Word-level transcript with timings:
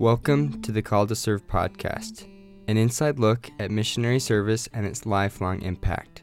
Welcome 0.00 0.62
to 0.62 0.72
the 0.72 0.80
Call 0.80 1.06
to 1.08 1.14
Serve 1.14 1.46
podcast, 1.46 2.26
an 2.68 2.78
inside 2.78 3.18
look 3.18 3.50
at 3.58 3.70
missionary 3.70 4.18
service 4.18 4.66
and 4.72 4.86
its 4.86 5.04
lifelong 5.04 5.60
impact. 5.60 6.22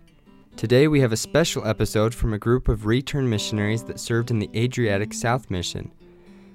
Today 0.55 0.87
we 0.87 0.99
have 1.01 1.11
a 1.11 1.15
special 1.15 1.63
episode 1.63 2.11
from 2.15 2.33
a 2.33 2.39
group 2.39 2.69
of 2.69 2.87
returned 2.87 3.29
missionaries 3.29 3.83
that 3.83 3.99
served 3.99 4.31
in 4.31 4.39
the 4.39 4.49
Adriatic 4.55 5.13
South 5.13 5.51
Mission. 5.51 5.91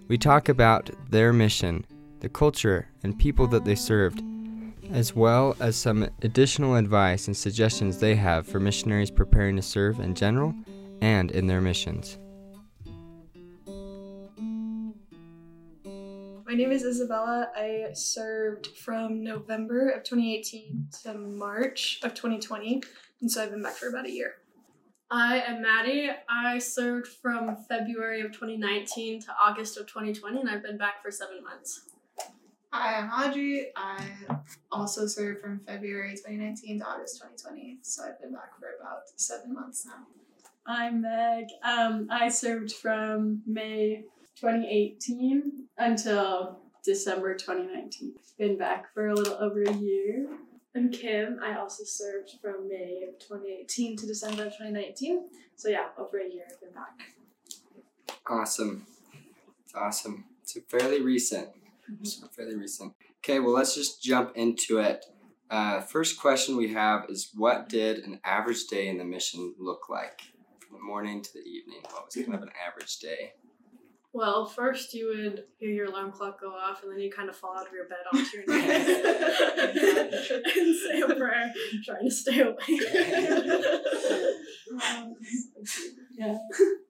We 0.09 0.19
talk 0.19 0.49
about 0.49 0.91
their 1.11 1.33
mission, 1.33 1.87
the 2.19 2.29
culture 2.29 2.89
and 3.05 3.17
people 3.17 3.47
that 3.47 3.65
they 3.65 3.77
served, 3.77 4.21
as 4.91 5.15
well 5.15 5.55
as 5.61 5.77
some 5.77 6.09
additional 6.23 6.75
advice 6.75 7.29
and 7.29 7.37
suggestions 7.37 7.99
they 7.99 8.17
have 8.17 8.49
for 8.49 8.59
missionaries 8.59 9.13
preparing 9.13 9.55
to 9.55 9.63
serve 9.63 10.01
in 10.01 10.17
general 10.17 10.53
and 11.01 11.31
in 11.31 11.47
their 11.47 11.61
missions. 11.61 12.19
My 16.53 16.59
name 16.59 16.73
is 16.73 16.85
Isabella. 16.85 17.49
I 17.57 17.95
served 17.95 18.67
from 18.77 19.25
November 19.25 19.89
of 19.89 20.05
2018 20.05 20.89
to 21.03 21.15
March 21.15 21.99
of 22.03 22.13
2020, 22.13 22.83
and 23.23 23.31
so 23.33 23.43
I've 23.43 23.53
been 23.53 23.63
back 23.63 23.73
for 23.73 23.89
about 23.89 24.05
a 24.05 24.11
year. 24.11 24.35
I 25.11 25.41
am 25.41 25.63
Maddie. 25.63 26.11
I 26.29 26.59
served 26.59 27.09
from 27.09 27.57
February 27.71 28.21
of 28.21 28.33
2019 28.33 29.23
to 29.23 29.29
August 29.43 29.79
of 29.79 29.87
2020, 29.87 30.41
and 30.41 30.51
I've 30.51 30.63
been 30.63 30.77
back 30.77 31.03
for 31.03 31.11
seven 31.11 31.43
months. 31.43 31.89
Hi, 32.71 32.99
I'm 32.99 33.09
Audrey. 33.09 33.69
I 33.75 34.05
also 34.71 35.07
served 35.07 35.41
from 35.41 35.59
February 35.61 36.11
2019 36.11 36.81
to 36.81 36.87
August 36.87 37.17
2020, 37.23 37.79
so 37.81 38.03
I've 38.03 38.21
been 38.21 38.35
back 38.35 38.59
for 38.61 38.67
about 38.79 39.05
seven 39.17 39.55
months 39.55 39.87
now. 39.87 40.05
I'm 40.67 41.01
Meg. 41.01 41.47
Um, 41.65 42.09
I 42.11 42.29
served 42.29 42.73
from 42.73 43.41
May 43.47 44.05
2018 44.37 45.69
until 45.79 46.59
December 46.85 47.35
2019. 47.35 48.15
Been 48.39 48.59
back 48.59 48.93
for 48.93 49.09
a 49.09 49.15
little 49.15 49.35
over 49.35 49.63
a 49.63 49.73
year. 49.73 50.27
I'm 50.75 50.91
Kim. 50.91 51.39
I 51.43 51.59
also 51.59 51.85
served 51.85 52.31
from 52.41 52.69
May 52.69 53.05
of 53.09 53.19
2018 53.19 53.97
to 53.99 54.07
December 54.07 54.47
of 54.47 54.53
2019. 54.53 55.29
So 55.55 55.69
yeah, 55.69 55.89
over 55.99 56.19
a 56.19 56.25
year 56.25 56.45
I've 56.51 56.61
been 56.61 56.73
back. 56.73 58.17
Awesome. 58.29 58.87
It's 59.65 59.75
awesome. 59.75 60.25
It's 60.43 60.57
fairly 60.69 61.03
recent. 61.03 61.49
So 62.03 62.27
fairly 62.29 62.57
recent. 62.57 62.95
Okay, 63.19 63.39
well, 63.39 63.53
let's 63.53 63.75
just 63.75 64.03
jump 64.03 64.33
into 64.35 64.79
it. 64.79 65.05
Uh, 65.51 65.83
first 65.83 66.19
question 66.19 66.57
we 66.57 66.73
have 66.73 67.05
is 67.11 67.31
What 67.35 67.69
did 67.69 67.99
an 67.99 68.21
average 68.25 68.67
day 68.69 68.89
in 68.89 68.97
the 68.97 69.05
mission 69.05 69.55
look 69.59 69.89
like? 69.91 70.23
From 70.61 70.79
the 70.79 70.83
morning 70.83 71.21
to 71.21 71.33
the 71.33 71.41
evening. 71.41 71.81
What 71.91 72.07
was 72.07 72.15
kind 72.15 72.35
of 72.35 72.43
an 72.43 72.51
average 72.67 72.99
day? 72.99 73.33
Well, 74.15 74.45
first 74.45 74.93
you 74.93 75.09
would 75.09 75.45
hear 75.59 75.71
your 75.71 75.87
alarm 75.87 76.13
clock 76.13 76.39
go 76.41 76.51
off, 76.51 76.83
and 76.83 76.93
then 76.93 77.01
you 77.01 77.11
kind 77.11 77.31
of 77.31 77.37
fall 77.37 77.57
out 77.57 77.67
of 77.67 77.73
your 77.73 77.89
bed 77.89 78.05
onto 78.13 78.37
your 78.37 78.45
knees 78.63 78.69
and 80.31 80.77
say 80.77 81.01
a 81.01 81.15
prayer, 81.17 81.51
trying 81.85 82.05
to 82.05 82.11
stay 82.11 82.41
awake. 82.41 82.59
Um, 84.73 85.15
yeah. 86.17 86.39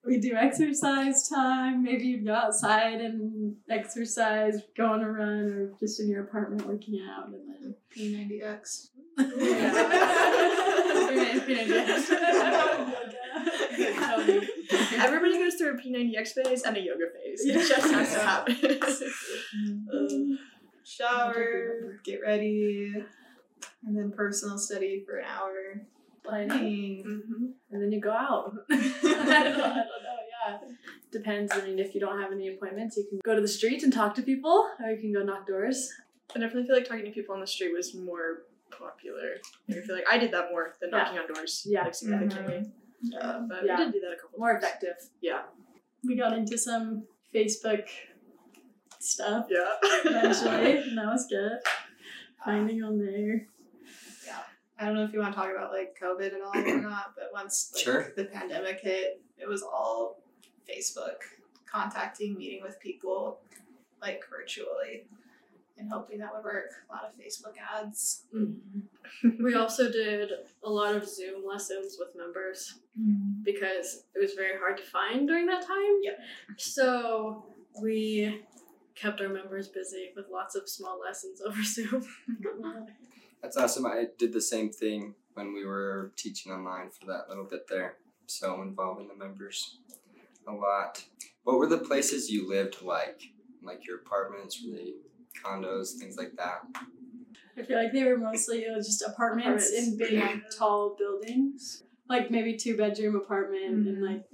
We 0.04 0.18
do 0.18 0.34
exercise 0.34 1.28
time. 1.28 1.84
Maybe 1.84 2.06
you'd 2.06 2.26
go 2.26 2.34
outside 2.34 3.00
and 3.00 3.54
exercise, 3.70 4.60
go 4.76 4.86
on 4.86 5.00
a 5.00 5.08
run, 5.10 5.52
or 5.52 5.72
just 5.78 6.00
in 6.00 6.08
your 6.08 6.24
apartment 6.24 6.66
working 6.66 7.00
out. 7.08 7.28
And 7.28 7.48
then 7.48 7.76
P90X. 7.96 8.88
Everybody 13.78 15.38
goes 15.38 15.54
through 15.54 15.74
a 15.74 15.78
P90X 15.78 16.28
phase 16.32 16.62
and 16.62 16.76
a 16.76 16.80
yoga 16.80 17.06
phase. 17.14 17.44
It 17.44 17.68
just 17.68 17.90
has 17.90 18.12
to 18.14 18.20
happen. 18.20 18.80
Um, 19.92 20.38
shower, 20.84 21.98
get 22.04 22.20
ready, 22.22 22.92
and 23.84 23.96
then 23.96 24.12
personal 24.12 24.58
study 24.58 25.02
for 25.06 25.18
an 25.18 25.26
hour. 25.26 25.82
Planning. 26.24 27.02
Mm-hmm. 27.04 27.44
And 27.72 27.82
then 27.82 27.90
you 27.90 28.00
go 28.00 28.12
out. 28.12 28.54
I, 28.70 28.76
don't, 28.76 29.20
I 29.20 29.44
don't 29.44 29.56
know, 29.56 30.18
yeah. 30.46 30.58
Depends. 31.10 31.52
I 31.52 31.60
mean, 31.66 31.80
if 31.80 31.94
you 31.94 32.00
don't 32.00 32.20
have 32.20 32.30
any 32.30 32.48
appointments, 32.54 32.96
you 32.96 33.04
can 33.08 33.18
go 33.24 33.34
to 33.34 33.40
the 33.40 33.48
street 33.48 33.82
and 33.82 33.92
talk 33.92 34.14
to 34.14 34.22
people, 34.22 34.68
or 34.80 34.90
you 34.90 35.00
can 35.00 35.12
go 35.12 35.22
knock 35.24 35.48
doors. 35.48 35.90
I 36.34 36.38
definitely 36.38 36.68
feel 36.68 36.76
like 36.76 36.86
talking 36.88 37.04
to 37.06 37.10
people 37.10 37.34
on 37.34 37.40
the 37.40 37.46
street 37.46 37.72
was 37.74 37.92
more 37.94 38.42
popular. 38.70 39.34
I 39.68 39.72
feel 39.84 39.96
like 39.96 40.04
I 40.10 40.16
did 40.16 40.30
that 40.32 40.50
more 40.52 40.74
than 40.80 40.90
Yeah. 40.90 40.98
knocking 40.98 41.18
on 41.18 41.26
doors. 41.34 41.66
Yeah. 41.68 41.82
Like 41.82 41.94
significantly. 41.94 42.70
Uh, 43.20 43.40
but 43.48 43.64
Yeah. 43.64 43.78
we 43.78 43.84
did 43.84 43.92
do 43.94 44.00
that 44.00 44.12
a 44.12 44.20
couple 44.20 44.38
More 44.38 44.52
times. 44.52 44.64
effective. 44.64 44.96
Yeah. 45.20 45.42
we 46.04 46.16
got 46.16 46.32
into 46.32 46.56
some 46.58 47.06
Facebook 47.34 47.88
stuff 48.98 49.46
Yeah. 49.50 49.72
eventually, 50.04 50.78
and 50.78 50.98
that 50.98 51.06
was 51.06 51.26
good. 51.26 51.58
Finding 52.44 52.82
on 52.82 52.98
there. 52.98 53.46
Yeah. 54.26 54.38
I 54.78 54.84
don't 54.86 54.94
know 54.94 55.04
if 55.04 55.12
you 55.12 55.20
want 55.20 55.32
to 55.34 55.40
talk 55.40 55.50
about 55.50 55.70
like 55.72 55.96
COVID 56.00 56.34
at 56.34 56.40
all 56.40 56.56
or 56.56 56.80
not, 56.80 57.14
but 57.16 57.30
once 57.32 57.70
like, 57.74 57.84
Sure. 57.84 58.12
the 58.16 58.24
pandemic 58.24 58.80
hit, 58.80 59.20
it 59.38 59.48
was 59.48 59.62
all 59.62 60.22
Facebook, 60.68 61.16
contacting, 61.66 62.36
meeting 62.36 62.62
with 62.62 62.78
people 62.80 63.40
like 64.00 64.22
virtually, 64.28 65.06
and 65.82 65.92
hoping 65.92 66.18
that 66.18 66.30
would 66.34 66.44
work. 66.44 66.70
A 66.88 66.92
lot 66.92 67.04
of 67.04 67.12
Facebook 67.14 67.54
ads. 67.76 68.24
We 69.40 69.54
also 69.54 69.90
did 69.90 70.30
a 70.64 70.70
lot 70.70 70.94
of 70.94 71.08
Zoom 71.08 71.44
lessons 71.46 71.96
with 71.98 72.08
members 72.16 72.78
mm-hmm. 72.98 73.42
because 73.44 74.04
it 74.14 74.20
was 74.20 74.34
very 74.34 74.58
hard 74.58 74.76
to 74.78 74.82
find 74.84 75.26
during 75.26 75.46
that 75.46 75.66
time. 75.66 75.98
Yep. 76.02 76.18
So 76.56 77.44
we 77.80 78.42
kept 78.94 79.20
our 79.20 79.28
members 79.28 79.68
busy 79.68 80.10
with 80.14 80.26
lots 80.30 80.54
of 80.54 80.68
small 80.68 81.00
lessons 81.00 81.40
over 81.46 81.62
Zoom. 81.62 82.06
That's 83.42 83.56
awesome. 83.56 83.86
I 83.86 84.06
did 84.18 84.32
the 84.32 84.40
same 84.40 84.70
thing 84.70 85.14
when 85.34 85.52
we 85.52 85.64
were 85.64 86.12
teaching 86.16 86.52
online 86.52 86.90
for 86.90 87.06
that 87.06 87.28
little 87.28 87.44
bit 87.44 87.66
there. 87.68 87.96
So 88.26 88.62
involving 88.62 89.08
the 89.08 89.16
members 89.16 89.78
a 90.46 90.52
lot. 90.52 91.04
What 91.44 91.58
were 91.58 91.66
the 91.66 91.78
places 91.78 92.30
you 92.30 92.48
lived 92.48 92.82
like? 92.82 93.20
Like 93.64 93.86
your 93.86 93.98
apartments, 93.98 94.60
were 94.64 94.76
they 94.76 94.94
condos, 95.44 95.94
things 95.98 96.16
like 96.16 96.32
that? 96.36 96.62
I 97.58 97.62
feel 97.62 97.82
like 97.82 97.92
they 97.92 98.04
were 98.04 98.16
mostly 98.16 98.64
uh, 98.66 98.76
just 98.76 99.02
apartments, 99.02 99.70
in 99.70 99.96
big, 99.98 100.22
tall 100.56 100.96
buildings. 100.98 101.82
Like 102.08 102.30
maybe 102.30 102.56
two 102.56 102.76
bedroom 102.76 103.16
apartment 103.16 103.86
and 103.86 104.02
like 104.04 104.24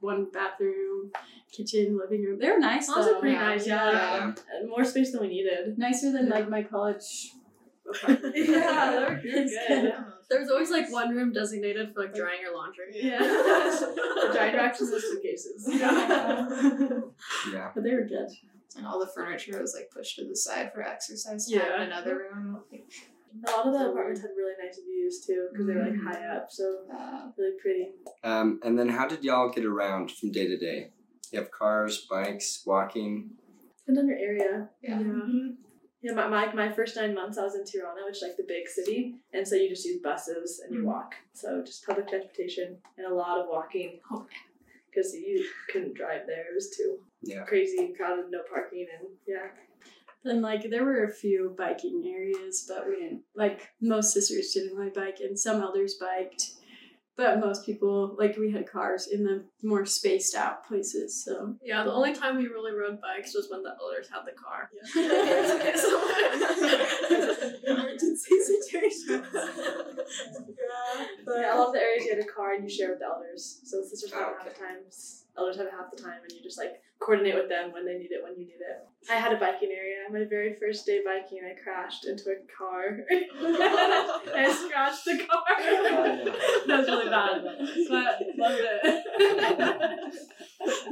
one 0.00 0.26
bathroom, 0.32 1.12
kitchen, 1.50 1.96
living 1.98 2.24
room. 2.24 2.38
They 2.38 2.50
were 2.50 2.58
nice 2.58 2.88
Those 2.88 3.06
though. 3.06 3.16
are 3.16 3.20
pretty 3.20 3.36
nice, 3.36 3.66
yeah. 3.66 3.90
Yeah. 3.92 4.32
More 4.66 4.84
space 4.84 5.12
than 5.12 5.22
we 5.22 5.28
needed. 5.28 5.78
Nicer 5.78 6.12
than 6.12 6.28
like 6.28 6.48
my 6.50 6.62
college 6.62 7.32
apartment. 7.88 8.34
Yeah, 8.36 8.90
they 8.90 9.14
were 9.14 9.20
really 9.22 9.50
good. 9.68 9.94
There 10.30 10.40
was 10.40 10.50
always 10.50 10.70
like 10.70 10.90
one 10.90 11.14
room 11.14 11.30
designated 11.32 11.92
for 11.92 12.04
like 12.04 12.14
drying 12.14 12.40
your 12.40 12.54
laundry. 12.56 12.86
Yeah. 12.94 13.18
the 13.18 14.30
dry 14.32 14.54
racks 14.54 14.80
and 14.80 14.90
the 14.90 14.98
suitcases. 14.98 15.68
Yeah. 17.52 17.70
But 17.74 17.84
they 17.84 17.94
were 17.94 18.04
good. 18.04 18.28
And 18.76 18.86
all 18.86 18.98
the 19.00 19.06
furniture 19.14 19.60
was 19.60 19.74
like 19.74 19.90
pushed 19.90 20.16
to 20.16 20.24
the 20.26 20.36
side 20.36 20.72
for 20.72 20.82
exercise 20.82 21.48
time 21.50 21.60
Yeah. 21.60 21.76
in 21.76 21.82
another 21.82 22.16
room. 22.32 22.62
Like, 22.70 22.84
A 23.46 23.50
lot 23.50 23.66
of 23.66 23.72
the 23.72 23.90
apartments 23.90 24.20
had 24.20 24.30
really 24.36 24.52
nice 24.62 24.78
views 24.84 25.24
too, 25.26 25.48
because 25.50 25.66
they 25.66 25.74
were 25.74 25.84
like 25.84 25.98
high 26.00 26.26
up, 26.36 26.50
so 26.50 26.80
uh, 26.94 27.30
really 27.38 27.56
pretty. 27.60 27.92
Um, 28.22 28.60
and 28.62 28.78
then 28.78 28.88
how 28.88 29.06
did 29.08 29.24
y'all 29.24 29.48
get 29.50 29.64
around 29.64 30.10
from 30.10 30.30
day 30.32 30.46
to 30.46 30.56
day? 30.58 30.90
You 31.30 31.38
have 31.40 31.50
cars, 31.50 32.06
bikes, 32.10 32.62
walking. 32.66 33.30
Depends 33.86 34.00
on 34.00 34.08
your 34.08 34.18
area. 34.18 34.68
yeah. 34.82 35.00
Yeah, 36.04 36.14
my, 36.14 36.26
my, 36.26 36.52
my 36.52 36.72
first 36.72 36.96
nine 36.96 37.14
months 37.14 37.38
I 37.38 37.44
was 37.44 37.54
in 37.54 37.64
Tirana, 37.64 38.00
which 38.04 38.16
is 38.16 38.22
like 38.22 38.36
the 38.36 38.42
big 38.46 38.66
city, 38.68 39.14
and 39.32 39.46
so 39.46 39.54
you 39.54 39.68
just 39.68 39.86
use 39.86 40.00
buses 40.02 40.60
and 40.64 40.74
you 40.74 40.80
Mhm. 40.82 40.86
walk. 40.86 41.14
So 41.32 41.62
just 41.64 41.86
public 41.86 42.08
transportation 42.08 42.76
and 42.98 43.06
a 43.06 43.14
lot 43.14 43.38
of 43.38 43.46
walking. 43.48 44.00
Oh, 44.10 44.26
Because 44.90 45.14
you 45.14 45.46
couldn't 45.70 45.94
drive 45.94 46.26
there. 46.26 46.50
It 46.50 46.54
was 46.54 46.70
too 46.76 46.98
Yeah. 47.22 47.44
crazy 47.44 47.78
and 47.78 47.96
crowded, 47.96 48.26
no 48.30 48.40
parking, 48.52 48.86
and 48.98 49.08
yeah. 49.26 49.48
Then 50.24 50.40
like 50.40 50.68
there 50.70 50.84
were 50.84 51.04
a 51.04 51.12
few 51.12 51.54
biking 51.58 52.04
areas, 52.06 52.64
but 52.68 52.86
we 52.86 52.96
didn't 52.96 53.22
like 53.34 53.68
most 53.80 54.12
sisters 54.12 54.52
didn't 54.52 54.76
really 54.76 54.90
bike 54.90 55.18
and 55.20 55.38
some 55.38 55.60
elders 55.60 55.94
biked. 56.00 56.52
But 57.14 57.40
most 57.40 57.66
people 57.66 58.16
like 58.18 58.38
we 58.38 58.50
had 58.50 58.66
cars 58.70 59.06
in 59.08 59.22
the 59.24 59.44
more 59.62 59.84
spaced 59.84 60.34
out 60.34 60.66
places, 60.66 61.22
so 61.22 61.56
Yeah, 61.62 61.84
the 61.84 61.92
only 61.92 62.14
time 62.14 62.36
we 62.38 62.46
really 62.46 62.72
rode 62.72 63.00
bikes 63.02 63.34
was 63.34 63.48
when 63.50 63.62
the 63.62 63.74
elders 63.80 64.08
had 64.10 64.22
the 64.24 64.32
car. 64.32 64.70
Yeah. 64.96 65.72
emergency 67.72 68.40
situations. 68.40 69.26
But 71.24 71.36
yeah, 71.36 71.54
a 71.54 71.58
lot 71.58 71.68
of 71.68 71.74
the 71.74 71.80
areas 71.80 72.04
you 72.04 72.14
had 72.14 72.24
a 72.24 72.28
car 72.28 72.54
and 72.54 72.64
you 72.64 72.70
share 72.74 72.90
with 72.90 73.00
the 73.00 73.06
elders. 73.06 73.60
So 73.64 73.80
the 73.80 73.86
sisters 73.88 74.12
oh, 74.14 74.18
have 74.18 74.28
Oh, 74.28 74.30
it 74.30 74.36
half 74.44 74.54
the 74.54 74.64
times, 74.64 75.21
elders 75.36 75.56
have 75.56 75.66
it 75.66 75.72
half 75.72 75.90
the 75.94 76.02
time, 76.02 76.20
and 76.22 76.32
you 76.32 76.42
just 76.42 76.58
like 76.58 76.80
coordinate 76.98 77.34
with 77.34 77.48
them 77.48 77.72
when 77.72 77.84
they 77.84 77.94
need 77.94 78.12
it, 78.12 78.22
when 78.22 78.32
you 78.32 78.46
need 78.46 78.60
it. 78.60 78.86
I 79.10 79.16
had 79.16 79.32
a 79.32 79.36
biking 79.36 79.70
area. 79.70 79.96
My 80.10 80.24
very 80.28 80.56
first 80.60 80.86
day 80.86 81.00
biking, 81.04 81.40
I 81.44 81.54
crashed 81.60 82.06
into 82.06 82.30
a 82.30 82.36
car. 82.56 82.98
I 83.10 84.52
scratched 84.66 85.04
the 85.04 85.18
car. 85.26 85.42
that 86.66 86.78
was 86.78 86.88
really 86.88 87.10
bad, 87.10 87.42
but 87.42 87.58
loved 88.38 88.60
it. 88.62 88.94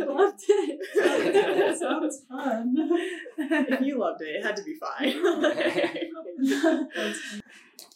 Loved 0.08 0.42
it. 0.48 1.78
Sounds 1.78 2.02
was 2.02 2.24
fun. 2.28 2.74
if 3.38 3.80
you 3.80 3.98
loved 3.98 4.22
it, 4.22 4.36
it 4.36 4.44
had 4.44 4.56
to 4.56 4.64
be 4.64 4.74
fine. 4.74 5.14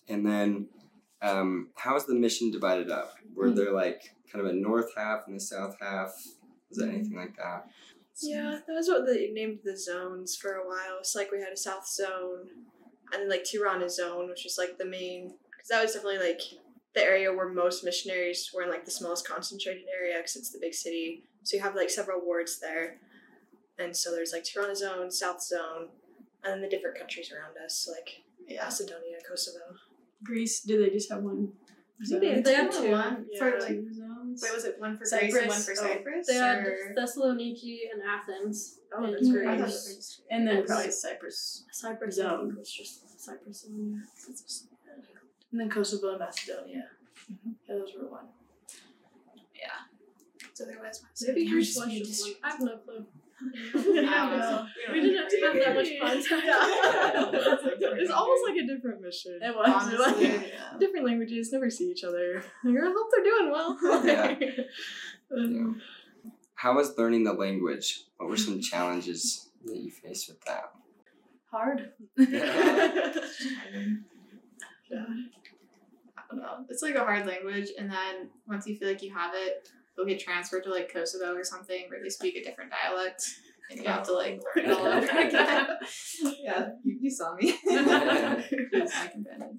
And 0.09 0.27
then, 0.27 0.69
um, 1.23 1.71
how 1.77 1.97
is 1.97 2.07
the 2.07 2.15
mission 2.15 2.51
divided 2.51 2.91
up? 2.91 3.15
Were 3.35 3.51
there 3.51 3.73
like 3.73 4.14
kind 4.35 4.47
of 4.47 4.53
a 4.53 4.57
north 4.57 4.91
half 4.97 5.27
and 5.27 5.37
a 5.37 5.41
south 5.41 5.77
half? 5.81 6.13
Was 6.69 6.79
there 6.79 6.89
hmm. 6.89 6.97
anything 6.97 7.17
like 7.17 7.37
that? 7.37 7.69
Yeah, 8.21 8.59
that 8.67 8.75
was 8.75 8.89
what 8.89 9.07
they 9.07 9.31
named 9.33 9.61
the 9.65 9.77
zones 9.77 10.37
for 10.37 10.55
a 10.55 10.67
while. 10.67 11.03
So 11.03 11.19
like 11.19 11.33
we 11.33 11.41
had 11.41 11.53
a 11.53 11.57
south 11.57 11.87
zone, 11.89 12.49
and 13.13 13.23
then 13.23 13.29
like 13.29 13.45
Tirana 13.45 13.89
zone, 13.89 14.29
which 14.29 14.47
is 14.47 14.57
like 14.59 14.79
the 14.79 14.85
main, 14.85 15.35
because 15.51 15.69
that 15.71 15.83
was 15.83 15.95
definitely 15.95 16.19
like 16.19 16.41
the 16.95 17.03
area 17.03 17.33
where 17.33 17.49
most 17.49 17.85
missionaries 17.85 18.51
were 18.55 18.63
in 18.63 18.71
like 18.71 18.85
the 18.85 18.91
smallest 18.91 19.27
concentrated 19.27 19.85
area, 20.01 20.17
because 20.19 20.37
it's 20.37 20.51
the 20.51 20.61
big 20.61 20.75
city. 20.75 21.25
So 21.43 21.57
you 21.57 21.63
have 21.63 21.75
like 21.75 21.91
several 21.91 22.25
wards 22.25 22.61
there, 22.61 22.97
and 23.79 23.97
so 23.97 24.13
there's 24.13 24.33
like 24.33 24.45
Tirana 24.45 24.77
zone, 24.77 25.11
south 25.11 25.43
zone, 25.43 25.89
and 26.45 26.55
then 26.55 26.61
the 26.61 26.69
different 26.69 26.99
countries 26.99 27.33
around 27.33 27.57
us, 27.65 27.89
like 27.91 28.23
Yeah. 28.47 28.65
Macedonia, 28.65 29.19
Kosovo. 29.29 29.77
Greece, 30.23 30.61
do 30.61 30.81
they 30.81 30.91
just 30.91 31.11
have 31.11 31.23
one? 31.23 31.53
think 32.07 32.21
they- 32.21 32.35
zone? 32.35 32.43
they 32.43 32.55
had 32.55 32.65
have 32.65 32.75
two. 32.75 32.91
one 32.91 33.27
Yeah. 33.31 33.39
for 33.39 33.61
like. 33.61 33.79
Two 34.35 34.39
zones? 34.39 34.43
Wait, 34.43 34.55
was 34.55 34.65
it 34.65 34.81
one 34.81 34.97
for 34.97 35.05
Greece 35.05 35.35
and 35.35 35.49
one 35.49 35.61
for 35.61 35.73
oh, 35.73 35.75
Cyprus. 35.75 36.27
Oh, 36.29 36.33
They 36.33 36.39
had 36.39 36.59
or- 36.67 36.95
Thessaloniki 36.97 37.79
and 37.93 38.03
Athens. 38.03 38.79
Oh, 38.97 39.05
and 39.05 39.15
that's 39.15 39.31
great. 39.31 39.47
I 39.49 39.57
Greece. 39.57 40.21
and 40.31 40.47
then 40.47 40.57
And 40.59 40.67
probably 40.67 40.91
Cyprus. 40.91 41.01
Cyprus. 41.01 41.65
Cyprus 41.73 42.17
Zone. 42.17 42.35
I 42.35 42.47
think 42.47 42.59
was 42.59 42.73
just 42.73 43.21
Cyprus 43.21 43.61
zone. 43.63 44.03
And 45.53 45.61
then 45.61 45.71
Kosovo 45.71 46.11
and 46.11 46.19
Macedonia. 46.19 46.85
Mm-hmm. 47.33 47.51
Yeah, 47.69 47.75
those 47.79 47.93
were 47.95 48.09
one. 48.09 48.27
Yeah. 49.55 49.69
So 50.53 50.65
there 50.65 50.79
was 50.81 51.03
Maybe 51.27 51.45
Macedonia. 51.47 51.97
yours 51.99 52.09
was 52.17 52.23
one. 52.23 52.35
I 52.43 52.51
have 52.51 52.61
no 52.61 52.77
clue. 52.79 53.07
Yeah, 53.65 54.67
We 54.93 55.01
didn't 55.01 55.17
have 55.17 55.55
that 55.55 55.75
much 55.75 55.89
contact. 56.01 56.45
It's 57.97 58.11
almost 58.11 58.43
like 58.49 58.57
a 58.57 58.67
different 58.67 59.01
mission. 59.01 59.39
It 59.43 59.55
was. 59.55 59.69
Honestly, 59.69 60.25
yeah. 60.49 60.79
different 60.79 61.07
languages, 61.07 61.53
never 61.53 61.71
see 61.71 61.91
each 61.91 62.05
other. 62.05 62.43
Like, 62.65 62.77
I 62.77 62.87
hope 62.87 63.07
they're 63.13 63.25
doing 63.25 63.51
well. 63.51 63.79
Yeah. 64.05 64.35
Um, 65.35 65.81
How 66.55 66.75
was 66.75 66.97
learning 66.99 67.25
the 67.25 67.33
language? 67.33 68.05
What 68.19 68.29
were 68.29 68.37
some 68.37 68.61
challenges 68.61 69.49
that 69.65 69.77
you 69.77 69.91
faced 69.91 70.29
with 70.29 70.41
that? 70.45 70.71
Hard. 71.51 71.91
Yeah. 74.91 75.07
I 76.17 76.23
don't 76.31 76.41
know. 76.41 76.65
It's 76.69 76.83
like 76.83 76.95
a 76.95 77.01
hard 77.01 77.27
language, 77.27 77.71
and 77.79 77.91
then 77.91 78.29
once 78.47 78.67
you 78.67 78.77
feel 78.77 78.89
like 78.89 79.03
you 79.03 79.13
have 79.15 79.33
it, 79.35 79.69
you'll 79.97 80.07
get 80.07 80.21
transferred 80.21 80.65
to 80.65 80.71
like 80.71 80.93
Kosovo 80.93 81.35
or 81.35 81.45
something 81.45 81.87
where 81.89 82.03
they 82.03 82.09
speak 82.09 82.37
a 82.37 82.43
different 82.43 82.71
dialect, 82.71 83.23
and 83.71 83.81
you 83.81 83.87
have 83.87 84.03
to 84.05 84.13
like 84.13 84.43
learn 84.57 84.71
it 84.71 84.73
all 84.73 84.87
over 84.87 85.07
again. 85.07 85.67
yeah, 86.43 86.69
you, 86.85 86.99
you 87.03 87.11
saw 87.11 87.35
me. 87.35 87.55
It 87.65 88.83
was 88.83 88.93
my 88.93 89.07
companion. 89.07 89.57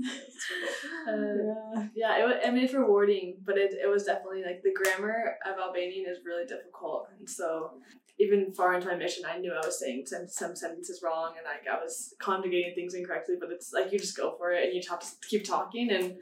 Uh, 1.07 1.87
yeah, 1.95 2.19
it, 2.19 2.25
was, 2.25 2.35
I 2.45 2.51
mean, 2.51 2.63
it's 2.65 2.73
rewarding, 2.73 3.37
but 3.45 3.57
it, 3.57 3.73
it 3.73 3.89
was 3.89 4.03
definitely 4.03 4.43
like 4.43 4.61
the 4.63 4.73
grammar 4.73 5.35
of 5.45 5.59
Albanian 5.59 6.09
is 6.09 6.19
really 6.25 6.45
difficult. 6.45 7.07
And 7.17 7.29
so, 7.29 7.71
even 8.19 8.53
far 8.53 8.75
into 8.75 8.87
my 8.87 8.95
mission, 8.95 9.23
I 9.25 9.37
knew 9.37 9.53
I 9.53 9.65
was 9.65 9.79
saying 9.79 10.03
some, 10.05 10.27
some 10.27 10.55
sentences 10.55 11.01
wrong 11.03 11.33
and 11.37 11.45
like 11.45 11.67
I 11.71 11.81
was 11.81 12.13
conjugating 12.19 12.73
things 12.73 12.93
incorrectly, 12.93 13.35
but 13.39 13.51
it's 13.51 13.73
like 13.73 13.91
you 13.91 13.99
just 13.99 14.15
go 14.15 14.35
for 14.37 14.51
it 14.51 14.63
and 14.65 14.73
you 14.73 14.81
have 14.89 15.03
keep 15.29 15.43
talking 15.43 15.91
and 15.91 16.15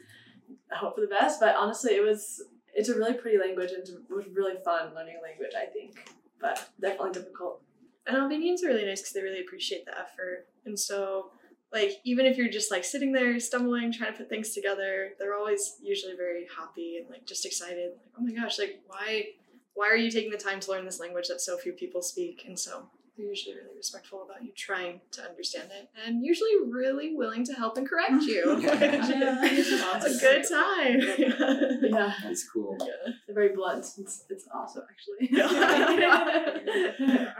hope 0.72 0.96
for 0.96 1.02
the 1.02 1.08
best. 1.08 1.40
But 1.40 1.56
honestly, 1.56 1.92
it 1.94 2.04
was 2.04 2.42
it's 2.74 2.90
a 2.90 2.96
really 2.96 3.14
pretty 3.14 3.38
language 3.38 3.72
and 3.72 3.88
it 3.88 4.14
was 4.14 4.26
really 4.34 4.56
fun 4.64 4.94
learning 4.96 5.18
a 5.20 5.24
language, 5.24 5.52
I 5.56 5.66
think, 5.66 6.10
but 6.40 6.70
definitely 6.80 7.12
difficult. 7.12 7.62
And 8.06 8.18
Albanians 8.18 8.64
are 8.64 8.68
really 8.68 8.86
nice 8.86 9.02
because 9.02 9.14
they 9.14 9.22
really 9.22 9.42
appreciate 9.42 9.86
the 9.86 9.98
effort. 9.98 10.48
And 10.66 10.78
so, 10.78 11.32
like, 11.72 11.94
even 12.04 12.26
if 12.26 12.38
you're 12.38 12.50
just 12.50 12.72
like 12.72 12.84
sitting 12.84 13.12
there 13.12 13.40
stumbling, 13.40 13.92
trying 13.92 14.12
to 14.12 14.18
put 14.18 14.30
things 14.30 14.54
together, 14.54 15.12
they're 15.20 15.36
always 15.36 15.78
usually 15.82 16.16
very 16.16 16.48
happy 16.58 16.98
and 16.98 17.10
like 17.10 17.26
just 17.26 17.46
excited. 17.46 17.92
Like, 17.92 18.12
oh 18.20 18.24
my 18.24 18.34
gosh, 18.34 18.60
like, 18.60 18.82
why, 18.88 19.28
why 19.74 19.88
are 19.88 19.96
you 19.96 20.12
taking 20.12 20.32
the 20.32 20.38
time 20.38 20.60
to 20.62 20.72
learn 20.72 20.86
this 20.86 21.00
language 21.00 21.28
that 21.30 21.42
so 21.42 21.58
few 21.58 21.74
people 21.74 22.02
speak? 22.02 22.44
And 22.46 22.60
so 22.60 22.90
they're 23.16 23.28
usually 23.28 23.56
really 23.56 23.76
respectful 23.78 24.24
about 24.24 24.44
you 24.44 24.52
trying 24.56 25.02
to 25.12 25.22
understand 25.24 25.70
it 25.72 25.88
and 26.06 26.26
usually 26.26 26.50
really 26.68 27.16
willing 27.16 27.46
to 27.46 27.54
help 27.54 27.78
and 27.78 27.88
correct 27.88 28.24
you. 28.24 28.58
Yeah. 28.60 29.40
it's 29.44 30.06
a 30.06 30.18
good 30.20 30.44
time. 30.50 31.00
Yeah, 31.18 32.14
That's 32.24 32.44
cool. 32.50 32.76
they're 32.80 33.14
very 33.36 33.54
blunt. 33.56 33.86
It's, 33.98 34.26
it's 34.30 34.48
awesome, 34.54 34.84
actually. 34.90 35.30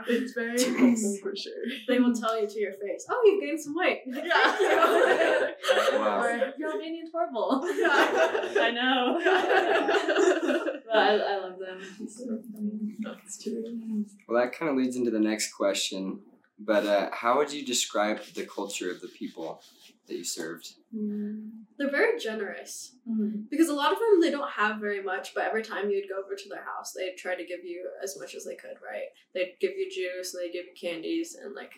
it's 0.08 0.32
very 0.32 0.60
helpful 0.62 1.16
for 1.22 1.34
sure. 1.36 1.52
They 1.88 1.98
will 1.98 2.14
tell 2.14 2.40
you 2.40 2.46
to 2.46 2.60
your 2.60 2.72
face, 2.72 3.06
"Oh, 3.10 3.20
you've 3.24 3.40
gained 3.42 3.60
some 3.60 3.74
weight." 3.74 4.00
Thank 4.12 4.26
you. 4.26 5.98
Wow. 5.98 6.20
Or 6.22 6.52
your 6.58 6.72
Albanian's 6.72 7.10
horrible. 7.12 7.62
I 7.64 8.70
know. 8.74 9.20
But 10.94 11.02
I, 11.02 11.14
I 11.16 11.36
love 11.40 11.58
them. 11.58 11.78
It's 12.00 12.18
so 12.18 12.26
funny. 12.54 12.96
That's 13.00 13.42
true. 13.42 13.62
Well, 14.28 14.40
that 14.42 14.52
kind 14.58 14.70
of 14.70 14.76
leads 14.76 14.96
into 14.96 15.10
the 15.10 15.20
next 15.20 15.52
question. 15.52 16.20
But 16.58 16.86
uh, 16.86 17.10
how 17.12 17.36
would 17.38 17.52
you 17.52 17.66
describe 17.66 18.20
the 18.34 18.46
culture 18.46 18.90
of 18.90 19.00
the 19.00 19.08
people 19.08 19.60
that 20.06 20.14
you 20.14 20.22
served? 20.24 20.74
They're 21.78 21.90
very 21.90 22.18
generous 22.18 22.92
Mm-hmm. 23.10 23.42
because 23.50 23.68
a 23.68 23.74
lot 23.74 23.92
of 23.92 23.98
them 23.98 24.20
they 24.22 24.30
don't 24.30 24.50
have 24.50 24.78
very 24.80 25.02
much, 25.02 25.34
but 25.34 25.44
every 25.44 25.62
time 25.62 25.90
you'd 25.90 26.08
go 26.08 26.22
over 26.24 26.34
to 26.34 26.48
their 26.48 26.64
house, 26.64 26.92
they'd 26.92 27.18
try 27.18 27.34
to 27.34 27.44
give 27.44 27.62
you 27.64 27.86
as 28.02 28.16
much 28.18 28.34
as 28.34 28.44
they 28.46 28.54
could. 28.54 28.76
Right? 28.82 29.08
They'd 29.34 29.56
give 29.60 29.72
you 29.76 29.90
juice, 29.90 30.32
and 30.32 30.42
they'd 30.42 30.52
give 30.56 30.64
you 30.64 30.72
candies, 30.80 31.36
and 31.42 31.54
like 31.54 31.72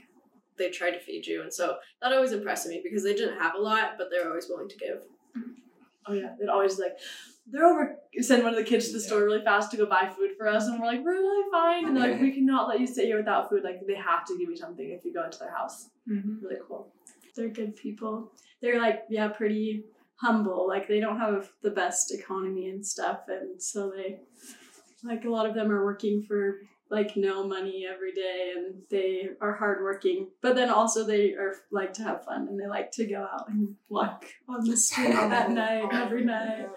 they 0.56 0.70
tried 0.70 0.92
to 0.92 1.00
feed 1.00 1.26
you, 1.26 1.42
and 1.42 1.52
so 1.52 1.78
that 2.00 2.12
always 2.12 2.30
impressed 2.32 2.68
me 2.68 2.80
because 2.84 3.02
they 3.02 3.14
didn't 3.14 3.40
have 3.40 3.54
a 3.56 3.60
lot, 3.60 3.94
but 3.98 4.06
they're 4.10 4.28
always 4.28 4.46
willing 4.48 4.68
to 4.68 4.76
give. 4.76 4.98
Oh 6.06 6.12
yeah, 6.12 6.34
they'd 6.38 6.48
always 6.48 6.78
like 6.78 6.92
they're 7.46 7.64
over 7.64 7.96
send 8.20 8.42
one 8.42 8.52
of 8.52 8.58
the 8.58 8.64
kids 8.64 8.88
to 8.88 8.94
the 8.94 9.00
store 9.00 9.24
really 9.24 9.42
fast 9.44 9.70
to 9.70 9.76
go 9.76 9.86
buy 9.86 10.10
food 10.16 10.30
for 10.36 10.48
us, 10.48 10.66
and 10.66 10.80
we're 10.80 10.86
like 10.86 11.04
we're 11.04 11.12
really 11.12 11.50
fine, 11.50 11.86
and 11.86 11.96
they're 11.96 12.12
like 12.12 12.20
we 12.20 12.32
cannot 12.32 12.68
let 12.68 12.80
you 12.80 12.86
sit 12.86 13.04
here 13.04 13.18
without 13.18 13.48
food. 13.48 13.62
Like 13.62 13.86
they 13.86 13.94
have 13.94 14.24
to 14.26 14.38
give 14.38 14.48
you 14.48 14.56
something 14.56 14.90
if 14.90 15.04
you 15.04 15.12
go 15.12 15.24
into 15.24 15.38
their 15.38 15.54
house. 15.54 15.88
Mm-hmm. 16.08 16.44
Really 16.44 16.60
cool. 16.66 16.92
They're 17.34 17.48
good 17.48 17.76
people. 17.76 18.32
They're 18.62 18.80
like, 18.80 19.04
yeah, 19.10 19.28
pretty 19.28 19.84
humble. 20.16 20.66
Like 20.66 20.88
they 20.88 21.00
don't 21.00 21.18
have 21.18 21.50
the 21.62 21.70
best 21.70 22.12
economy 22.12 22.68
and 22.68 22.84
stuff, 22.84 23.20
and 23.28 23.62
so 23.62 23.92
they, 23.94 24.18
like 25.04 25.24
a 25.24 25.30
lot 25.30 25.46
of 25.46 25.54
them 25.54 25.70
are 25.70 25.84
working 25.84 26.22
for 26.22 26.60
like 26.90 27.16
no 27.16 27.46
money 27.46 27.86
every 27.92 28.12
day, 28.12 28.52
and 28.56 28.82
they 28.90 29.30
are 29.40 29.54
hardworking. 29.54 30.28
But 30.40 30.54
then 30.54 30.70
also 30.70 31.04
they 31.04 31.32
are 31.32 31.54
like 31.70 31.92
to 31.94 32.02
have 32.02 32.24
fun, 32.24 32.46
and 32.48 32.58
they 32.60 32.66
like 32.66 32.92
to 32.92 33.06
go 33.06 33.22
out 33.22 33.48
and 33.48 33.74
walk 33.88 34.24
on 34.48 34.64
the 34.68 34.76
street 34.76 35.10
at 35.10 35.50
night 35.62 35.88
every 35.92 36.24
night 36.24 36.68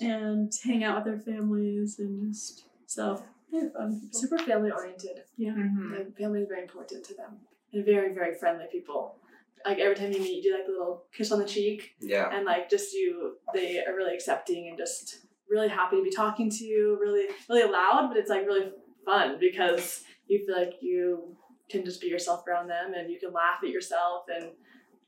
and 0.00 0.52
hang 0.64 0.84
out 0.84 1.04
with 1.04 1.24
their 1.24 1.34
families 1.34 1.96
and 1.98 2.32
just 2.32 2.64
so 2.86 3.22
they're 3.50 3.70
fun 3.70 4.00
people. 4.00 4.20
Super 4.20 4.38
family 4.38 4.70
oriented. 4.70 5.22
Yeah. 5.36 5.52
Mm-hmm. 5.52 5.94
And 5.94 6.16
family 6.16 6.42
is 6.42 6.48
very 6.48 6.62
important 6.62 7.04
to 7.06 7.14
them. 7.14 7.38
And 7.72 7.84
very, 7.84 8.14
very 8.14 8.34
friendly 8.34 8.66
people. 8.70 9.16
Like 9.64 9.78
every 9.78 9.96
time 9.96 10.12
you 10.12 10.20
meet, 10.20 10.42
you 10.42 10.50
do 10.52 10.56
like 10.56 10.68
a 10.68 10.70
little 10.70 11.04
kiss 11.12 11.32
on 11.32 11.40
the 11.40 11.44
cheek, 11.44 11.94
Yeah. 12.00 12.30
and 12.32 12.46
like 12.46 12.70
just 12.70 12.92
you, 12.94 13.36
they 13.52 13.84
are 13.84 13.94
really 13.94 14.14
accepting 14.14 14.68
and 14.68 14.78
just 14.78 15.18
really 15.50 15.68
happy 15.68 15.96
to 15.96 16.02
be 16.02 16.10
talking 16.10 16.48
to 16.48 16.64
you. 16.64 16.96
Really, 17.00 17.26
really 17.48 17.70
loud, 17.70 18.08
but 18.08 18.16
it's 18.16 18.30
like 18.30 18.46
really 18.46 18.70
fun 19.08 19.38
because 19.40 20.04
you 20.26 20.44
feel 20.46 20.56
like 20.56 20.74
you 20.80 21.34
can 21.70 21.84
just 21.84 22.00
be 22.00 22.06
yourself 22.08 22.46
around 22.46 22.68
them, 22.68 22.94
and 22.94 23.10
you 23.10 23.18
can 23.18 23.32
laugh 23.32 23.60
at 23.62 23.70
yourself, 23.70 24.24
and 24.34 24.50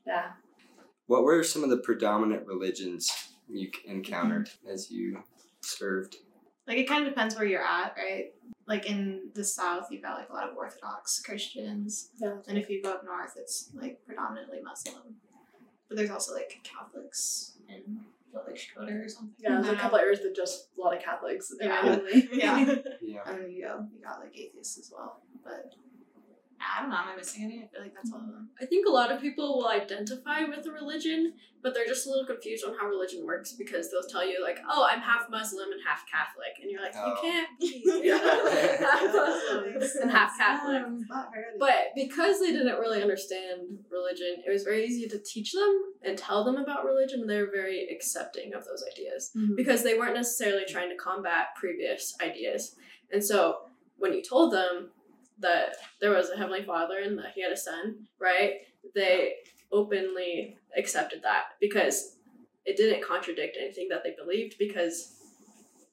yeah. 0.05 0.31
What 1.07 1.23
were 1.23 1.43
some 1.43 1.63
of 1.63 1.69
the 1.69 1.77
predominant 1.77 2.47
religions 2.47 3.11
you 3.49 3.69
encountered 3.85 4.49
as 4.71 4.89
you 4.91 5.23
served? 5.61 6.17
Like 6.67 6.77
it 6.77 6.87
kind 6.87 7.03
of 7.03 7.09
depends 7.09 7.35
where 7.35 7.45
you're 7.45 7.63
at, 7.63 7.95
right? 7.97 8.33
Like 8.67 8.85
in 8.85 9.29
the 9.33 9.43
south, 9.43 9.87
you've 9.91 10.03
got 10.03 10.17
like 10.17 10.29
a 10.29 10.33
lot 10.33 10.49
of 10.49 10.55
Orthodox 10.55 11.21
Christians, 11.21 12.09
Yeah. 12.19 12.37
and 12.47 12.57
if 12.57 12.69
you 12.69 12.81
go 12.81 12.91
up 12.93 13.03
north, 13.03 13.33
it's 13.37 13.69
like 13.73 13.99
predominantly 14.05 14.59
Muslim. 14.63 15.15
But 15.87 15.97
there's 15.97 16.11
also 16.11 16.33
like 16.33 16.59
Catholics 16.63 17.57
in 17.67 17.81
what, 17.97 18.05
like 18.33 18.55
Shkoder 18.55 19.05
or 19.05 19.09
something. 19.09 19.35
Yeah, 19.39 19.61
there's 19.61 19.69
a 19.69 19.75
couple 19.75 19.97
areas 19.97 20.21
that 20.21 20.35
just 20.35 20.69
a 20.77 20.81
lot 20.81 20.95
of 20.95 21.03
Catholics. 21.03 21.53
Yeah. 21.59 21.81
randomly. 21.81 22.29
Yeah. 22.33 22.75
Yeah. 23.01 23.21
and 23.25 23.39
then 23.43 23.51
you 23.51 23.63
go, 23.63 23.85
you 23.93 24.03
got 24.03 24.19
like 24.19 24.37
atheists 24.37 24.77
as 24.77 24.91
well. 24.95 25.21
But 25.43 25.73
I 26.61 26.81
don't 26.81 26.89
know, 26.89 26.97
am 26.97 27.09
I 27.09 27.15
missing 27.15 27.43
any? 27.43 27.57
I 27.57 27.67
feel 27.67 27.81
like 27.81 27.93
that's 27.93 28.11
all 28.11 28.19
of 28.19 28.27
them. 28.27 28.49
I 28.61 28.65
think 28.65 28.87
a 28.87 28.91
lot 28.91 29.11
of 29.11 29.21
people 29.21 29.57
will 29.57 29.67
identify 29.67 30.43
with 30.43 30.65
a 30.65 30.71
religion, 30.71 31.33
but 31.63 31.73
they're 31.73 31.85
just 31.85 32.05
a 32.05 32.09
little 32.09 32.25
confused 32.25 32.65
on 32.65 32.75
how 32.79 32.87
religion 32.87 33.25
works 33.25 33.53
because 33.53 33.89
they'll 33.89 34.07
tell 34.09 34.27
you 34.27 34.41
like, 34.41 34.59
"Oh, 34.69 34.87
I'm 34.89 35.01
half 35.01 35.29
Muslim 35.29 35.71
and 35.71 35.81
half 35.85 36.05
Catholic," 36.09 36.59
and 36.61 36.69
you're 36.69 36.81
like, 36.81 36.93
Oh. 36.95 37.07
"You 37.07 37.17
can't 37.21 37.59
be 37.59 38.09
half 38.09 39.03
Muslim 39.03 40.01
and 40.01 40.11
half 40.11 40.37
Catholic." 40.37 40.83
Um, 40.83 41.05
but 41.59 41.91
because 41.95 42.39
they 42.39 42.51
didn't 42.51 42.79
really 42.79 43.01
understand 43.01 43.79
religion, 43.89 44.43
it 44.45 44.51
was 44.51 44.63
very 44.63 44.85
easy 44.85 45.07
to 45.07 45.19
teach 45.19 45.53
them 45.53 45.81
and 46.03 46.17
tell 46.17 46.43
them 46.43 46.57
about 46.57 46.85
religion. 46.85 47.27
They're 47.27 47.51
very 47.51 47.87
accepting 47.89 48.53
of 48.53 48.65
those 48.65 48.83
ideas 48.91 49.31
mm-hmm. 49.35 49.55
because 49.55 49.83
they 49.83 49.97
weren't 49.97 50.15
necessarily 50.15 50.65
trying 50.67 50.89
to 50.89 50.95
combat 50.95 51.47
previous 51.55 52.15
ideas. 52.21 52.75
And 53.11 53.23
so 53.23 53.57
when 53.97 54.13
you 54.13 54.21
told 54.21 54.53
them, 54.53 54.89
that 55.41 55.75
there 55.99 56.11
was 56.11 56.29
a 56.29 56.37
heavenly 56.37 56.63
father 56.63 56.99
and 57.03 57.17
that 57.17 57.33
he 57.35 57.41
had 57.41 57.51
a 57.51 57.57
son, 57.57 58.07
right? 58.19 58.53
They 58.95 59.33
openly 59.71 60.57
accepted 60.77 61.23
that 61.23 61.43
because 61.59 62.15
it 62.65 62.77
didn't 62.77 63.05
contradict 63.05 63.57
anything 63.59 63.87
that 63.89 64.03
they 64.03 64.15
believed 64.15 64.55
because 64.57 65.15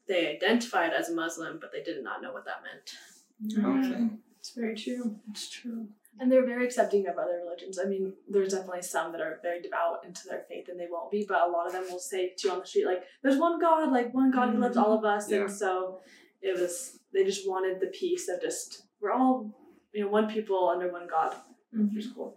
they 0.07 0.29
identified 0.29 0.93
as 0.93 1.09
a 1.09 1.15
Muslim, 1.15 1.59
but 1.61 1.73
they 1.73 1.83
did 1.83 2.03
not 2.03 2.23
know 2.23 2.33
what 2.33 2.45
that 2.45 2.63
meant. 2.63 3.57
Mm-hmm. 3.57 3.93
Okay. 3.93 4.09
It's 4.41 4.51
very 4.51 4.75
true. 4.75 5.17
It's 5.31 5.49
true. 5.51 5.89
And 6.21 6.33
they're 6.33 6.47
very 6.47 6.65
accepting 6.65 7.07
of 7.07 7.17
other 7.17 7.41
religions. 7.45 7.79
I 7.79 7.87
mean, 7.87 8.15
there's 8.29 8.53
definitely 8.53 8.83
some 8.83 9.13
that 9.13 9.21
are 9.21 9.39
very 9.43 9.63
devout 9.63 10.05
into 10.05 10.27
their 10.29 10.45
faith 10.49 10.69
and 10.69 10.79
they 10.79 10.89
won't 10.91 11.11
be, 11.11 11.25
but 11.29 11.47
a 11.47 11.51
lot 11.51 11.67
of 11.67 11.73
them 11.73 11.85
will 11.89 12.01
say 12.01 12.33
to 12.37 12.49
you 12.49 12.53
on 12.53 12.61
the 12.61 12.67
street, 12.67 12.87
like, 12.87 13.05
there's 13.23 13.39
one 13.39 13.61
God, 13.61 13.93
like 13.93 14.13
one 14.13 14.33
God 14.33 14.51
who 14.51 14.59
loves 14.59 14.77
mm-hmm. 14.77 14.85
all 14.85 14.99
of 14.99 15.05
us. 15.05 15.31
Yeah. 15.31 15.43
And 15.43 15.51
so 15.51 16.01
it 16.43 16.59
was, 16.59 16.99
they 17.13 17.25
just 17.25 17.49
wanted 17.49 17.79
the 17.81 17.87
peace 17.87 18.29
of 18.29 18.41
just, 18.41 18.83
we're 19.01 19.13
all, 19.13 19.51
you 19.93 20.03
know, 20.03 20.09
one 20.09 20.31
people 20.33 20.69
under 20.69 20.91
one 20.91 21.07
God, 21.09 21.35
which 21.73 21.83
mm-hmm. 21.83 21.99
is 21.99 22.09
cool. 22.15 22.37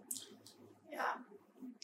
Yeah. 0.90 1.02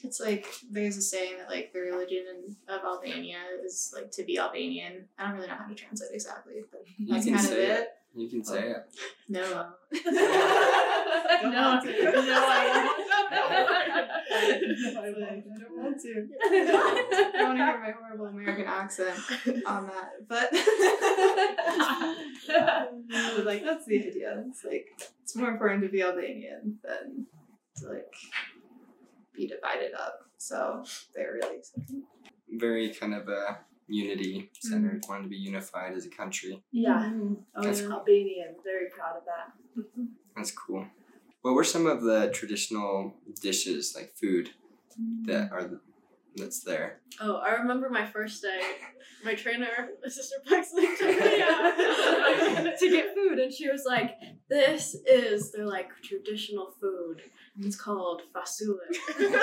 It's 0.05 0.21
like 0.21 0.47
there's 0.71 0.97
a 0.97 1.03
saying 1.03 1.39
that 1.39 1.49
like 1.49 1.73
the 1.73 1.81
religion 1.81 2.57
of 2.69 2.83
Albania 2.85 3.39
is 3.65 3.93
like 3.95 4.13
to 4.13 4.23
be 4.23 4.39
Albanian. 4.39 5.07
I 5.19 5.25
don't 5.25 5.35
really 5.37 5.49
know 5.49 5.55
how 5.55 5.67
to 5.67 5.75
translate 5.75 6.11
exactly, 6.13 6.63
but 6.71 6.85
You 6.97 7.13
that's 7.13 7.25
can 7.25 7.35
kind 7.35 7.47
of 7.47 7.53
say 7.53 7.67
it. 7.67 7.81
it. 7.81 7.89
You 8.15 8.29
can 8.29 8.45
say 8.45 8.71
it. 8.71 8.85
No. 9.29 9.43
no, 9.93 10.11
no, 11.51 11.51
want 11.51 11.85
to. 11.85 13.08
I 13.31 13.35
I 14.35 15.13
don't 15.59 15.77
want 15.77 16.01
to. 16.01 16.29
I 16.45 16.49
don't 17.33 17.45
want 17.45 17.59
to 17.59 17.65
hear 17.65 17.81
my 17.81 17.93
horrible 17.99 18.27
American 18.27 18.67
accent 18.67 19.19
on 19.67 19.87
that, 19.87 20.29
but 20.29 20.51
but 23.37 23.45
like 23.45 23.65
that's 23.65 23.87
the 23.87 23.99
idea. 23.99 24.45
It's 24.49 24.65
like 24.65 24.87
it's 25.23 25.37
more 25.37 25.51
important 25.51 25.83
to 25.83 25.89
be 25.89 26.03
Albanian 26.03 26.79
than 26.83 27.27
to 27.77 27.89
like 27.89 28.15
be 29.35 29.47
divided 29.47 29.93
up. 29.95 30.19
So 30.39 30.85
they're 31.15 31.35
really 31.35 31.59
accepting. 31.59 32.05
Very 32.51 32.91
kind 32.95 33.15
of 33.15 33.29
a 33.29 33.59
unity 33.89 34.51
centered, 34.61 35.03
mm. 35.03 35.09
wanting 35.09 35.25
to 35.25 35.29
be 35.31 35.37
unified 35.37 35.95
as 35.95 36.07
a 36.07 36.11
country. 36.11 36.63
Yeah. 36.71 37.11
Mm-hmm. 37.11 37.35
Oh, 37.57 37.63
That's 37.63 37.81
yeah. 37.81 37.89
Albanian, 37.89 38.55
very 38.63 38.91
proud 38.91 39.17
of 39.17 39.25
that. 39.25 39.53
That's 40.37 40.53
cool. 40.53 40.87
What 41.43 41.55
were 41.55 41.65
some 41.65 41.87
of 41.87 42.03
the 42.03 42.31
traditional 42.33 43.15
dishes, 43.41 43.95
like 43.95 44.13
food, 44.15 44.51
that 45.27 45.53
are 45.53 45.71
that's 46.37 46.61
there? 46.61 47.01
Oh, 47.21 47.37
I 47.37 47.53
remember 47.53 47.91
my 47.91 48.07
first 48.07 48.43
day. 48.43 48.61
My 49.25 49.35
trainer, 49.35 49.89
my 50.03 50.09
sister 50.09 50.37
Pexley, 50.47 50.87
took 50.97 51.09
me 51.09 51.43
out 51.43 51.75
to 52.79 52.91
get 52.91 53.15
food, 53.15 53.39
and 53.39 53.53
she 53.53 53.69
was 53.69 53.85
like, 53.85 54.13
"This 54.49 54.95
is 55.07 55.51
their 55.53 55.67
like 55.67 55.91
traditional 56.03 56.75
food. 56.81 57.23
It's 57.61 57.77
called 57.77 58.23
fasule." 58.35 58.79
and 59.19 59.35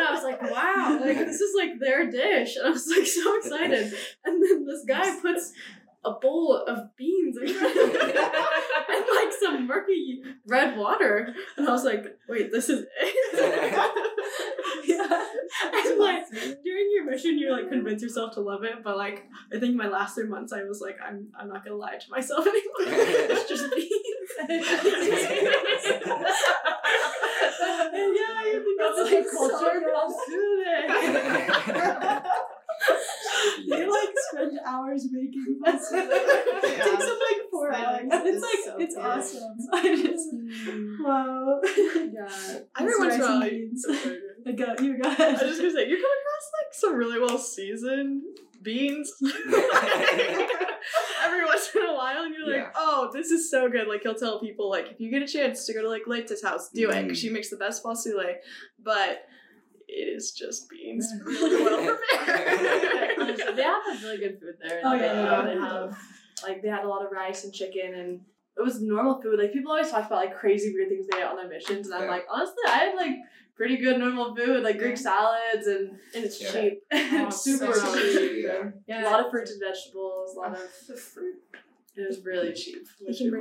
I 0.00 0.10
was 0.12 0.24
like, 0.24 0.42
"Wow, 0.42 0.98
like 1.00 1.18
this 1.18 1.40
is 1.40 1.54
like 1.56 1.78
their 1.78 2.10
dish," 2.10 2.56
and 2.56 2.66
I 2.66 2.70
was 2.70 2.88
like 2.88 3.06
so 3.06 3.38
excited. 3.38 3.92
And 4.24 4.42
then 4.42 4.64
this 4.66 4.84
guy 4.86 5.20
puts 5.20 5.52
a 6.04 6.12
bowl 6.12 6.64
of 6.66 6.96
beans 6.96 7.36
in 7.36 7.48
front 7.52 7.76
of 7.76 7.92
me 7.92 8.00
and 8.88 9.04
like 9.14 9.32
some 9.40 9.66
murky 9.66 10.22
red 10.46 10.76
water, 10.76 11.34
and 11.56 11.68
I 11.68 11.72
was 11.72 11.84
like, 11.84 12.04
"Wait, 12.28 12.52
this 12.52 12.68
is 12.68 12.86
it." 13.00 13.72
yeah. 14.86 15.24
And 15.72 15.98
like 15.98 16.24
during 16.30 16.90
your 16.94 17.04
mission, 17.10 17.38
you 17.38 17.50
like 17.52 17.68
convince 17.68 18.02
yourself 18.02 18.34
to 18.34 18.40
love 18.40 18.64
it, 18.64 18.82
but 18.84 18.96
like 18.96 19.24
I 19.54 19.58
think 19.58 19.76
my 19.76 19.88
last 19.88 20.14
three 20.14 20.28
months, 20.28 20.52
I 20.52 20.62
was 20.64 20.80
like, 20.80 20.96
I'm 21.04 21.28
I'm 21.38 21.48
not 21.48 21.64
gonna 21.64 21.76
lie 21.76 21.96
to 21.96 22.10
myself 22.10 22.46
anymore. 22.46 22.62
it's 22.80 23.48
just 23.48 23.64
beans. 23.74 23.90
yeah, 24.38 24.66
you 28.44 28.62
think 28.64 28.80
that's 28.80 28.98
like 29.12 29.26
culture, 29.30 29.82
I'll 29.94 30.08
do 30.28 30.64
spend 31.64 32.26
hours 34.66 35.06
making 35.10 35.58
pasta. 35.64 35.96
it 35.98 36.82
takes 36.84 37.04
them 37.04 37.18
like 37.30 37.50
four 37.50 37.70
Yeah, 37.72 37.88
hours. 37.88 38.02
it's 38.10 38.26
It's 38.26 38.42
like 38.42 38.64
so 38.64 38.76
it's 38.80 38.94
good. 38.94 39.04
awesome. 39.04 39.56
I 39.72 39.96
just 39.96 40.34
mm. 40.34 40.96
wow. 41.04 41.60
Every 42.78 42.94
once 42.98 43.14
in 43.14 43.20
a 43.20 43.24
while, 43.24 43.40
Beans. 43.48 43.86
I 43.88 44.16
I 44.48 44.52
go, 44.52 44.74
you 44.82 44.98
go 45.02 45.08
was 45.08 45.40
just 45.40 45.58
gonna 45.60 45.70
say, 45.72 45.88
you 45.88 45.96
come 45.96 46.14
across 46.20 46.46
like 46.58 46.72
some 46.72 46.94
really 46.96 47.18
well 47.20 47.38
seasoned 47.38 48.22
beans. 48.62 49.12
Every 51.24 51.44
once 51.44 51.70
in 51.74 51.82
a 51.82 51.94
while, 51.94 52.22
and 52.24 52.34
you're 52.34 52.48
Yeah. 52.54 52.64
like, 52.64 52.72
oh, 52.76 53.10
this 53.12 53.30
is 53.30 53.50
so 53.50 53.68
good. 53.68 53.88
Like, 53.88 54.02
he'll 54.02 54.14
tell 54.14 54.40
people, 54.40 54.70
like, 54.70 54.90
if 54.92 55.00
you 55.00 55.10
get 55.10 55.22
a 55.22 55.26
chance 55.26 55.66
to 55.66 55.74
go 55.74 55.82
to, 55.82 55.88
like, 55.88 56.06
Leita's 56.06 56.42
house, 56.42 56.68
do 56.70 56.90
it, 56.90 57.02
because 57.02 57.18
mm. 57.18 57.22
she 57.22 57.30
makes 57.30 57.50
the 57.50 57.56
best 57.56 57.82
fasule. 57.82 58.34
But 58.82 59.22
it 59.88 60.08
is 60.16 60.32
just 60.32 60.68
beans 60.68 61.12
really 61.24 61.62
well 61.64 61.96
prepared. 62.16 63.10
Honestly, 63.18 63.54
they 63.54 63.62
have 63.62 63.82
a 63.92 63.98
really 64.02 64.18
good 64.18 64.38
food 64.40 64.56
there. 64.60 64.80
Oh, 64.84 64.94
yeah, 64.94 65.00
They, 65.00 65.22
yeah, 65.22 65.42
they 65.46 65.54
they 65.54 65.60
have 65.60 65.96
like 66.42 66.62
they 66.62 66.68
had 66.68 66.84
a 66.84 66.88
lot 66.88 67.04
of 67.04 67.12
rice 67.12 67.44
and 67.44 67.52
chicken 67.52 67.94
and 67.94 68.20
it 68.58 68.62
was 68.62 68.80
normal 68.80 69.20
food. 69.20 69.38
Like 69.38 69.52
people 69.52 69.70
always 69.72 69.90
talk 69.90 70.06
about 70.06 70.16
like 70.24 70.34
crazy 70.36 70.72
weird 70.74 70.88
things 70.88 71.06
they 71.10 71.18
ate 71.18 71.24
on 71.24 71.36
their 71.36 71.48
missions, 71.48 71.86
and 71.86 71.94
I'm 71.94 72.02
Yeah. 72.04 72.10
like, 72.10 72.26
honestly, 72.30 72.54
I 72.66 72.76
had 72.78 72.94
like 72.94 73.16
pretty 73.54 73.76
good 73.76 73.98
normal 73.98 74.34
food, 74.34 74.62
like 74.62 74.78
Greek 74.78 74.96
salads 74.96 75.66
and 75.66 75.90
and 76.14 76.24
it's 76.24 76.40
Yeah. 76.40 76.52
cheap. 76.52 76.82
Oh, 76.92 77.30
Super 77.30 77.72
so 77.74 77.94
cheap. 77.94 78.46
Yeah. 78.86 79.04
A 79.04 79.10
lot 79.10 79.24
of 79.24 79.30
fruits 79.30 79.50
and 79.52 79.60
vegetables, 79.60 80.36
a 80.36 80.38
lot 80.38 80.52
of 80.52 80.60
the 80.88 80.96
fruit. 80.96 81.36
it 81.96 82.06
was 82.08 82.24
really 82.24 82.52
cheap. 82.54 82.86
You 83.00 83.06
which 83.08 83.18
can 83.18 83.30
we 83.30 83.38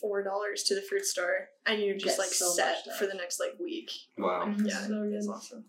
bring, 0.00 0.24
loved. 0.24 0.40
like, 0.42 0.54
$4 0.54 0.66
to 0.66 0.74
the 0.74 0.82
fruit 0.82 1.04
store, 1.04 1.48
and 1.66 1.80
you're 1.80 1.94
just, 1.96 2.16
Get 2.16 2.18
like, 2.18 2.28
so 2.32 2.50
set 2.50 2.84
for 2.98 3.06
the 3.06 3.14
next, 3.14 3.40
like, 3.40 3.58
week. 3.60 3.90
Wow. 4.18 4.46
Mm-hmm. 4.48 4.66
Yeah, 4.66 4.86
So 4.86 5.02
it's 5.12 5.28
awesome. 5.28 5.64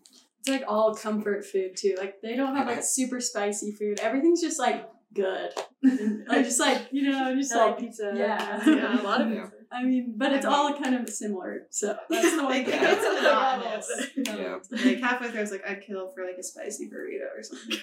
It's 0.48 0.50
like 0.50 0.64
all 0.68 0.94
comfort 0.94 1.44
food 1.44 1.76
too. 1.76 1.96
Like 1.98 2.22
they 2.22 2.36
don't 2.36 2.56
have 2.56 2.68
like 2.68 2.84
super 2.84 3.20
spicy 3.20 3.72
food. 3.72 4.00
Everything's 4.00 4.42
just 4.42 4.60
like 4.60 4.88
good. 5.12 5.50
like 6.28 6.46
just 6.46 6.60
like 6.60 6.84
you 6.92 7.10
know, 7.10 7.34
just 7.36 7.52
like 7.52 7.72
like 7.72 7.80
pizza. 7.80 8.14
yeah. 8.16 8.62
Yeah, 8.64 9.02
a 9.02 9.04
lot 9.04 9.22
of 9.22 9.32
Yeah. 9.32 9.48
I 9.72 9.84
mean, 9.84 10.14
but 10.18 10.32
it's 10.34 10.46
all 10.46 10.74
kind 10.74 10.96
of 10.96 11.10
similar. 11.10 11.68
So 11.70 11.96
that's 12.10 12.32
the 12.36 12.44
one 12.44 12.52
Like, 12.52 12.66
thing. 12.68 12.80
it's 12.82 13.04
monotonous. 13.22 13.92
Yeah. 14.36 14.58
Like 14.72 15.00
halfway 15.00 15.30
through, 15.30 15.40
I 15.40 15.42
was 15.42 15.52
like, 15.52 15.64
I'd 15.68 15.82
kill 15.86 16.10
for 16.14 16.26
like 16.26 16.38
a 16.40 16.44
spicy 16.44 16.90
burrito 16.90 17.28
or 17.38 17.44
something. 17.44 17.80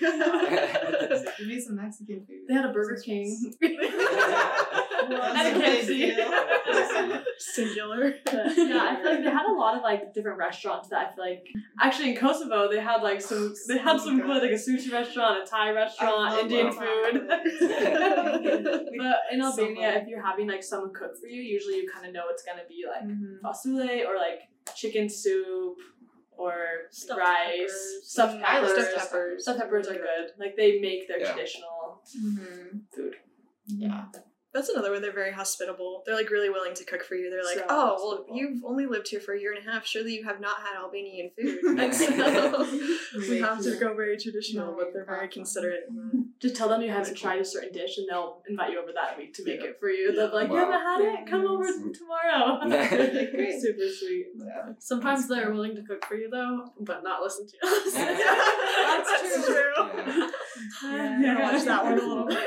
Give 1.39 1.47
me 1.49 1.61
some 1.61 1.77
Mexican 1.77 2.25
food. 2.27 2.41
They 2.49 2.55
had 2.55 2.65
a 2.67 2.73
Burger 2.73 3.01
King. 3.03 3.53
That's 3.61 5.49
a 5.49 5.57
a 5.57 5.59
big 5.59 5.85
KFC. 5.85 5.87
deal. 5.87 7.23
Singular. 7.39 8.15
yeah, 8.33 8.89
I 8.91 8.97
feel 9.03 9.11
like 9.13 9.25
they 9.25 9.31
had 9.31 9.47
a 9.47 9.53
lot 9.53 9.77
of 9.77 9.83
like 9.83 10.13
different 10.15 10.39
restaurants 10.39 10.89
that 10.91 10.99
I 11.09 11.15
feel 11.15 11.25
like 11.25 11.47
actually 11.81 12.11
in 12.11 12.17
Kosovo 12.17 12.69
they 12.71 12.81
had 12.81 13.03
like 13.03 13.21
some 13.21 13.53
oh, 13.55 13.55
they 13.69 13.79
had 13.79 14.01
some 14.01 14.21
good 14.21 14.43
like 14.43 14.51
a 14.53 14.55
sushi 14.55 14.93
restaurant, 14.93 15.43
a 15.43 15.47
Thai 15.51 15.71
restaurant, 15.71 16.39
Indian 16.41 16.73
food. 16.73 17.29
but 17.29 19.17
in 19.33 19.41
Albania, 19.43 19.93
fun. 19.93 20.03
if 20.03 20.09
you're 20.09 20.23
having 20.25 20.47
like 20.49 20.63
someone 20.63 20.93
cook 20.95 21.17
for 21.21 21.27
you, 21.27 21.41
usually 21.43 21.72
you 21.75 21.89
kind 21.93 22.07
of 22.07 22.13
know 22.13 22.25
it's 22.31 22.43
gonna 22.43 22.63
be 22.69 22.85
like 22.89 23.05
Mhm. 23.05 23.41
fasule 23.41 24.07
or 24.07 24.17
like 24.17 24.49
chicken 24.75 25.09
soup 25.09 25.77
or 26.33 26.55
Stuffed 26.91 27.19
rice, 27.21 27.59
peppers. 27.59 28.01
stuffed 28.05 28.43
I 28.45 28.61
love 28.61 28.69
peppers. 28.71 28.89
Stuffed 28.91 29.11
peppers. 29.11 29.43
Stuffed 29.43 29.59
peppers 29.61 29.89
are 29.89 29.95
good. 29.95 30.33
Like 30.39 30.57
they 30.57 30.81
make 30.81 31.09
their 31.09 31.21
Yeah. 31.21 31.33
traditional 31.33 32.03
Mhm. 32.17 32.83
food. 32.95 33.17
Yeah. 33.67 34.07
That's 34.55 34.69
another 34.69 34.91
one. 34.93 35.01
They're 35.01 35.13
very 35.13 35.33
hospitable. 35.33 36.03
They're 36.05 36.15
like 36.15 36.29
really 36.31 36.51
willing 36.51 36.75
to 36.75 36.85
cook 36.85 37.03
for 37.05 37.15
you. 37.15 37.31
They're 37.31 37.43
like, 37.45 37.59
So 37.59 37.65
oh, 37.71 37.97
well, 38.29 38.37
you've 38.37 38.63
only 38.65 38.85
lived 38.87 39.09
here 39.09 39.21
for 39.21 39.33
a 39.35 39.41
year 39.41 39.53
and 39.55 39.67
a 39.67 39.71
half. 39.71 39.87
Surely 39.87 40.15
you 40.15 40.25
have 40.25 40.41
not 40.41 40.59
had 40.61 40.77
Albanian 40.79 41.31
food. 41.39 41.59
And 41.79 41.95
so 41.95 42.07
we 43.31 43.39
have 43.41 43.63
to 43.63 43.77
go 43.79 43.95
very 43.95 44.19
traditional, 44.19 44.75
but 44.77 44.93
they're 44.93 45.07
very 45.07 45.29
considerate. 45.29 45.85
Just 46.41 46.55
tell 46.57 46.69
them 46.69 46.83
you 46.83 46.91
haven't 46.91 47.17
tried 47.17 47.41
a 47.41 47.45
certain 47.45 47.73
dish 47.73 47.97
and 47.97 48.07
they'll 48.11 48.43
invite 48.49 48.73
you 48.73 48.83
over 48.83 48.93
that 48.93 49.17
week 49.17 49.33
to 49.35 49.45
make 49.45 49.61
it 49.63 49.79
for 49.81 49.89
you. 49.89 50.13
They'll 50.15 50.29
be 50.29 50.35
like, 50.35 50.51
Wow. 50.51 50.55
You 50.57 50.61
haven't 50.71 50.81
had 50.81 51.01
it? 51.23 51.27
Come 51.31 51.47
over 51.47 51.65
tomorrow. 51.93 52.69
Great. 53.31 53.61
Super 53.61 53.89
sweet. 53.99 54.27
Yeah. 54.37 54.73
Sometimes 54.79 55.29
they're 55.29 55.51
willing 55.53 55.77
to 55.77 55.83
cook 55.83 56.05
for 56.05 56.17
you 56.17 56.29
though, 56.29 56.67
but 56.81 57.03
not 57.03 57.23
listen 57.23 57.47
to 57.49 57.67
us. 57.67 57.93
That's 57.95 59.47
true. 59.47 59.73
Yeah. 59.77 60.31
Yeah, 60.83 60.91
Yeah, 60.93 61.21
yeah. 61.21 61.53
watch 61.53 61.65
that 61.65 61.85
one 61.85 61.93
a 61.95 61.97
little 61.97 62.27
bit. 62.27 62.39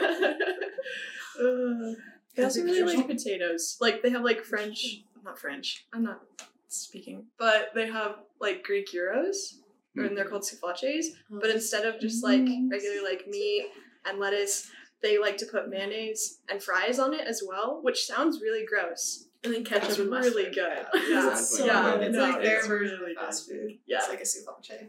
Uh, 1.39 1.93
they 2.35 2.43
also 2.43 2.63
really 2.63 2.81
like 2.95 3.07
potatoes. 3.07 3.77
Like 3.79 4.01
they 4.03 4.09
have 4.09 4.23
like 4.23 4.43
French, 4.43 5.03
not 5.23 5.39
French. 5.39 5.85
I'm 5.93 6.03
not 6.03 6.21
speaking, 6.67 7.25
but 7.37 7.69
they 7.73 7.87
have 7.87 8.15
like 8.41 8.63
Greek 8.63 8.87
gyros, 8.91 9.59
and 9.95 10.17
they're 10.17 10.25
called 10.25 10.43
souflaches. 10.43 11.05
But 11.29 11.49
instead 11.49 11.85
of 11.85 11.99
just 12.01 12.23
like 12.23 12.41
regular 12.69 13.03
like 13.03 13.27
meat 13.27 13.67
and 14.05 14.19
lettuce, 14.19 14.69
they 15.01 15.17
like 15.17 15.37
to 15.37 15.45
put 15.45 15.69
mayonnaise 15.69 16.39
and 16.49 16.61
fries 16.61 16.99
on 16.99 17.13
it 17.13 17.25
as 17.27 17.41
well, 17.47 17.79
which 17.83 18.05
sounds 18.05 18.41
really 18.41 18.65
gross. 18.65 19.27
and 19.43 19.53
then 19.53 19.63
ketchup 19.63 19.89
It's 19.89 19.99
and 19.99 20.09
mustard. 20.09 20.33
really 20.35 20.51
good. 20.53 20.85
Yeah. 20.93 21.01
Yeah, 21.09 21.35
Sounds 21.35 21.59
like 21.59 21.67
yeah, 21.67 21.83
fun. 21.91 22.03
It's 22.03 22.15
no, 22.17 22.21
like 22.29 22.41
their 22.41 22.57
it's 22.57 22.67
version 22.67 22.99
really 22.99 23.11
of 23.15 23.17
fast 23.17 23.47
food. 23.49 23.77
Yeah. 23.85 23.97
It's 23.99 24.09
like 24.09 24.19
a 24.19 24.23
ceviche. 24.23 24.87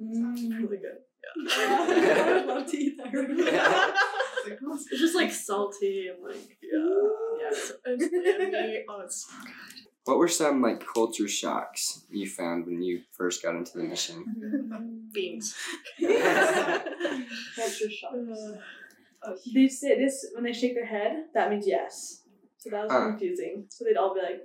It's 0.00 0.42
really 0.54 0.78
good. 0.78 0.98
Yeah, 1.36 1.44
I 2.26 2.32
would 2.38 2.46
love 2.46 2.66
to 2.70 2.76
eat 2.78 2.96
that 2.96 3.12
right 4.50 4.58
now. 4.62 4.74
It's 4.74 5.00
just 5.00 5.14
like 5.14 5.30
salty 5.32 6.08
and 6.08 6.22
like 6.22 6.58
yeah, 6.62 6.78
yeah. 7.40 7.48
It's, 7.50 7.72
It's 7.84 8.52
yummy. 8.52 8.84
Oh, 8.88 9.00
it's 9.00 9.26
What 10.04 10.18
were 10.18 10.28
some 10.28 10.62
like 10.62 10.84
culture 10.86 11.28
shocks 11.28 12.04
you 12.10 12.28
found 12.28 12.66
when 12.66 12.82
you 12.82 13.02
first 13.12 13.42
got 13.42 13.54
into 13.56 13.76
the 13.78 13.84
mission? 13.84 14.24
Mm-hmm. 14.38 15.12
beans. 15.12 15.54
culture 17.56 17.90
shocks. 17.90 18.14
Uh, 18.14 18.56
oh, 19.24 19.36
they 19.54 19.68
say 19.68 19.98
this 19.98 20.26
when 20.34 20.44
they 20.44 20.52
shake 20.52 20.74
their 20.74 20.86
head. 20.86 21.24
That 21.34 21.50
means 21.50 21.66
yes. 21.66 22.22
So 22.58 22.70
that 22.70 22.84
was 22.84 22.92
Huh. 22.92 23.08
confusing. 23.10 23.66
So 23.68 23.84
they'd 23.84 23.96
all 23.96 24.14
be 24.14 24.20
like, 24.22 24.42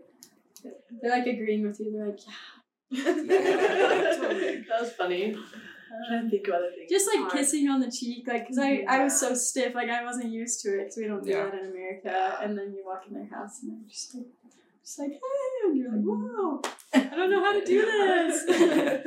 They're 1.02 1.12
like 1.12 1.28
agreeing 1.28 1.66
with 1.68 1.80
you. 1.80 1.92
They're 1.92 2.08
like, 2.08 2.20
yeah. 2.26 3.04
that 4.70 4.78
was 4.82 4.92
funny. 4.94 5.36
I'm 5.94 6.02
trying 6.10 6.24
to 6.26 6.30
think 6.32 6.48
of 6.48 6.54
other 6.56 6.72
things. 6.76 6.90
Just 6.90 7.08
like 7.08 7.20
Hard. 7.20 7.32
kissing 7.34 7.70
on 7.70 7.80
the 7.80 7.92
cheek, 7.92 8.28
like, 8.28 8.48
cause 8.48 8.58
I, 8.58 8.84
I 8.90 9.04
was 9.04 9.20
so 9.20 9.36
stiff, 9.36 9.76
like 9.76 9.90
I 9.90 10.04
wasn't 10.04 10.32
used 10.32 10.62
to 10.62 10.70
it, 10.80 10.86
cause 10.86 10.98
we 10.98 11.06
don't 11.08 11.24
do 11.24 11.30
Yeah. 11.30 11.46
that 11.46 11.54
in 11.54 11.68
America. 11.70 12.38
And 12.42 12.58
then 12.58 12.74
you 12.74 12.84
walk 12.86 13.04
in 13.08 13.14
their 13.14 13.28
house 13.28 13.62
and 13.62 13.72
they're 13.72 13.88
just 13.90 14.16
like, 14.16 14.26
just 14.84 15.00
like, 15.00 15.12
hey, 15.12 15.68
and 15.70 15.78
you're 15.78 15.92
like, 15.92 16.02
whoa, 16.02 16.62
I 16.94 17.16
don't 17.16 17.30
know 17.32 17.42
how 17.42 17.54
to 17.58 17.64
do 17.66 17.82
this. 17.86 18.44
and 18.50 19.06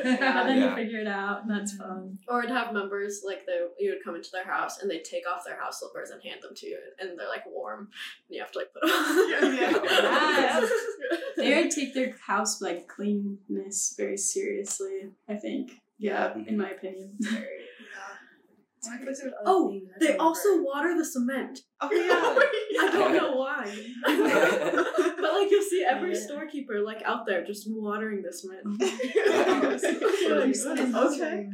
then 0.48 0.58
Yeah. 0.58 0.70
you 0.70 0.74
figure 0.74 1.00
it 1.00 1.06
out, 1.06 1.42
and 1.42 1.50
that's 1.50 1.74
fun. 1.76 2.18
Or 2.28 2.42
I'd 2.42 2.48
have 2.50 2.72
members 2.72 3.22
like 3.26 3.44
they 3.46 3.58
you 3.78 3.90
would 3.90 4.02
come 4.04 4.14
into 4.14 4.30
their 4.32 4.46
house 4.46 4.80
and 4.80 4.90
they'd 4.90 5.04
take 5.04 5.28
off 5.28 5.44
their 5.44 5.60
house 5.60 5.80
slippers 5.80 6.10
and 6.10 6.22
hand 6.22 6.40
them 6.42 6.54
to 6.56 6.66
you 6.66 6.78
and 6.98 7.18
they're 7.18 7.28
like 7.28 7.44
warm 7.46 7.80
and 8.28 8.36
you 8.36 8.40
have 8.40 8.52
to 8.52 8.58
like 8.60 8.72
put 8.72 8.82
them 8.82 8.90
on. 8.90 9.54
Yeah. 9.56 10.66
They 11.36 11.68
take 11.68 11.92
their 11.94 12.14
house 12.26 12.62
like 12.62 12.88
cleanness 12.88 13.94
very 13.96 14.16
seriously. 14.16 15.10
I 15.28 15.34
think. 15.34 15.72
Yeah, 15.98 16.28
mm-hmm. 16.28 16.48
in 16.48 16.58
my 16.58 16.70
opinion. 16.70 17.18
Oh, 19.44 19.74
they 20.00 20.16
also 20.16 20.62
water 20.62 20.96
the 20.96 21.04
cement. 21.04 21.60
Oh 21.80 21.88
yeah. 22.70 22.82
I 22.88 22.90
don't 22.92 23.12
know 23.16 23.36
why. 23.36 23.64
but 24.06 25.32
like 25.32 25.50
you'll 25.50 25.62
see 25.62 25.84
every 25.88 26.14
storekeeper 26.14 26.80
like 26.82 27.02
out 27.04 27.26
there 27.26 27.44
just 27.44 27.66
watering 27.68 28.22
the 28.22 28.32
cement. 28.32 28.62
okay. 30.94 31.48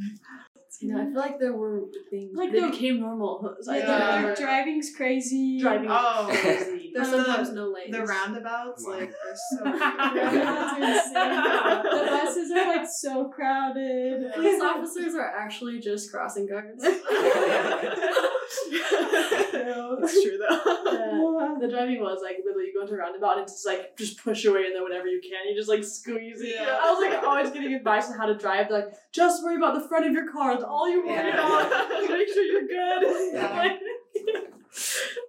You 0.81 0.93
know, 0.93 1.01
I 1.01 1.05
feel 1.05 1.15
like 1.15 1.39
there 1.39 1.53
were 1.53 1.83
things 2.09 2.35
Like 2.35 2.51
they 2.51 2.59
became 2.69 2.99
normal. 2.99 3.55
Like 3.65 3.83
like, 3.83 3.87
Yeah. 3.87 4.35
driving's 4.37 4.91
crazy. 4.95 5.59
Driving 5.61 5.87
Oh. 5.89 6.72
Crazy. 6.93 7.09
There's 7.09 7.09
The- 7.09 7.25
sometimes 7.25 7.51
no 7.53 7.67
lanes. 7.69 7.91
The 7.91 8.05
roundabouts, 8.05 8.85
Wow. 8.85 8.93
like, 8.93 9.09
are 9.09 9.35
so. 9.35 9.63
Roundabouts 9.63 10.73
are 10.73 10.77
insane. 10.77 11.83
the 11.83 12.07
buses 12.09 12.51
are 12.51 12.67
like 12.77 12.87
so 12.89 13.25
crowded. 13.29 14.31
Police 14.33 14.61
officers 14.71 15.15
are 15.15 15.27
actually 15.37 15.79
just 15.79 16.11
crossing 16.11 16.47
guards. 16.47 16.83
It's 20.05 20.21
true 20.23 20.37
though. 20.37 20.59
Yeah. 20.91 21.55
The 21.59 21.67
driving 21.69 22.01
was 22.01 22.19
like 22.21 22.37
literally 22.43 22.67
you 22.67 22.73
go 22.73 22.81
into 22.81 22.93
a 22.93 22.97
roundabout 22.97 23.33
and 23.37 23.43
it's 23.43 23.53
just 23.53 23.65
like 23.65 23.95
just 23.97 24.17
push 24.23 24.43
away 24.45 24.65
and 24.65 24.67
then 24.67 24.73
there 24.73 24.83
whenever 24.83 25.07
you 25.07 25.21
can. 25.21 25.47
You 25.49 25.55
just 25.55 25.69
like 25.69 25.83
squeeze 25.83 26.41
it. 26.41 26.55
Yeah. 26.55 26.79
I 26.81 26.91
was 26.91 26.99
like 26.99 27.23
always 27.23 27.51
getting 27.51 27.73
advice 27.73 28.09
on 28.11 28.17
how 28.17 28.25
to 28.25 28.35
drive. 28.35 28.67
They're 28.69 28.79
like, 28.85 28.93
just 29.11 29.43
worry 29.43 29.55
about 29.57 29.75
the 29.81 29.87
front 29.87 30.05
of 30.05 30.11
your 30.11 30.29
car. 30.31 30.51
That's 30.53 30.63
all 30.63 30.89
you 30.89 31.05
worry 31.05 31.15
Yeah. 31.15 31.33
about. 31.33 32.09
Make 32.09 32.27
sure 32.27 32.43
you're 32.43 32.67
good. 32.67 33.33
Yeah. 33.33 33.77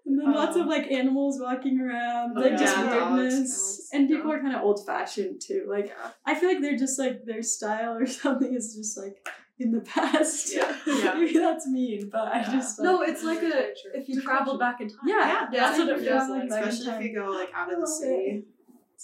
Like, 0.07 0.13
And 0.13 0.21
then 0.21 0.33
lots 0.35 0.57
of 0.57 0.63
um, 0.63 0.69
like 0.69 0.91
animals 0.91 1.39
walking 1.41 1.81
around, 1.81 2.37
Oh, 2.37 2.41
like 2.41 2.53
yeah. 2.53 2.57
just 2.59 2.79
weirdness. 2.79 3.41
dogs, 3.41 3.89
And 3.93 4.09
people 4.09 4.31
yeah. 4.31 4.37
are 4.37 4.41
kind 4.41 4.55
of 4.57 4.63
old 4.63 4.85
fashioned 4.87 5.41
too. 5.41 5.67
Like 5.69 5.87
Yeah. 5.89 6.11
I 6.27 6.35
feel 6.35 6.49
like 6.51 6.61
they're 6.61 6.77
just 6.77 6.99
like 6.99 7.25
their 7.25 7.43
style 7.43 7.95
or 7.97 8.07
something 8.25 8.55
is 8.55 8.75
just 8.77 8.99
like 8.99 9.27
in 9.59 9.71
the 9.73 9.81
past. 9.81 10.55
Yeah. 10.55 10.77
Yeah. 10.87 11.15
Maybe 11.15 11.39
that's 11.39 11.67
mean, 11.67 12.11
but 12.13 12.29
I 12.29 12.43
just 12.43 12.79
like, 12.79 12.85
no, 12.85 13.03
it's 13.03 13.23
like 13.25 13.43
a 13.43 13.71
if 13.95 14.09
you 14.09 14.21
travel 14.21 14.59
back 14.59 14.81
in 14.81 14.89
time. 14.89 14.99
yeah, 15.07 15.17
Yeah, 15.17 15.47
that's 15.61 15.79
yeah, 15.79 15.85
what 15.87 15.97
it 15.97 16.05
feels 16.07 16.29
like. 16.29 16.49
back 16.51 16.63
in 16.63 16.69
Especially 16.69 16.93
if 16.93 17.03
you 17.13 17.15
go 17.21 17.31
like 17.31 17.51
out 17.55 17.73
of 17.73 17.81
the 17.81 17.87
city. 17.87 18.45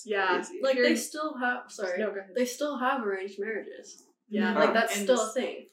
Yeah, 0.04 0.36
crazy. 0.36 0.60
like 0.62 0.76
they 0.76 0.96
still 0.96 1.36
have. 1.38 1.62
Sorry, 1.68 1.98
No, 1.98 2.06
go 2.10 2.20
ahead. 2.20 2.30
they 2.34 2.44
still 2.46 2.78
have 2.78 3.04
arranged 3.06 3.38
marriages. 3.38 4.04
Yeah, 4.28 4.56
Like 4.58 4.72
that's 4.72 4.94
and 4.96 5.04
still 5.04 5.20
a 5.20 5.32
thing. 5.32 5.66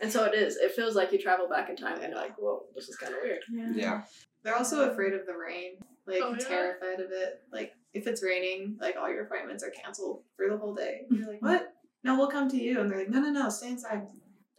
And 0.00 0.10
so 0.12 0.24
it 0.24 0.34
is. 0.34 0.56
It 0.56 0.72
feels 0.72 0.94
like 0.94 1.12
you 1.12 1.18
travel 1.18 1.48
back 1.48 1.68
in 1.68 1.76
time 1.76 1.94
and 2.00 2.12
you're 2.12 2.20
like, 2.20 2.36
whoa, 2.38 2.62
this 2.74 2.88
is 2.88 2.96
kind 2.96 3.12
of 3.14 3.20
weird. 3.22 3.40
Yeah. 3.52 3.72
yeah. 3.74 4.02
They're 4.42 4.56
also 4.56 4.90
afraid 4.90 5.12
of 5.14 5.26
the 5.26 5.34
rain, 5.34 5.72
like 6.06 6.20
Oh, 6.22 6.32
yeah. 6.32 6.38
terrified 6.46 7.00
of 7.00 7.10
it. 7.10 7.42
Like 7.52 7.74
if 7.94 8.06
it's 8.06 8.22
raining, 8.22 8.76
like 8.80 8.96
all 8.96 9.08
your 9.10 9.24
appointments 9.24 9.62
are 9.64 9.70
canceled 9.70 10.22
for 10.36 10.48
the 10.48 10.56
whole 10.56 10.74
day. 10.74 11.02
And 11.08 11.18
you're 11.18 11.28
like, 11.28 11.42
what? 11.42 11.74
No, 12.04 12.16
we'll 12.16 12.30
come 12.30 12.48
to 12.50 12.56
you. 12.56 12.80
And 12.80 12.90
they're 12.90 12.98
like, 12.98 13.10
no, 13.10 13.20
no, 13.20 13.30
no, 13.30 13.48
stay 13.50 13.68
inside. 13.70 14.06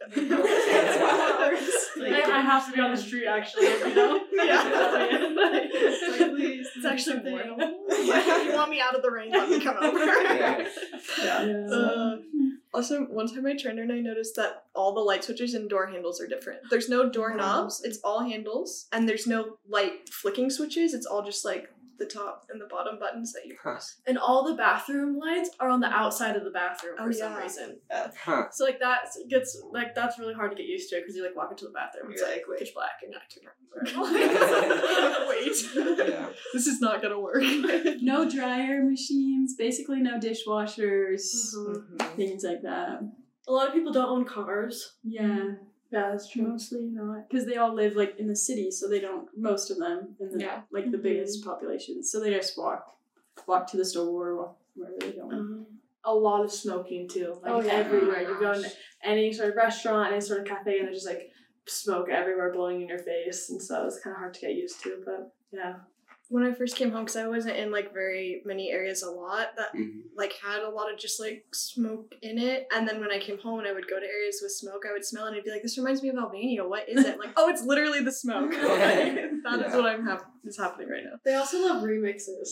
I, 0.16 0.18
I 2.32 2.40
have 2.40 2.64
to 2.66 2.72
be 2.72 2.80
on 2.80 2.90
the 2.90 2.96
street 2.96 3.26
actually. 3.26 3.66
You 3.66 3.94
know. 3.94 4.20
It's 4.32 6.20
like, 6.20 6.30
please, 6.30 6.66
It's 6.76 6.86
actually 6.86 7.14
something. 7.16 7.32
warm. 7.32 7.60
you 7.60 8.52
want 8.54 8.70
me 8.70 8.80
out 8.80 8.94
of 8.94 9.02
the 9.02 9.10
rain? 9.10 9.30
Let 9.32 9.48
me 9.50 9.60
come 9.60 9.76
over. 9.80 9.98
Yeah. 9.98 10.66
yeah. 11.22 11.66
Uh, 11.70 12.16
also, 12.72 13.02
one 13.04 13.26
time 13.26 13.42
my 13.42 13.56
trainer 13.56 13.82
and 13.82 13.92
I 13.92 13.98
noticed 13.98 14.36
that 14.36 14.64
all 14.74 14.94
the 14.94 15.00
light 15.00 15.24
switches 15.24 15.54
and 15.54 15.68
door 15.68 15.86
handles 15.88 16.20
are 16.20 16.28
different. 16.28 16.60
There's 16.70 16.88
no 16.88 17.10
door 17.10 17.32
oh. 17.32 17.36
knobs, 17.36 17.82
it's 17.82 17.98
all 18.04 18.22
handles, 18.22 18.86
and 18.92 19.08
there's 19.08 19.26
no 19.26 19.56
light 19.68 20.08
flicking 20.08 20.50
switches. 20.50 20.94
It's 20.94 21.06
all 21.06 21.22
just 21.22 21.44
like 21.44 21.68
the 22.00 22.06
top 22.06 22.46
and 22.50 22.60
the 22.60 22.66
bottom 22.66 22.98
buttons 22.98 23.32
that 23.34 23.46
you 23.46 23.54
Huh. 23.62 23.72
press. 23.74 24.00
And 24.06 24.18
all 24.18 24.42
the 24.44 24.54
bathroom 24.54 25.16
lights 25.18 25.50
are 25.60 25.68
on 25.68 25.78
the 25.80 25.86
outside 25.86 26.34
of 26.34 26.42
the 26.42 26.50
bathroom 26.50 26.96
for 26.96 27.04
Oh, 27.08 27.12
some 27.12 27.32
yeah. 27.34 27.42
reason. 27.42 27.78
Huh. 27.92 28.46
So 28.50 28.64
like 28.64 28.80
that 28.80 29.06
gets 29.28 29.62
like 29.70 29.94
that's 29.94 30.18
really 30.18 30.34
hard 30.34 30.50
to 30.50 30.56
get 30.56 30.66
used 30.66 30.90
to 30.90 30.96
because 30.96 31.14
you 31.14 31.22
like 31.24 31.36
walk 31.36 31.52
into 31.52 31.66
the 31.66 31.70
bathroom, 31.70 32.10
it's 32.10 32.20
You're 32.20 32.28
like, 32.30 32.38
like, 32.38 32.48
wait. 32.48 32.58
pitch 32.58 32.74
black 32.74 32.98
and 33.02 33.12
not 33.12 33.22
too 33.30 33.40
hard. 33.44 33.56
Wait. 35.28 36.08
Yeah. 36.08 36.26
This 36.52 36.66
is 36.66 36.80
not 36.80 37.00
gonna 37.02 37.20
work. 37.20 37.42
No 38.02 38.28
dryer 38.28 38.82
machines, 38.82 39.54
basically 39.56 40.00
no 40.00 40.18
dishwashers, 40.18 41.22
Mhm. 41.54 42.16
things 42.16 42.42
like 42.44 42.62
that. 42.62 43.00
A 43.46 43.52
lot 43.52 43.68
of 43.68 43.74
people 43.74 43.92
don't 43.92 44.08
own 44.08 44.24
cars. 44.24 44.94
Yeah, 45.04 45.54
Yeah, 45.90 46.10
that's 46.12 46.28
true. 46.28 46.46
mostly 46.46 46.82
not 46.82 47.28
because 47.28 47.46
they 47.46 47.56
all 47.56 47.74
live 47.74 47.96
like 47.96 48.16
in 48.18 48.28
the 48.28 48.36
city, 48.36 48.70
so 48.70 48.88
they 48.88 49.00
don't. 49.00 49.28
Most 49.36 49.70
of 49.70 49.78
them 49.78 50.14
in 50.20 50.30
the 50.30 50.44
Yeah. 50.44 50.62
like 50.70 50.84
the 50.84 50.96
mm-hmm. 50.96 51.02
biggest 51.02 51.44
populations, 51.44 52.10
so 52.10 52.20
they 52.20 52.30
just 52.30 52.56
walk, 52.56 52.96
walk 53.46 53.66
to 53.68 53.76
the 53.76 53.84
store, 53.84 54.36
walk 54.36 54.58
wherever 54.74 54.96
they 55.00 55.12
go. 55.12 55.26
Mm-hmm. 55.28 55.62
A 56.04 56.14
lot 56.14 56.44
of 56.44 56.52
smoking 56.52 57.08
too. 57.08 57.38
Like 57.42 57.52
Oh, 57.52 57.60
yeah. 57.60 57.72
everywhere. 57.72 58.24
Oh 58.26 58.32
you 58.32 58.40
go 58.40 58.52
in 58.52 58.64
any 59.02 59.32
sort 59.32 59.50
of 59.50 59.56
restaurant, 59.56 60.12
any 60.12 60.20
sort 60.20 60.40
of 60.40 60.46
cafe, 60.46 60.78
and 60.78 60.86
there's 60.86 60.98
just 61.02 61.06
like 61.08 61.32
smoke 61.66 62.08
everywhere 62.08 62.52
blowing 62.52 62.82
in 62.82 62.88
your 62.88 62.98
face, 62.98 63.50
and 63.50 63.60
so 63.60 63.84
it's 63.86 64.00
kind 64.00 64.14
of 64.14 64.18
hard 64.18 64.34
to 64.34 64.40
get 64.40 64.54
used 64.54 64.82
to. 64.84 65.02
But 65.04 65.32
yeah, 65.52 65.74
when 66.32 66.44
I 66.44 66.52
first 66.54 66.76
came 66.76 66.92
home, 66.92 67.02
because 67.04 67.16
I 67.16 67.26
wasn't 67.26 67.56
in 67.56 67.72
like 67.72 67.92
very 67.92 68.40
many 68.46 68.70
areas 68.70 69.02
a 69.02 69.10
lot 69.10 69.48
that 69.56 69.74
Mhm. 69.74 70.02
like 70.16 70.32
had 70.34 70.62
a 70.62 70.70
lot 70.70 70.90
of 70.92 70.96
just 70.98 71.18
like 71.20 71.44
smoke 71.52 72.14
in 72.22 72.38
it. 72.38 72.68
And 72.72 72.86
then 72.88 73.00
when 73.00 73.10
I 73.10 73.18
came 73.18 73.38
home 73.38 73.58
and 73.58 73.66
I 73.68 73.72
would 73.72 73.88
go 73.88 73.98
to 73.98 74.06
areas 74.06 74.38
with 74.40 74.52
smoke, 74.52 74.82
I 74.88 74.92
would 74.92 75.04
smell 75.04 75.24
it 75.24 75.28
and 75.30 75.36
I'd 75.38 75.44
be 75.44 75.50
like, 75.50 75.62
"This 75.62 75.76
reminds 75.76 76.02
me 76.04 76.08
of 76.10 76.16
Albania. 76.16 76.66
What 76.66 76.88
is 76.88 77.04
it?" 77.04 77.18
like, 77.18 77.30
oh, 77.36 77.48
it's 77.48 77.64
literally 77.64 78.00
the 78.02 78.12
smoke. 78.12 78.52
Like, 78.52 78.60
that 78.62 79.58
is 79.66 79.72
Yeah. 79.72 79.76
what 79.76 79.86
I'm 79.86 80.06
hap- 80.06 80.30
is 80.44 80.56
happening 80.56 80.88
right 80.88 81.02
now. 81.04 81.18
They 81.24 81.34
also 81.34 81.58
love 81.66 81.82
remixes. 81.82 82.50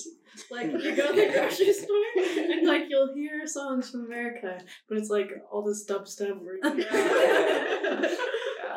Like 0.50 0.72
you 0.72 0.96
go 0.96 1.06
to 1.14 1.20
the 1.20 1.30
grocery 1.32 1.72
store 1.72 1.96
and 2.52 2.66
like 2.66 2.84
you'll 2.88 3.14
hear 3.14 3.46
songs 3.46 3.90
from 3.90 4.06
America, 4.06 4.58
but 4.88 4.98
it's 4.98 5.08
like 5.08 5.30
all 5.52 5.62
this 5.62 5.86
dubstep. 5.88 6.40
remix. 6.42 6.84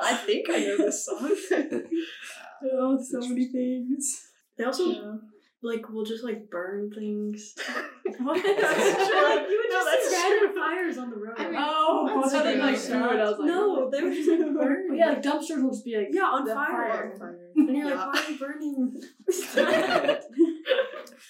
I 0.03 0.15
think 0.25 0.47
I 0.49 0.59
know 0.59 0.77
this 0.77 1.05
song. 1.05 1.31
Oh, 2.73 2.99
so 3.01 3.19
many 3.27 3.45
things. 3.45 4.27
They 4.61 4.67
also 4.67 4.85
Yeah. 4.85 5.15
like 5.63 5.89
will 5.89 6.05
just 6.05 6.23
like 6.23 6.47
burn 6.51 6.91
things. 6.91 7.55
What? 8.19 8.35
like 8.35 8.45
you 8.45 9.57
would 9.57 9.71
No, 9.71 9.79
just 9.79 9.87
that's 9.89 10.09
see 10.09 10.15
true. 10.15 10.37
random 10.37 10.55
fires 10.55 10.97
on 10.99 11.09
the 11.09 11.15
road. 11.15 11.33
I 11.37 11.43
mean, 11.45 11.55
Oh, 11.57 12.07
I 12.07 12.21
That's 12.21 12.33
thought 12.33 12.43
they 12.43 12.57
like 12.59 12.75
gross. 12.75 12.87
food. 12.87 12.95
I 13.01 13.29
was 13.29 13.39
like, 13.39 13.47
no, 13.47 13.61
oh. 13.85 13.89
they 13.89 14.01
would 14.03 14.13
just 14.13 14.29
like 14.29 14.53
burn. 14.61 14.95
yeah, 14.95 15.09
like 15.09 15.23
dumpsters 15.23 15.63
will 15.63 15.71
just 15.71 15.83
be 15.85 15.97
like 15.97 16.09
Yeah, 16.11 16.23
on 16.25 16.45
the 16.45 16.53
fire. 16.53 17.17
And 17.55 17.75
you're 17.75 17.85
like, 17.85 17.95
Yeah. 17.95 18.05
why 18.05 18.23
are 18.23 18.29
you 18.29 18.37
burning? 18.37 19.01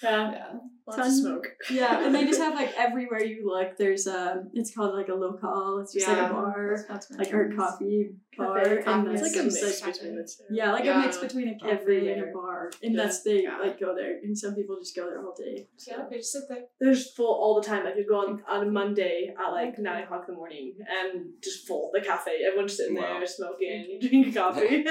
Yeah. 0.03 0.31
Yeah. 0.31 0.53
Lots 0.97 1.09
of 1.09 1.13
smoke. 1.15 1.47
Yeah, 1.69 2.05
and 2.05 2.13
they 2.13 2.25
just 2.25 2.39
have 2.39 2.55
like 2.55 2.73
everywhere 2.77 3.23
you 3.23 3.47
look. 3.47 3.77
There's 3.77 4.07
um, 4.07 4.49
it's 4.53 4.73
called 4.75 4.95
like 4.95 5.09
a 5.09 5.13
local. 5.15 5.79
It's 5.81 5.93
just 5.93 6.07
like 6.07 6.17
a 6.17 6.21
Yeah. 6.21 6.31
bar, 6.31 6.85
That's 6.89 7.11
like 7.11 7.33
or 7.33 7.51
coffee 7.55 8.11
bar, 8.37 8.57
Cafe, 8.59 8.75
and 8.77 8.85
coffee. 8.85 9.09
It's 9.11 9.21
that's 9.21 9.35
like 9.35 9.41
a 9.41 9.43
mix 9.45 9.81
like, 9.83 9.93
between 9.93 10.15
the 10.15 10.23
two. 10.23 10.55
Yeah, 10.55 10.71
like 10.71 10.85
Yeah. 10.85 11.01
a 11.01 11.05
mix 11.05 11.17
between 11.17 11.47
a 11.49 11.59
cafe 11.59 12.13
and 12.13 12.23
a 12.23 12.33
bar, 12.33 12.71
and 12.83 12.93
Yeah. 12.95 13.03
that's 13.03 13.23
they 13.23 13.43
Yeah. 13.43 13.57
like 13.59 13.79
go 13.79 13.93
there, 13.95 14.17
and 14.23 14.37
some 14.37 14.55
people 14.55 14.77
just 14.79 14.95
go 14.95 15.05
there 15.09 15.21
all 15.25 15.33
day. 15.37 15.67
Yeah, 15.87 16.05
they 16.09 16.17
just 16.17 16.31
sit 16.31 16.43
there. 16.49 16.63
They're 16.79 16.93
just 16.93 17.15
full 17.15 17.33
all 17.33 17.59
the 17.61 17.67
time. 17.67 17.83
Like 17.85 17.95
you 17.97 18.05
go 18.07 18.19
on 18.27 18.43
on 18.47 18.67
a 18.67 18.71
Monday 18.71 19.33
at 19.37 19.51
like 19.51 19.77
nine 19.79 20.03
o'clock 20.03 20.25
in 20.27 20.33
the 20.33 20.37
morning 20.37 20.73
and 20.89 21.31
just 21.43 21.67
full 21.67 21.91
the 21.93 22.01
cafe. 22.01 22.43
Everyone's 22.45 22.75
sitting 22.75 22.95
Wow. 22.95 23.17
there 23.19 23.27
smoking, 23.27 23.97
drinking 24.01 24.33
coffee. 24.33 24.83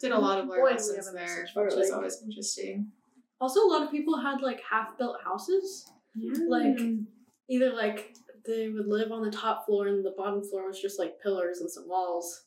Did 0.00 0.12
a 0.12 0.18
lot 0.18 0.38
of 0.40 0.46
Boy, 0.48 0.56
learn 0.56 0.74
lessons 0.74 1.12
there, 1.12 1.42
which 1.42 1.52
for 1.52 1.66
is 1.68 1.90
always 1.90 2.22
interesting. 2.22 2.92
Also, 3.40 3.60
a 3.60 3.68
lot 3.70 3.82
of 3.82 3.90
people 3.90 4.18
had 4.18 4.40
like 4.40 4.60
half 4.68 4.96
built 4.98 5.18
houses. 5.24 5.90
Yeah, 6.14 6.32
Like 6.48 6.76
mm. 6.76 7.04
either 7.50 7.72
like 7.72 8.14
they 8.46 8.68
would 8.68 8.86
live 8.86 9.12
on 9.12 9.22
the 9.22 9.30
top 9.30 9.66
floor 9.66 9.86
and 9.88 10.04
the 10.04 10.14
bottom 10.16 10.42
floor 10.42 10.66
was 10.66 10.80
just 10.80 10.98
like 10.98 11.20
pillars 11.22 11.60
and 11.60 11.70
some 11.70 11.88
walls, 11.88 12.44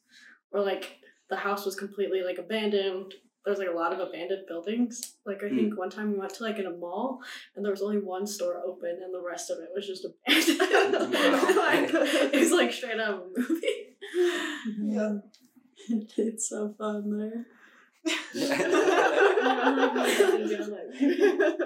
or 0.52 0.62
like 0.62 0.98
the 1.30 1.36
house 1.36 1.66
was 1.66 1.76
completely 1.76 2.24
like 2.24 2.38
abandoned. 2.38 3.14
There's 3.46 3.60
like 3.60 3.70
a 3.70 3.76
lot 3.76 3.94
of 3.94 4.00
abandoned 4.00 4.48
buildings. 4.48 5.16
Like 5.26 5.44
I 5.44 5.50
think 5.50 5.74
hmm. 5.74 5.80
one 5.80 5.90
time 5.90 6.12
we 6.12 6.20
went 6.20 6.34
to 6.36 6.44
like 6.44 6.60
in 6.60 6.66
a 6.66 6.72
mall 6.72 7.20
and 7.56 7.64
there 7.64 7.72
was 7.72 7.82
only 7.82 8.00
one 8.00 8.28
store 8.28 8.62
open 8.66 9.00
and 9.04 9.14
the 9.14 9.22
rest 9.22 9.50
of 9.50 9.60
it 9.60 9.70
was 9.74 9.88
just 9.88 10.06
abandoned. 10.06 11.14
like, 11.56 11.90
it 12.34 12.40
was 12.40 12.52
like 12.52 12.74
straight 12.74 13.00
out 13.00 13.14
of 13.14 13.20
a 13.22 13.40
movie. 13.40 13.66
Yeah. 14.82 15.20
it's 16.18 16.50
so 16.50 16.76
fun 16.78 17.18
there. 17.18 17.46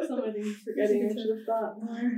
Some 0.08 0.20
of 0.20 0.26
the 0.26 0.32
things 0.34 0.58
forgetting 0.64 1.10
I 1.10 1.14
should 1.14 1.38
have 1.38 1.46
thought 1.46 1.82
more. 1.82 2.12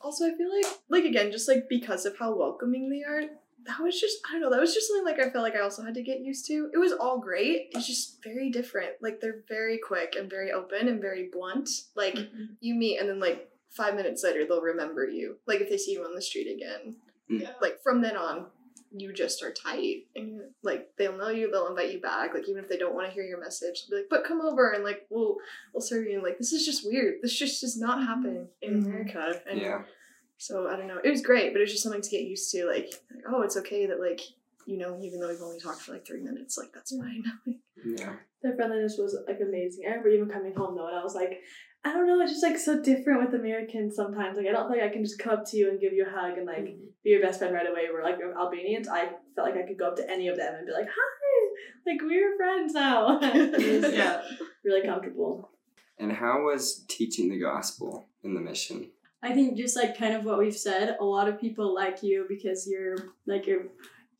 Also, 0.00 0.26
I 0.26 0.36
feel 0.36 0.50
like, 0.54 0.66
like 0.88 1.04
again, 1.04 1.30
just 1.30 1.48
like 1.48 1.68
because 1.68 2.06
of 2.06 2.18
how 2.18 2.34
welcoming 2.36 2.90
they 2.90 3.02
are, 3.02 3.22
that 3.66 3.80
was 3.80 4.00
just, 4.00 4.18
I 4.28 4.32
don't 4.32 4.42
know, 4.42 4.50
that 4.50 4.60
was 4.60 4.74
just 4.74 4.88
something 4.88 5.04
like 5.04 5.20
I 5.20 5.30
felt 5.30 5.44
like 5.44 5.54
I 5.54 5.60
also 5.60 5.84
had 5.84 5.94
to 5.94 6.02
get 6.02 6.20
used 6.20 6.46
to. 6.46 6.70
It 6.72 6.78
was 6.78 6.92
all 6.92 7.20
great. 7.20 7.68
It's 7.72 7.86
just 7.86 8.22
very 8.22 8.50
different. 8.50 8.92
Like 9.00 9.20
they're 9.20 9.44
very 9.48 9.78
quick 9.78 10.16
and 10.18 10.28
very 10.28 10.50
open 10.52 10.88
and 10.88 11.00
very 11.00 11.28
blunt. 11.32 11.68
Like 11.94 12.14
mm-hmm. 12.14 12.54
you 12.60 12.74
meet 12.74 12.98
and 12.98 13.08
then 13.08 13.20
like 13.20 13.48
five 13.70 13.94
minutes 13.94 14.24
later 14.24 14.44
they'll 14.46 14.60
remember 14.60 15.06
you. 15.06 15.36
Like 15.46 15.60
if 15.60 15.68
they 15.70 15.78
see 15.78 15.92
you 15.92 16.04
on 16.04 16.14
the 16.14 16.22
street 16.22 16.48
again. 16.52 16.96
Mm. 17.30 17.42
Yeah. 17.42 17.52
Like 17.60 17.80
from 17.82 18.02
then 18.02 18.16
on, 18.16 18.46
you 18.94 19.12
just 19.12 19.42
are 19.42 19.52
tight 19.52 20.06
and 20.16 20.28
you 20.28 20.42
like 20.62 20.90
they'll 20.98 21.16
know 21.16 21.28
you, 21.28 21.50
they'll 21.50 21.68
invite 21.68 21.92
you 21.92 22.00
back. 22.00 22.34
Like 22.34 22.48
even 22.48 22.62
if 22.62 22.68
they 22.68 22.76
don't 22.76 22.94
want 22.94 23.06
to 23.08 23.12
hear 23.12 23.24
your 23.24 23.40
message, 23.40 23.86
they'll 23.88 23.98
be 24.00 24.02
like, 24.02 24.10
but 24.10 24.24
come 24.24 24.40
over 24.40 24.70
and 24.70 24.84
like 24.84 25.06
we'll 25.10 25.36
we'll 25.72 25.80
serve 25.80 26.06
you 26.06 26.14
and 26.14 26.22
like 26.22 26.38
this 26.38 26.52
is 26.52 26.64
just 26.66 26.86
weird. 26.86 27.16
This 27.22 27.36
just 27.38 27.60
does 27.60 27.78
not 27.78 28.04
happen 28.06 28.48
in 28.60 28.82
Mhm. 28.82 28.86
America. 28.86 29.40
And 29.48 29.60
Yeah. 29.60 29.82
so 30.38 30.68
I 30.68 30.76
don't 30.76 30.88
know. 30.88 31.00
It 31.02 31.10
was 31.10 31.22
great, 31.22 31.52
but 31.52 31.58
it 31.60 31.64
was 31.64 31.70
just 31.72 31.82
something 31.82 32.02
to 32.02 32.10
get 32.10 32.22
used 32.22 32.50
to. 32.52 32.66
Like, 32.66 32.92
like, 33.14 33.24
oh, 33.28 33.42
it's 33.42 33.56
okay 33.58 33.86
that 33.86 34.00
like 34.00 34.20
you 34.66 34.78
know, 34.78 34.96
even 35.02 35.18
though 35.18 35.28
we've 35.28 35.42
only 35.42 35.58
talked 35.58 35.80
for 35.82 35.92
like 35.92 36.06
three 36.06 36.20
minutes, 36.20 36.56
like 36.58 36.72
that's 36.72 36.96
fine. 36.96 37.24
Yeah. 37.84 38.14
Their 38.44 38.54
friendliness 38.54 38.96
was 38.96 39.18
like 39.26 39.40
amazing. 39.40 39.86
I 39.86 39.88
remember 39.90 40.10
even 40.10 40.28
coming 40.28 40.54
home 40.54 40.76
though, 40.76 40.86
and 40.86 40.96
I 40.96 41.02
was 41.02 41.16
like, 41.16 41.40
I 41.84 41.92
don't 41.92 42.06
know, 42.06 42.20
it's 42.20 42.32
just 42.32 42.44
like 42.44 42.58
so 42.58 42.80
different 42.80 43.24
with 43.24 43.40
Americans 43.40 43.96
sometimes. 43.96 44.36
Like 44.36 44.46
I 44.46 44.52
don't 44.52 44.70
think 44.70 44.82
I 44.82 44.88
can 44.88 45.04
just 45.04 45.18
come 45.18 45.34
up 45.38 45.44
to 45.50 45.56
you 45.56 45.68
and 45.68 45.80
give 45.80 45.92
you 45.92 46.06
a 46.06 46.10
hug 46.10 46.38
and 46.38 46.46
like 46.46 46.58
mm-hmm. 46.58 46.84
be 47.02 47.10
your 47.10 47.22
best 47.22 47.40
friend 47.40 47.52
right 47.54 47.68
away. 47.68 47.86
We're 47.92 48.04
like 48.04 48.18
Albanians. 48.20 48.88
I 48.88 49.08
felt 49.34 49.48
like 49.48 49.56
I 49.56 49.66
could 49.66 49.78
go 49.78 49.88
up 49.88 49.96
to 49.96 50.08
any 50.08 50.28
of 50.28 50.36
them 50.36 50.54
and 50.54 50.66
be 50.66 50.72
like, 50.72 50.86
hi, 50.86 51.42
like 51.86 52.00
we're 52.02 52.36
friends 52.36 52.74
now. 52.74 53.18
Yeah. 53.22 54.22
really 54.64 54.86
comfortable. 54.86 55.50
And 55.98 56.12
how 56.12 56.42
was 56.42 56.84
teaching 56.88 57.30
the 57.30 57.40
gospel 57.40 58.06
in 58.22 58.34
the 58.34 58.40
mission? 58.40 58.90
I 59.22 59.32
think 59.32 59.56
just 59.56 59.76
like 59.76 59.96
kind 59.96 60.14
of 60.14 60.24
what 60.24 60.38
we've 60.38 60.56
said, 60.56 60.96
a 61.00 61.04
lot 61.04 61.28
of 61.28 61.40
people 61.40 61.74
like 61.74 62.02
you 62.02 62.26
because 62.28 62.68
you're 62.68 62.96
like 63.26 63.46
you're 63.46 63.66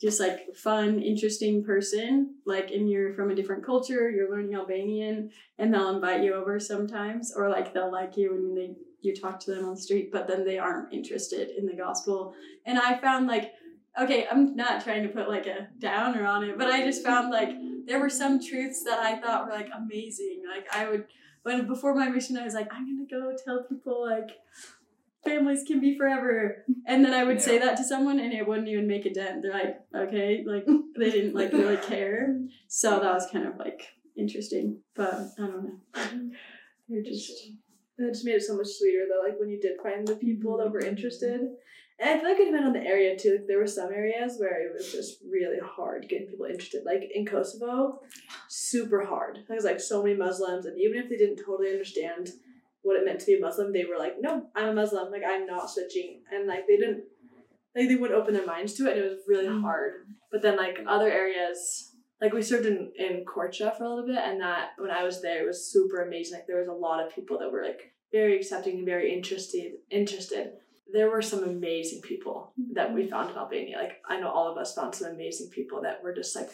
just 0.03 0.19
like 0.19 0.55
fun, 0.57 1.01
interesting 1.01 1.65
person. 1.65 2.35
Like 2.45 2.73
and 2.73 2.91
you're 2.91 3.15
from 3.15 3.31
a 3.31 3.35
different 3.35 3.65
culture, 3.65 4.11
you're 4.11 4.31
learning 4.31 4.55
Albanian, 4.57 5.31
and 5.59 5.73
they'll 5.73 5.95
invite 5.95 6.25
you 6.25 6.35
over 6.35 6.59
sometimes, 6.59 7.33
or 7.35 7.49
like 7.49 7.73
they'll 7.73 7.93
like 7.93 8.17
you 8.17 8.33
when 8.33 8.55
they 8.55 8.75
you 9.01 9.15
talk 9.15 9.39
to 9.41 9.53
them 9.53 9.65
on 9.65 9.75
the 9.75 9.81
street, 9.81 10.11
but 10.13 10.27
then 10.27 10.45
they 10.45 10.59
aren't 10.59 10.93
interested 10.93 11.51
in 11.57 11.67
the 11.67 11.75
gospel. 11.75 12.35
And 12.67 12.79
I 12.79 12.99
found 12.99 13.29
like 13.29 13.53
okay, 14.01 14.27
I'm 14.31 14.57
not 14.57 14.83
trying 14.83 15.03
to 15.03 15.09
put 15.11 15.29
like 15.29 15.47
a 15.47 15.69
downer 15.79 16.27
on 16.27 16.45
it, 16.45 16.57
but 16.59 16.69
I 16.69 16.83
just 16.83 17.05
found 17.05 17.31
like 17.31 17.51
there 17.87 18.01
were 18.01 18.09
some 18.09 18.43
truths 18.43 18.83
that 18.85 18.99
I 18.99 19.21
thought 19.21 19.47
were 19.47 19.53
like 19.53 19.69
amazing. 19.77 20.43
Like 20.53 20.67
I 20.75 20.91
would 20.91 21.07
when 21.45 21.67
before 21.67 21.95
my 21.95 22.09
mission 22.09 22.37
I 22.37 22.45
was 22.45 22.55
like, 22.55 22.73
I'm 22.73 22.87
gonna 22.87 23.09
go 23.09 23.37
tell 23.45 23.65
people 23.69 24.05
like 24.05 24.31
families 25.25 25.65
can 25.67 25.81
be 25.81 25.97
forever. 25.97 26.65
And 26.87 27.05
then 27.05 27.15
I 27.15 27.25
would 27.25 27.41
say 27.41 27.59
that 27.59 27.77
to 27.77 27.85
someone 27.85 28.19
and 28.19 28.33
it 28.33 28.47
wouldn't 28.47 28.69
even 28.69 28.87
make 28.87 29.07
a 29.07 29.13
dent. 29.13 29.43
They're 29.43 29.53
like, 29.53 29.81
okay, 29.95 30.45
like 30.47 30.67
they 30.99 31.11
didn't 31.11 31.35
like 31.35 31.53
really 31.53 31.77
care. 31.89 32.39
So 32.69 33.01
that 33.01 33.15
was 33.15 33.29
kind 33.31 33.47
of 33.47 33.57
like 33.59 33.83
interesting. 34.17 34.79
But 34.95 35.15
I 35.39 35.47
don't 35.47 35.65
know. 35.65 36.31
They're 36.89 37.03
just 37.03 37.31
it 37.99 38.13
just 38.13 38.25
made 38.25 38.35
it 38.35 38.43
so 38.43 38.57
much 38.57 38.67
sweeter 38.67 39.05
though, 39.09 39.27
like 39.27 39.39
when 39.39 39.49
you 39.49 39.61
did 39.61 39.79
find 39.83 40.07
the 40.07 40.17
people 40.17 40.59
that 40.59 40.73
were 40.73 40.81
mm-hmm. 40.81 40.89
interested. 40.89 41.41
And 42.01 42.11
I 42.11 42.19
feel 42.19 42.31
like 42.31 42.41
it 42.41 42.47
depended 42.47 42.67
on 42.67 42.73
the 42.73 42.81
area 42.81 43.17
too. 43.17 43.33
Like 43.33 43.47
there 43.47 43.59
were 43.59 43.67
some 43.67 43.93
areas 43.93 44.37
where 44.39 44.67
it 44.67 44.73
was 44.75 44.91
just 44.91 45.19
really 45.31 45.61
hard 45.65 46.09
getting 46.09 46.27
people 46.27 46.47
interested. 46.47 46.85
Like 46.85 47.11
in 47.15 47.25
Kosovo, 47.25 48.01
super 48.49 49.05
hard. 49.05 49.45
There's 49.49 49.65
like 49.65 49.79
so 49.79 50.03
many 50.03 50.17
Muslims, 50.17 50.67
and 50.67 50.79
even 50.81 50.99
if 50.99 51.09
they 51.09 51.17
didn't 51.17 51.45
totally 51.45 51.71
understand 51.71 52.31
what 52.83 52.97
it 52.97 53.05
meant 53.05 53.21
to 53.21 53.27
be 53.27 53.35
a 53.35 53.41
Muslim, 53.41 53.73
they 53.73 53.85
were 53.85 53.99
like, 53.99 54.21
"No, 54.21 54.49
I'm 54.55 54.71
a 54.71 54.75
Muslim. 54.75 55.11
Like 55.11 55.23
I'm 55.27 55.47
not 55.47 55.71
switching." 55.71 56.23
And 56.33 56.47
like 56.47 56.67
they 56.67 56.77
didn't, 56.77 57.05
like 57.75 57.89
they 57.89 57.97
wouldn't 57.97 58.21
open 58.21 58.35
their 58.35 58.47
minds 58.47 58.75
to 58.75 58.87
it, 58.87 58.97
and 58.97 59.05
it 59.05 59.09
was 59.09 59.21
really 59.27 59.47
mm. 59.47 59.61
hard. 59.61 60.07
But 60.31 60.43
then 60.43 60.57
like 60.57 60.79
other 60.87 61.11
areas, 61.11 61.95
like 62.21 62.33
we 62.33 62.43
served 62.43 62.67
in 62.67 62.93
in 62.97 63.25
Korcha 63.25 63.77
for 63.77 63.85
a 63.85 63.89
little 63.89 64.07
bit, 64.07 64.19
and 64.19 64.41
that 64.41 64.71
when 64.79 64.91
I 64.91 65.05
was 65.05 65.23
there, 65.23 65.45
it 65.45 65.47
was 65.47 65.71
super 65.71 66.03
amazing. 66.03 66.39
Like 66.39 66.47
there 66.47 66.59
was 66.59 66.69
a 66.69 66.73
lot 66.73 67.05
of 67.05 67.15
people 67.15 67.39
that 67.39 67.53
were 67.53 67.65
like 67.65 67.95
very 68.13 68.37
accepting 68.37 68.79
and 68.79 68.87
very 68.87 69.13
interested. 69.13 69.73
Interested. 69.91 70.53
There 70.93 71.11
were 71.11 71.23
some 71.23 71.45
amazing 71.45 72.03
people 72.03 72.53
that 72.75 72.93
we 72.93 73.05
mm. 73.05 73.11
found 73.11 73.31
in 73.31 73.37
Albania. 73.37 73.79
Like 73.79 74.03
I 74.09 74.21
know 74.21 74.31
all 74.31 74.51
of 74.51 74.59
us 74.59 74.75
found 74.75 74.95
some 74.95 75.13
amazing 75.13 75.51
people 75.51 75.83
that 75.83 76.03
were 76.03 76.15
just 76.15 76.35
like. 76.35 76.51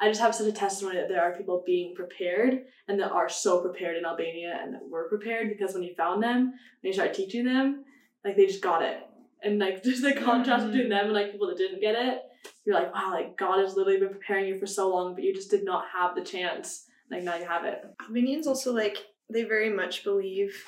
I 0.00 0.08
just 0.08 0.20
have 0.20 0.34
such 0.34 0.48
a 0.48 0.52
testimony 0.52 0.96
that 0.96 1.08
there 1.08 1.22
are 1.22 1.36
people 1.36 1.62
being 1.64 1.94
prepared 1.94 2.64
and 2.88 2.98
that 3.00 3.12
are 3.12 3.28
so 3.28 3.60
prepared 3.60 3.96
in 3.96 4.04
Albania 4.04 4.58
and 4.60 4.74
that 4.74 4.88
were 4.88 5.08
prepared 5.08 5.48
because 5.48 5.74
when 5.74 5.82
you 5.82 5.94
found 5.94 6.22
them, 6.22 6.52
when 6.80 6.90
you 6.90 6.92
started 6.92 7.14
teaching 7.14 7.44
them, 7.44 7.84
like 8.24 8.36
they 8.36 8.46
just 8.46 8.62
got 8.62 8.82
it. 8.82 8.98
And 9.42 9.58
like 9.58 9.82
just 9.84 10.02
the 10.02 10.14
contrast 10.14 10.66
between 10.66 10.86
mm. 10.86 10.90
them 10.90 11.06
and 11.06 11.14
like 11.14 11.32
people 11.32 11.48
that 11.48 11.58
didn't 11.58 11.80
get 11.80 11.94
it, 11.94 12.22
you're 12.64 12.74
like, 12.74 12.92
wow, 12.94 13.10
like 13.12 13.36
God 13.36 13.60
has 13.60 13.76
literally 13.76 14.00
been 14.00 14.08
preparing 14.08 14.46
you 14.46 14.58
for 14.58 14.66
so 14.66 14.88
long, 14.88 15.14
but 15.14 15.24
you 15.24 15.34
just 15.34 15.50
did 15.50 15.64
not 15.64 15.84
have 15.94 16.14
the 16.14 16.22
chance. 16.22 16.86
Like 17.10 17.22
now 17.22 17.36
you 17.36 17.44
have 17.44 17.64
it. 17.64 17.82
Albanians 18.00 18.46
also 18.46 18.72
like 18.72 18.98
they 19.30 19.44
very 19.44 19.70
much 19.70 20.04
believe 20.04 20.64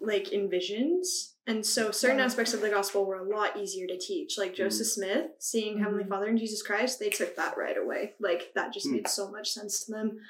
like 0.00 0.32
in 0.32 0.50
visions. 0.50 1.33
And 1.46 1.64
so 1.64 1.90
certain 1.90 2.20
Oh. 2.20 2.24
aspects 2.24 2.54
of 2.54 2.62
the 2.62 2.70
gospel 2.70 3.04
were 3.04 3.16
a 3.16 3.22
lot 3.22 3.56
easier 3.58 3.86
to 3.86 3.98
teach. 3.98 4.38
Like 4.38 4.54
Joseph 4.54 4.86
Smith, 4.86 5.30
seeing 5.38 5.78
Heavenly 5.78 6.04
Mhm. 6.04 6.08
Father 6.08 6.26
and 6.28 6.38
Jesus 6.38 6.62
Christ, 6.62 6.98
they 6.98 7.10
took 7.10 7.36
that 7.36 7.56
right 7.58 7.76
away. 7.76 8.14
Like 8.18 8.52
that 8.54 8.72
just 8.72 8.86
Mm. 8.86 8.92
made 8.92 9.08
so 9.08 9.28
much 9.30 9.52
sense 9.52 9.84
to 9.84 9.92
them. 9.92 10.20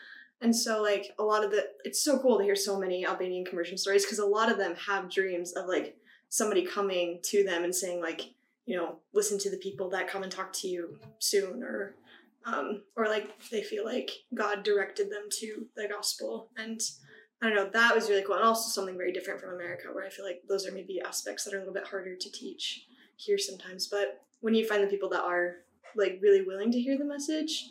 And 0.40 0.54
so 0.54 0.82
like 0.82 1.14
a 1.18 1.22
lot 1.22 1.44
of 1.44 1.52
the 1.52 1.70
it's 1.84 2.00
so 2.00 2.18
cool 2.18 2.38
to 2.38 2.44
hear 2.44 2.56
so 2.56 2.78
many 2.78 3.06
Albanian 3.06 3.44
conversion 3.44 3.78
stories 3.78 4.04
because 4.04 4.18
a 4.18 4.26
lot 4.26 4.50
of 4.50 4.58
them 4.58 4.74
have 4.74 5.08
dreams 5.08 5.52
of 5.52 5.68
like 5.68 5.96
somebody 6.28 6.66
coming 6.66 7.20
to 7.22 7.44
them 7.44 7.62
and 7.62 7.74
saying 7.74 8.00
like, 8.00 8.34
you 8.66 8.76
know, 8.76 8.98
listen 9.12 9.38
to 9.38 9.50
the 9.50 9.56
people 9.58 9.88
that 9.90 10.08
come 10.08 10.24
and 10.24 10.32
talk 10.32 10.52
to 10.54 10.68
you 10.68 10.98
soon 11.20 11.62
or 11.62 11.94
um, 12.46 12.82
or 12.96 13.06
like 13.06 13.30
they 13.50 13.62
feel 13.62 13.84
like 13.86 14.10
God 14.34 14.64
directed 14.64 15.08
them 15.10 15.28
to 15.30 15.66
the 15.76 15.86
gospel. 15.88 16.50
And 16.56 16.80
I 17.44 17.50
don't 17.50 17.56
know, 17.56 17.70
that 17.74 17.94
was 17.94 18.08
really 18.08 18.22
cool. 18.22 18.36
And 18.36 18.44
also 18.44 18.70
something 18.70 18.96
very 18.96 19.12
different 19.12 19.38
from 19.38 19.54
America, 19.54 19.88
where 19.92 20.06
I 20.06 20.08
feel 20.08 20.24
like 20.24 20.40
those 20.48 20.66
are 20.66 20.72
maybe 20.72 21.02
aspects 21.02 21.44
that 21.44 21.52
are 21.52 21.58
a 21.58 21.60
little 21.60 21.74
bit 21.74 21.86
harder 21.86 22.16
to 22.16 22.32
teach 22.32 22.86
here 23.16 23.36
sometimes. 23.36 23.86
But 23.86 24.22
when 24.40 24.54
you 24.54 24.66
find 24.66 24.82
the 24.82 24.88
people 24.88 25.10
that 25.10 25.20
are 25.20 25.56
like 25.94 26.20
really 26.22 26.40
willing 26.40 26.72
to 26.72 26.80
hear 26.80 26.96
the 26.96 27.04
message, 27.04 27.66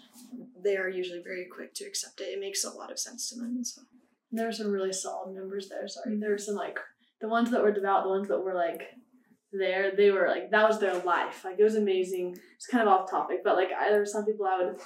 they 0.63 0.77
are 0.77 0.89
usually 0.89 1.23
very 1.23 1.47
quick 1.51 1.73
to 1.73 1.85
accept 1.85 2.21
it. 2.21 2.25
It 2.25 2.39
makes 2.39 2.63
a 2.63 2.69
lot 2.69 2.91
of 2.91 2.99
sense 2.99 3.29
to 3.29 3.35
them. 3.35 3.63
So 3.63 3.81
There 4.31 4.45
were 4.45 4.51
some 4.51 4.71
really 4.71 4.93
solid 4.93 5.33
members 5.33 5.69
there. 5.69 5.87
Sorry, 5.87 6.11
mm-hmm. 6.11 6.19
there 6.19 6.29
were 6.29 6.37
some 6.37 6.55
like 6.55 6.77
the 7.19 7.27
ones 7.27 7.49
that 7.49 7.63
were 7.63 7.71
devout, 7.71 8.03
the 8.03 8.09
ones 8.09 8.27
that 8.27 8.39
were 8.39 8.53
like 8.53 8.83
there. 9.51 9.95
They 9.95 10.11
were 10.11 10.27
like 10.27 10.51
that 10.51 10.69
was 10.69 10.79
their 10.79 10.99
life. 10.99 11.43
Like 11.43 11.57
it 11.57 11.63
was 11.63 11.75
amazing. 11.75 12.37
It's 12.55 12.67
kind 12.67 12.87
of 12.87 12.93
off 12.93 13.09
topic, 13.09 13.39
but 13.43 13.55
like 13.55 13.69
I, 13.75 13.89
there 13.89 13.99
were 13.99 14.05
some 14.05 14.25
people 14.25 14.45
I 14.45 14.65
would. 14.65 14.79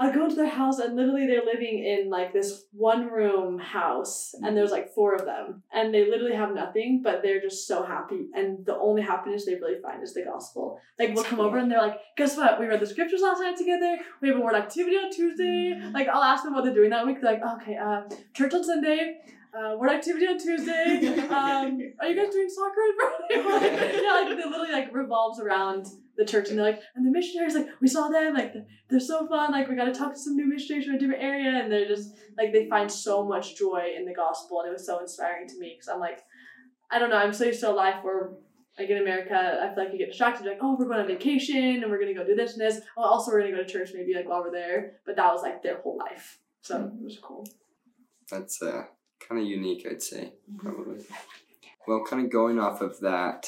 I'd 0.00 0.14
go 0.14 0.26
to 0.26 0.34
their 0.34 0.48
house 0.48 0.78
and 0.78 0.96
literally 0.96 1.26
they're 1.26 1.44
living 1.44 1.84
in 1.84 2.08
like 2.08 2.32
this 2.32 2.64
one 2.72 3.08
room 3.08 3.58
house 3.58 4.34
and 4.42 4.56
there's 4.56 4.70
like 4.70 4.94
four 4.94 5.14
of 5.14 5.26
them 5.26 5.62
and 5.74 5.92
they 5.92 6.08
literally 6.08 6.34
have 6.34 6.54
nothing 6.54 7.02
but 7.04 7.22
they're 7.22 7.40
just 7.40 7.68
so 7.68 7.82
happy 7.82 8.28
and 8.34 8.64
the 8.64 8.78
only 8.78 9.02
happiness 9.02 9.44
they 9.44 9.56
really 9.56 9.78
find 9.82 10.02
is 10.02 10.14
the 10.14 10.22
gospel. 10.22 10.80
Like 10.98 11.14
we'll 11.14 11.24
come 11.24 11.38
over 11.38 11.58
and 11.58 11.70
they're 11.70 11.82
like, 11.82 11.98
guess 12.16 12.34
what? 12.34 12.58
We 12.58 12.64
read 12.64 12.80
the 12.80 12.86
scriptures 12.86 13.20
last 13.20 13.40
night 13.40 13.58
together. 13.58 13.98
We 14.22 14.28
have 14.28 14.38
a 14.38 14.40
ward 14.40 14.54
activity 14.54 14.96
on 14.96 15.10
Tuesday. 15.10 15.78
Like 15.92 16.08
I'll 16.08 16.24
ask 16.24 16.44
them 16.44 16.54
what 16.54 16.64
they're 16.64 16.74
doing 16.74 16.90
that 16.90 17.06
week. 17.06 17.20
They're 17.20 17.32
like, 17.32 17.42
okay, 17.60 17.76
uh, 17.76 18.04
church 18.32 18.54
on 18.54 18.64
Sunday, 18.64 19.18
uh, 19.52 19.76
ward 19.76 19.90
activity 19.90 20.26
on 20.26 20.38
Tuesday. 20.38 21.14
Are 22.00 22.08
you 22.08 22.16
guys 22.16 22.32
doing 22.32 22.48
soccer 22.48 22.80
on 22.80 22.96
Friday? 22.96 24.02
yeah, 24.02 24.12
like 24.12 24.30
it 24.30 24.36
literally 24.36 24.72
like 24.72 24.94
revolves 24.94 25.40
around 25.40 25.86
the 26.16 26.24
church, 26.24 26.48
and 26.48 26.58
they're 26.58 26.66
like, 26.72 26.80
and 26.94 27.06
the 27.06 27.10
missionaries 27.10 27.54
like 27.54 27.68
we 27.80 27.88
saw 27.88 28.08
them, 28.08 28.34
like 28.34 28.54
they're 28.88 29.00
so 29.00 29.26
fun. 29.26 29.52
Like 29.52 29.68
we 29.68 29.76
got 29.76 29.86
to 29.86 29.94
talk 29.94 30.12
to 30.12 30.18
some 30.18 30.36
new 30.36 30.46
missionaries 30.46 30.86
from 30.86 30.96
a 30.96 30.98
different 30.98 31.22
area, 31.22 31.62
and 31.62 31.72
they're 31.72 31.88
just 31.88 32.14
like 32.36 32.52
they 32.52 32.68
find 32.68 32.90
so 32.90 33.24
much 33.24 33.56
joy 33.56 33.92
in 33.96 34.04
the 34.04 34.14
gospel, 34.14 34.60
and 34.60 34.68
it 34.68 34.72
was 34.72 34.86
so 34.86 34.98
inspiring 35.00 35.48
to 35.48 35.58
me 35.58 35.76
because 35.76 35.88
I'm 35.88 36.00
like, 36.00 36.20
I 36.90 36.98
don't 36.98 37.10
know, 37.10 37.16
I'm 37.16 37.32
so 37.32 37.44
used 37.44 37.60
to 37.60 37.70
a 37.70 37.72
life 37.72 38.02
where. 38.02 38.30
Like 38.78 38.88
in 38.88 38.98
America, 38.98 39.34
I 39.34 39.74
feel 39.74 39.84
like 39.84 39.92
you 39.92 39.98
get 39.98 40.08
distracted, 40.08 40.46
like, 40.46 40.60
oh, 40.62 40.74
we're 40.78 40.86
going 40.86 41.00
on 41.00 41.06
vacation 41.06 41.82
and 41.82 41.90
we're 41.90 42.00
gonna 42.00 42.14
go 42.14 42.24
do 42.24 42.36
this 42.36 42.52
and 42.52 42.62
this. 42.62 42.80
Oh, 42.96 43.02
also 43.02 43.30
we're 43.30 43.40
gonna 43.40 43.56
go 43.56 43.62
to 43.64 43.68
church 43.68 43.90
maybe 43.92 44.14
like 44.14 44.26
while 44.26 44.40
we're 44.42 44.52
there. 44.52 44.92
But 45.04 45.16
that 45.16 45.30
was 45.34 45.42
like 45.42 45.62
their 45.62 45.82
whole 45.82 45.98
life. 45.98 46.38
So 46.62 46.84
it 46.84 47.04
was 47.04 47.18
cool. 47.20 47.46
That's 48.30 48.62
uh, 48.62 48.84
kind 49.20 49.40
of 49.40 49.46
unique, 49.46 49.86
I'd 49.90 50.02
say, 50.02 50.32
probably. 50.58 51.04
Well, 51.86 52.04
kind 52.08 52.24
of 52.24 52.30
going 52.30 52.58
off 52.58 52.80
of 52.80 53.00
that, 53.00 53.46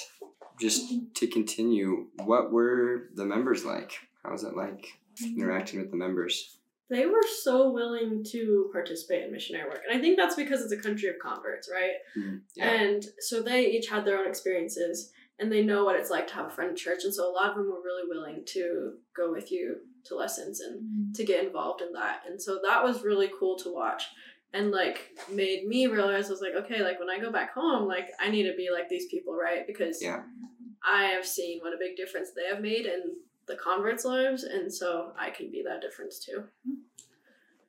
just 0.61 0.93
to 1.15 1.27
continue, 1.27 2.07
what 2.25 2.53
were 2.53 3.09
the 3.15 3.25
members 3.25 3.65
like? 3.65 3.93
How 4.25 4.33
was 4.33 4.45
it 4.45 4.57
like 4.57 4.87
interacting 5.21 5.81
with 5.81 5.91
the 5.91 5.97
members. 5.97 6.59
They 6.91 7.07
were 7.07 7.23
so 7.43 7.71
willing 7.71 8.25
to 8.33 8.69
participate 8.73 9.25
in 9.25 9.33
missionary 9.33 9.69
work. 9.69 9.81
And 9.89 9.97
I 9.97 10.01
think 10.01 10.19
that's 10.19 10.35
because 10.35 10.63
it's 10.63 10.73
a 10.73 10.77
country 10.77 11.09
of 11.09 11.19
converts, 11.23 11.71
right? 11.73 11.93
Mm, 12.19 12.41
yeah. 12.55 12.71
And 12.71 13.05
so 13.21 13.43
they 13.43 13.67
each 13.67 13.89
had 13.89 14.05
their 14.05 14.19
own 14.19 14.29
experiences 14.29 15.11
and 15.39 15.51
they 15.51 15.63
know 15.63 15.85
what 15.85 15.97
it's 15.97 16.11
like 16.11 16.27
to 16.29 16.35
have 16.35 16.47
a 16.47 16.51
friend 16.51 16.71
in 16.71 16.77
church. 16.77 17.05
And 17.05 17.15
so 17.15 17.31
a 17.31 17.33
lot 17.33 17.51
of 17.51 17.57
them 17.57 17.71
were 17.71 17.83
really 17.83 18.07
willing 18.07 18.43
to 18.49 18.95
go 19.17 19.33
with 19.33 19.51
you 19.51 19.77
to 20.05 20.17
lessons 20.17 20.61
and 20.61 20.83
mm. 20.83 21.15
to 21.15 21.25
get 21.25 21.45
involved 21.45 21.81
in 21.81 21.93
that. 21.95 22.23
And 22.29 22.41
so 22.41 22.61
that 22.63 22.85
was 22.85 23.03
really 23.03 23.31
cool 23.39 23.57
to 23.61 23.73
watch 23.73 24.05
and 24.55 24.71
like 24.71 25.11
made 25.31 25.67
me 25.67 25.87
realize 25.87 26.27
I 26.27 26.31
was 26.31 26.43
like, 26.43 26.55
okay, 26.65 26.83
like 26.83 26.99
when 27.01 27.11
I 27.11 27.19
go 27.19 27.33
back 27.33 27.55
home, 27.55 27.87
like 27.89 28.09
I 28.21 28.31
need 28.31 28.45
to 28.45 28.57
be 28.57 28.69
like 28.73 28.89
these 28.89 29.07
people, 29.07 29.35
right? 29.35 29.67
Because 29.67 30.03
Yeah. 30.03 30.23
I 30.85 31.05
have 31.05 31.25
seen 31.27 31.61
what 31.61 31.73
a 31.73 31.79
big 31.79 31.97
difference 31.97 32.31
they 32.35 32.53
have 32.53 32.61
made 32.61 32.87
in 32.87 33.17
the 33.47 33.57
converts' 33.57 34.05
lives, 34.05 34.43
and 34.45 34.73
so 34.73 35.13
I 35.19 35.31
can 35.31 35.51
be 35.51 35.63
that 35.63 35.81
difference 35.81 36.19
too. 36.19 36.45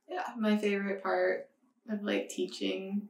Yeah, 0.09 0.23
my 0.37 0.57
favorite 0.57 1.01
part 1.01 1.49
of 1.89 2.03
like 2.03 2.29
teaching 2.29 3.07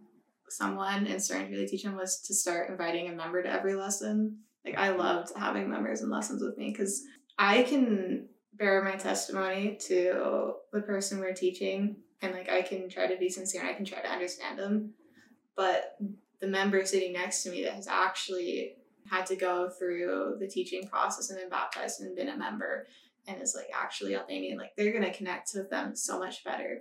someone 0.49 1.07
and 1.07 1.21
starting 1.21 1.47
to 1.47 1.53
really 1.53 1.67
teach 1.67 1.83
them 1.83 1.95
was 1.95 2.19
to 2.21 2.33
start 2.33 2.69
inviting 2.69 3.09
a 3.09 3.13
member 3.13 3.41
to 3.41 3.49
every 3.49 3.75
lesson. 3.75 4.39
Like 4.65 4.77
I 4.77 4.89
loved 4.89 5.31
having 5.35 5.69
members 5.69 6.01
in 6.01 6.09
lessons 6.09 6.41
with 6.43 6.57
me 6.57 6.69
because 6.71 7.03
I 7.37 7.63
can 7.63 8.27
bear 8.53 8.83
my 8.83 8.95
testimony 8.95 9.77
to 9.87 10.53
the 10.71 10.81
person 10.81 11.19
we're 11.19 11.33
teaching 11.33 11.97
and 12.23 12.33
like 12.33 12.49
I 12.49 12.61
can 12.61 12.89
try 12.89 13.05
to 13.05 13.17
be 13.17 13.29
sincere 13.29 13.61
and 13.61 13.69
I 13.69 13.73
can 13.73 13.85
try 13.85 14.01
to 14.01 14.09
understand 14.09 14.57
them. 14.57 14.93
But 15.55 15.97
the 16.39 16.47
member 16.47 16.83
sitting 16.85 17.13
next 17.13 17.43
to 17.43 17.51
me 17.51 17.63
that 17.63 17.73
has 17.73 17.87
actually 17.87 18.77
had 19.09 19.25
to 19.27 19.35
go 19.35 19.69
through 19.69 20.37
the 20.39 20.47
teaching 20.47 20.87
process 20.87 21.29
and 21.29 21.39
been 21.39 21.49
baptized 21.49 22.01
and 22.01 22.15
been 22.15 22.29
a 22.29 22.37
member 22.37 22.87
and 23.27 23.41
is 23.41 23.55
like 23.55 23.67
actually 23.73 24.15
Albanian, 24.15 24.57
like 24.57 24.71
they're 24.75 24.93
gonna 24.93 25.13
connect 25.13 25.51
with 25.53 25.69
them 25.69 25.95
so 25.95 26.17
much 26.17 26.43
better. 26.43 26.79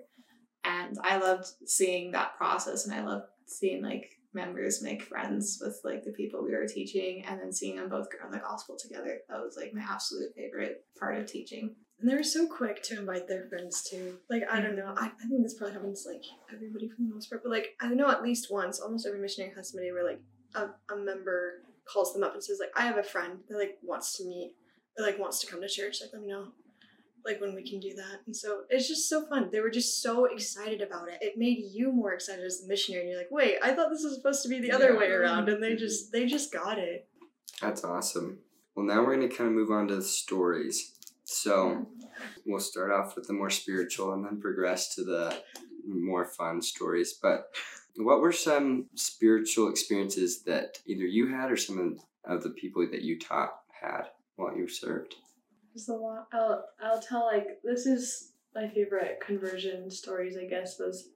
And 0.64 0.96
I 1.02 1.18
loved 1.18 1.48
seeing 1.66 2.12
that 2.12 2.36
process 2.36 2.86
and 2.86 2.94
I 2.94 3.04
loved 3.04 3.26
seeing 3.46 3.82
like 3.82 4.10
members 4.32 4.80
make 4.82 5.02
friends 5.02 5.60
with 5.60 5.78
like 5.84 6.04
the 6.04 6.12
people 6.12 6.42
we 6.42 6.54
were 6.54 6.66
teaching 6.66 7.24
and 7.26 7.38
then 7.38 7.52
seeing 7.52 7.76
them 7.76 7.88
both 7.88 8.08
grow 8.10 8.26
in 8.26 8.32
the 8.32 8.38
gospel 8.38 8.76
together. 8.80 9.18
That 9.28 9.42
was 9.42 9.56
like 9.56 9.74
my 9.74 9.82
absolute 9.82 10.34
favorite 10.34 10.84
part 10.98 11.18
of 11.18 11.26
teaching. 11.26 11.74
And 12.02 12.10
they 12.10 12.16
were 12.16 12.24
so 12.24 12.48
quick 12.48 12.82
to 12.84 12.98
invite 12.98 13.28
their 13.28 13.44
friends 13.44 13.84
too. 13.88 14.18
Like, 14.28 14.42
I 14.50 14.60
don't 14.60 14.74
know. 14.74 14.92
I, 14.96 15.06
I 15.06 15.26
think 15.28 15.40
this 15.44 15.54
probably 15.54 15.74
happens 15.74 16.04
like 16.04 16.24
everybody 16.52 16.88
for 16.88 16.96
the 16.98 17.14
most 17.14 17.30
part. 17.30 17.44
But 17.44 17.50
like, 17.52 17.76
I 17.80 17.94
know 17.94 18.10
at 18.10 18.24
least 18.24 18.48
once, 18.50 18.80
almost 18.80 19.06
every 19.06 19.20
missionary 19.20 19.52
has 19.54 19.70
somebody 19.70 19.92
where 19.92 20.04
like 20.04 20.20
a, 20.56 20.70
a 20.92 20.96
member 20.96 21.62
calls 21.84 22.12
them 22.12 22.24
up 22.24 22.34
and 22.34 22.42
says 22.42 22.58
like, 22.60 22.72
I 22.76 22.84
have 22.86 22.98
a 22.98 23.04
friend 23.04 23.38
that 23.48 23.56
like 23.56 23.78
wants 23.84 24.16
to 24.18 24.24
meet, 24.24 24.56
or 24.98 25.06
like 25.06 25.16
wants 25.20 25.38
to 25.40 25.46
come 25.46 25.60
to 25.62 25.68
church. 25.68 25.98
Like, 26.00 26.10
let 26.12 26.22
me 26.22 26.28
know. 26.28 26.48
Like 27.24 27.40
when 27.40 27.54
we 27.54 27.62
can 27.62 27.78
do 27.78 27.94
that. 27.94 28.22
And 28.26 28.34
so 28.34 28.62
it's 28.68 28.88
just 28.88 29.08
so 29.08 29.24
fun. 29.26 29.50
They 29.52 29.60
were 29.60 29.70
just 29.70 30.02
so 30.02 30.24
excited 30.24 30.82
about 30.82 31.08
it. 31.08 31.18
It 31.20 31.38
made 31.38 31.58
you 31.72 31.92
more 31.92 32.12
excited 32.14 32.44
as 32.44 32.62
the 32.62 32.66
missionary. 32.66 33.02
And 33.04 33.10
you're 33.12 33.20
like, 33.20 33.30
wait, 33.30 33.58
I 33.62 33.74
thought 33.74 33.90
this 33.90 34.02
was 34.02 34.16
supposed 34.16 34.42
to 34.42 34.48
be 34.48 34.58
the 34.58 34.72
other 34.72 34.92
Yeah. 34.94 34.98
way 34.98 35.06
around. 35.06 35.48
And 35.48 35.62
they 35.62 35.74
Mhm. 35.74 35.78
just 35.78 36.10
they 36.10 36.26
just 36.26 36.52
got 36.52 36.78
it. 36.78 37.06
That's 37.60 37.84
awesome. 37.84 38.40
Well, 38.74 38.84
now 38.86 39.04
we're 39.04 39.14
going 39.14 39.28
to 39.28 39.36
kind 39.36 39.46
of 39.50 39.54
move 39.54 39.70
on 39.70 39.86
to 39.86 39.94
the 39.94 40.02
stories. 40.02 40.98
So 41.32 41.86
we'll 42.46 42.60
start 42.60 42.92
off 42.92 43.16
with 43.16 43.26
the 43.26 43.32
more 43.32 43.50
spiritual 43.50 44.12
and 44.12 44.24
then 44.24 44.40
progress 44.40 44.94
to 44.94 45.04
the 45.04 45.42
more 45.86 46.24
fun 46.24 46.60
stories. 46.62 47.14
But 47.20 47.46
what 47.96 48.20
were 48.20 48.32
some 48.32 48.86
spiritual 48.94 49.68
experiences 49.68 50.42
that 50.44 50.78
either 50.86 51.04
you 51.04 51.28
had 51.28 51.50
or 51.50 51.56
some 51.56 51.98
of, 52.24 52.42
the 52.42 52.50
people 52.50 52.86
that 52.90 53.02
you 53.02 53.18
taught 53.18 53.52
had 53.80 54.04
while 54.36 54.56
you 54.56 54.68
served? 54.68 55.16
There's 55.74 55.88
a 55.88 55.94
lot. 55.94 56.28
I'll 56.32 56.64
I'll 56.82 57.00
tell 57.00 57.26
like 57.26 57.60
this 57.64 57.86
is 57.86 58.32
my 58.54 58.68
favorite 58.68 59.20
conversion 59.24 59.90
stories. 59.90 60.36
I 60.36 60.46
guess 60.46 60.78
was 60.78 61.08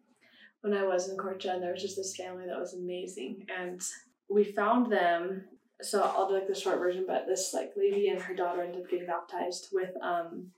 when 0.63 0.73
I 0.73 0.85
was 0.85 1.09
in 1.09 1.17
Korcha 1.17 1.55
and 1.55 1.63
there 1.63 1.73
was 1.73 1.83
just 1.83 1.97
this 1.97 2.17
family 2.17 2.47
that 2.47 2.59
was 2.59 2.75
amazing, 2.75 3.47
and 3.57 3.81
we 4.29 4.45
found 4.45 4.91
them. 4.91 5.45
So 5.83 6.03
I'll 6.03 6.29
do 6.29 6.35
like 6.35 6.49
the 6.49 6.55
short 6.55 6.79
version, 6.79 7.05
but 7.07 7.27
this 7.27 7.53
like 7.53 7.73
lady 7.77 8.09
and 8.09 8.21
her 8.21 8.35
daughter 8.35 8.63
ended 8.63 8.83
up 8.83 8.91
getting 8.91 9.07
baptized 9.07 9.69
with 9.73 9.91
um 10.03 10.51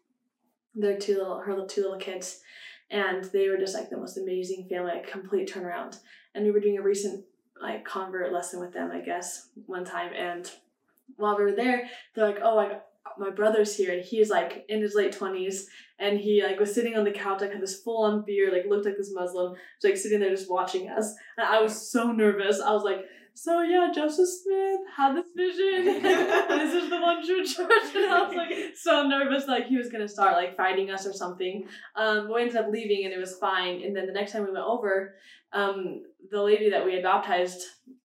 their 0.75 0.97
two 0.97 1.19
little 1.19 1.41
her 1.41 1.67
two 1.67 1.83
little 1.83 1.99
kids, 1.99 2.41
and 2.91 3.25
they 3.25 3.49
were 3.49 3.57
just 3.57 3.75
like 3.75 3.91
the 3.91 3.97
most 3.97 4.17
amazing 4.17 4.67
family, 4.69 4.93
like 4.93 5.11
complete 5.11 5.51
turnaround. 5.53 5.99
And 6.35 6.45
we 6.45 6.53
were 6.53 6.61
doing 6.61 6.79
a 6.79 6.83
recent 6.83 7.25
like 7.61 7.85
convert 7.85 8.33
lesson 8.33 8.61
with 8.61 8.73
them, 8.73 8.91
I 8.93 9.01
guess, 9.01 9.49
one 9.67 9.85
time, 9.85 10.13
and 10.15 10.51
while 11.17 11.37
we 11.37 11.45
were 11.45 11.57
there, 11.57 11.89
they're 12.15 12.27
like, 12.27 12.39
"Oh, 12.43 12.55
my 13.17 13.31
brother's 13.31 13.77
here. 13.77 13.93
And 13.93 14.03
he's 14.03 14.31
like 14.31 14.65
in 14.69 14.81
his 14.81 14.95
late 14.95 15.17
20s 15.17 15.65
and 15.99 16.19
he 16.19 16.43
like 16.43 16.59
was 16.61 16.75
sitting 16.75 16.97
on 16.97 17.05
the 17.05 17.11
couch 17.11 17.41
like 17.41 17.53
had 17.53 17.63
this 17.63 17.81
full 17.81 18.05
on 18.05 18.25
beard 18.25 18.53
like 18.53 18.67
looked 18.69 18.85
like 18.85 18.97
this 18.97 19.13
muslim 19.13 19.53
was 19.53 19.59
like 19.83 19.97
sitting 19.97 20.21
there 20.21 20.31
just 20.31 20.51
watching 20.51 20.89
us. 20.89 21.15
And 21.37 21.47
i 21.47 21.61
was 21.61 21.91
so 21.91 22.13
nervous. 22.13 22.61
I 22.61 22.73
was 22.73 22.85
like 22.85 23.05
so 23.39 23.63
yeah 23.63 23.89
joseph 23.95 24.29
smith 24.29 24.81
had 24.97 25.15
this 25.15 25.27
vision 25.37 25.85
this 26.03 26.75
is 26.75 26.91
the 26.91 27.01
one 27.01 27.25
true 27.25 27.45
church 27.45 27.95
and 27.95 28.13
i 28.13 28.27
was 28.27 28.35
like 28.35 28.53
so 28.75 29.07
nervous 29.07 29.47
like 29.47 29.67
he 29.67 29.77
was 29.77 29.89
gonna 29.89 30.09
start 30.09 30.33
like 30.33 30.57
fighting 30.57 30.91
us 30.91 31.07
or 31.07 31.13
something 31.13 31.65
um 31.95 32.29
we 32.33 32.41
ended 32.41 32.57
up 32.57 32.67
leaving 32.69 33.05
and 33.05 33.15
it 33.15 33.19
was 33.19 33.37
fine 33.39 33.83
and 33.83 33.95
then 33.95 34.07
the 34.07 34.13
next 34.13 34.33
time 34.33 34.45
we 34.45 34.51
went 34.51 34.65
over 34.65 35.15
um 35.53 36.03
the 36.33 36.43
lady 36.43 36.71
that 36.71 36.85
we 36.85 36.95
had 36.95 37.03
baptized 37.03 37.63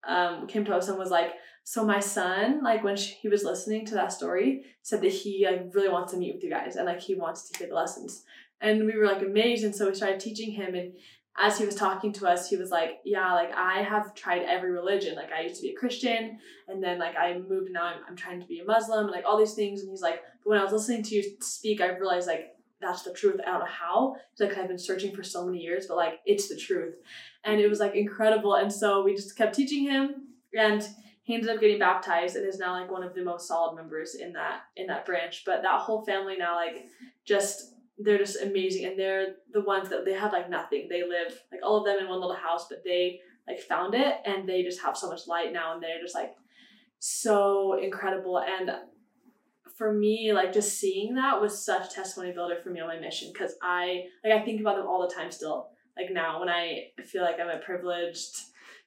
um 0.06 0.46
came 0.46 0.64
to 0.64 0.74
us 0.74 0.88
and 0.88 0.98
was 0.98 1.10
like 1.10 1.32
so 1.68 1.84
my 1.84 2.00
son, 2.00 2.62
like 2.64 2.82
when 2.82 2.96
she, 2.96 3.12
he 3.20 3.28
was 3.28 3.44
listening 3.44 3.84
to 3.84 3.94
that 3.94 4.10
story, 4.10 4.64
said 4.80 5.02
that 5.02 5.12
he 5.12 5.46
like 5.46 5.66
really 5.74 5.90
wants 5.90 6.14
to 6.14 6.18
meet 6.18 6.34
with 6.34 6.42
you 6.42 6.48
guys 6.48 6.76
and 6.76 6.86
like 6.86 6.98
he 6.98 7.14
wants 7.14 7.50
to 7.50 7.58
hear 7.58 7.68
the 7.68 7.74
lessons. 7.74 8.24
And 8.58 8.86
we 8.86 8.96
were 8.96 9.04
like 9.04 9.20
amazed, 9.20 9.64
and 9.64 9.76
so 9.76 9.86
we 9.86 9.94
started 9.94 10.18
teaching 10.18 10.52
him. 10.52 10.74
And 10.74 10.94
as 11.40 11.56
he 11.56 11.64
was 11.64 11.76
talking 11.76 12.12
to 12.14 12.26
us, 12.26 12.48
he 12.48 12.56
was 12.56 12.70
like, 12.70 13.00
"Yeah, 13.04 13.32
like 13.34 13.52
I 13.54 13.82
have 13.82 14.14
tried 14.14 14.42
every 14.42 14.72
religion. 14.72 15.14
Like 15.14 15.32
I 15.32 15.42
used 15.42 15.56
to 15.56 15.62
be 15.62 15.70
a 15.70 15.78
Christian, 15.78 16.38
and 16.66 16.82
then 16.82 16.98
like 16.98 17.16
I 17.16 17.38
moved, 17.38 17.70
now 17.70 17.84
I'm, 17.84 18.00
I'm 18.08 18.16
trying 18.16 18.40
to 18.40 18.46
be 18.46 18.60
a 18.60 18.64
Muslim, 18.64 19.04
and 19.04 19.10
like 19.10 19.24
all 19.24 19.38
these 19.38 19.54
things." 19.54 19.80
And 19.80 19.90
he's 19.90 20.02
like, 20.02 20.22
"But 20.42 20.50
when 20.50 20.58
I 20.58 20.64
was 20.64 20.72
listening 20.72 21.04
to 21.04 21.14
you 21.14 21.24
speak, 21.40 21.80
I 21.80 21.96
realized 21.96 22.26
like 22.26 22.56
that's 22.80 23.02
the 23.02 23.12
truth. 23.12 23.40
I 23.40 23.50
don't 23.50 23.60
know 23.60 23.66
how. 23.66 24.16
Like, 24.38 24.56
I've 24.56 24.68
been 24.68 24.78
searching 24.78 25.14
for 25.14 25.22
so 25.22 25.44
many 25.46 25.58
years, 25.58 25.86
but 25.86 25.96
like 25.96 26.20
it's 26.26 26.48
the 26.48 26.56
truth." 26.56 26.96
And 27.44 27.60
it 27.60 27.68
was 27.68 27.78
like 27.78 27.94
incredible. 27.94 28.54
And 28.54 28.72
so 28.72 29.04
we 29.04 29.14
just 29.14 29.36
kept 29.36 29.54
teaching 29.54 29.84
him, 29.84 30.28
and 30.56 30.82
he 31.22 31.34
ended 31.34 31.50
up 31.50 31.60
getting 31.60 31.78
baptized 31.78 32.36
and 32.36 32.48
is 32.48 32.58
now 32.58 32.72
like 32.72 32.90
one 32.90 33.02
of 33.02 33.14
the 33.14 33.22
most 33.22 33.46
solid 33.46 33.76
members 33.76 34.14
in 34.14 34.32
that 34.32 34.62
in 34.76 34.86
that 34.86 35.04
branch 35.04 35.42
but 35.44 35.60
that 35.60 35.78
whole 35.78 36.02
family 36.06 36.36
now 36.38 36.56
like 36.56 36.86
just 37.26 37.74
they're 37.98 38.18
just 38.18 38.42
amazing 38.42 38.86
and 38.86 38.98
they're 38.98 39.34
the 39.52 39.60
ones 39.60 39.88
that 39.88 40.04
they 40.04 40.12
have 40.12 40.32
like 40.32 40.48
nothing. 40.48 40.86
They 40.88 41.02
live 41.02 41.40
like 41.50 41.60
all 41.62 41.78
of 41.78 41.84
them 41.84 41.98
in 42.00 42.08
one 42.08 42.20
little 42.20 42.36
house 42.36 42.66
but 42.68 42.84
they 42.84 43.20
like 43.46 43.60
found 43.60 43.94
it 43.94 44.16
and 44.24 44.48
they 44.48 44.62
just 44.62 44.82
have 44.82 44.96
so 44.96 45.08
much 45.08 45.26
light 45.26 45.52
now 45.52 45.74
and 45.74 45.82
they're 45.82 46.00
just 46.00 46.14
like 46.14 46.34
so 46.98 47.78
incredible. 47.82 48.38
And 48.38 48.70
for 49.76 49.92
me 49.92 50.32
like 50.32 50.52
just 50.52 50.78
seeing 50.78 51.14
that 51.14 51.40
was 51.40 51.64
such 51.64 51.94
testimony 51.94 52.32
builder 52.32 52.56
for 52.62 52.70
me 52.70 52.80
on 52.80 52.88
my 52.88 52.98
mission 52.98 53.30
because 53.32 53.54
i 53.62 54.02
like 54.24 54.32
i 54.32 54.44
think 54.44 54.60
about 54.60 54.76
them 54.76 54.86
all 54.86 55.06
the 55.06 55.14
time 55.14 55.30
still. 55.30 55.68
Like 55.96 56.12
now 56.12 56.40
when 56.40 56.48
i 56.48 56.88
feel 57.04 57.22
like 57.22 57.38
i'm 57.40 57.48
a 57.48 57.58
privileged 57.58 58.40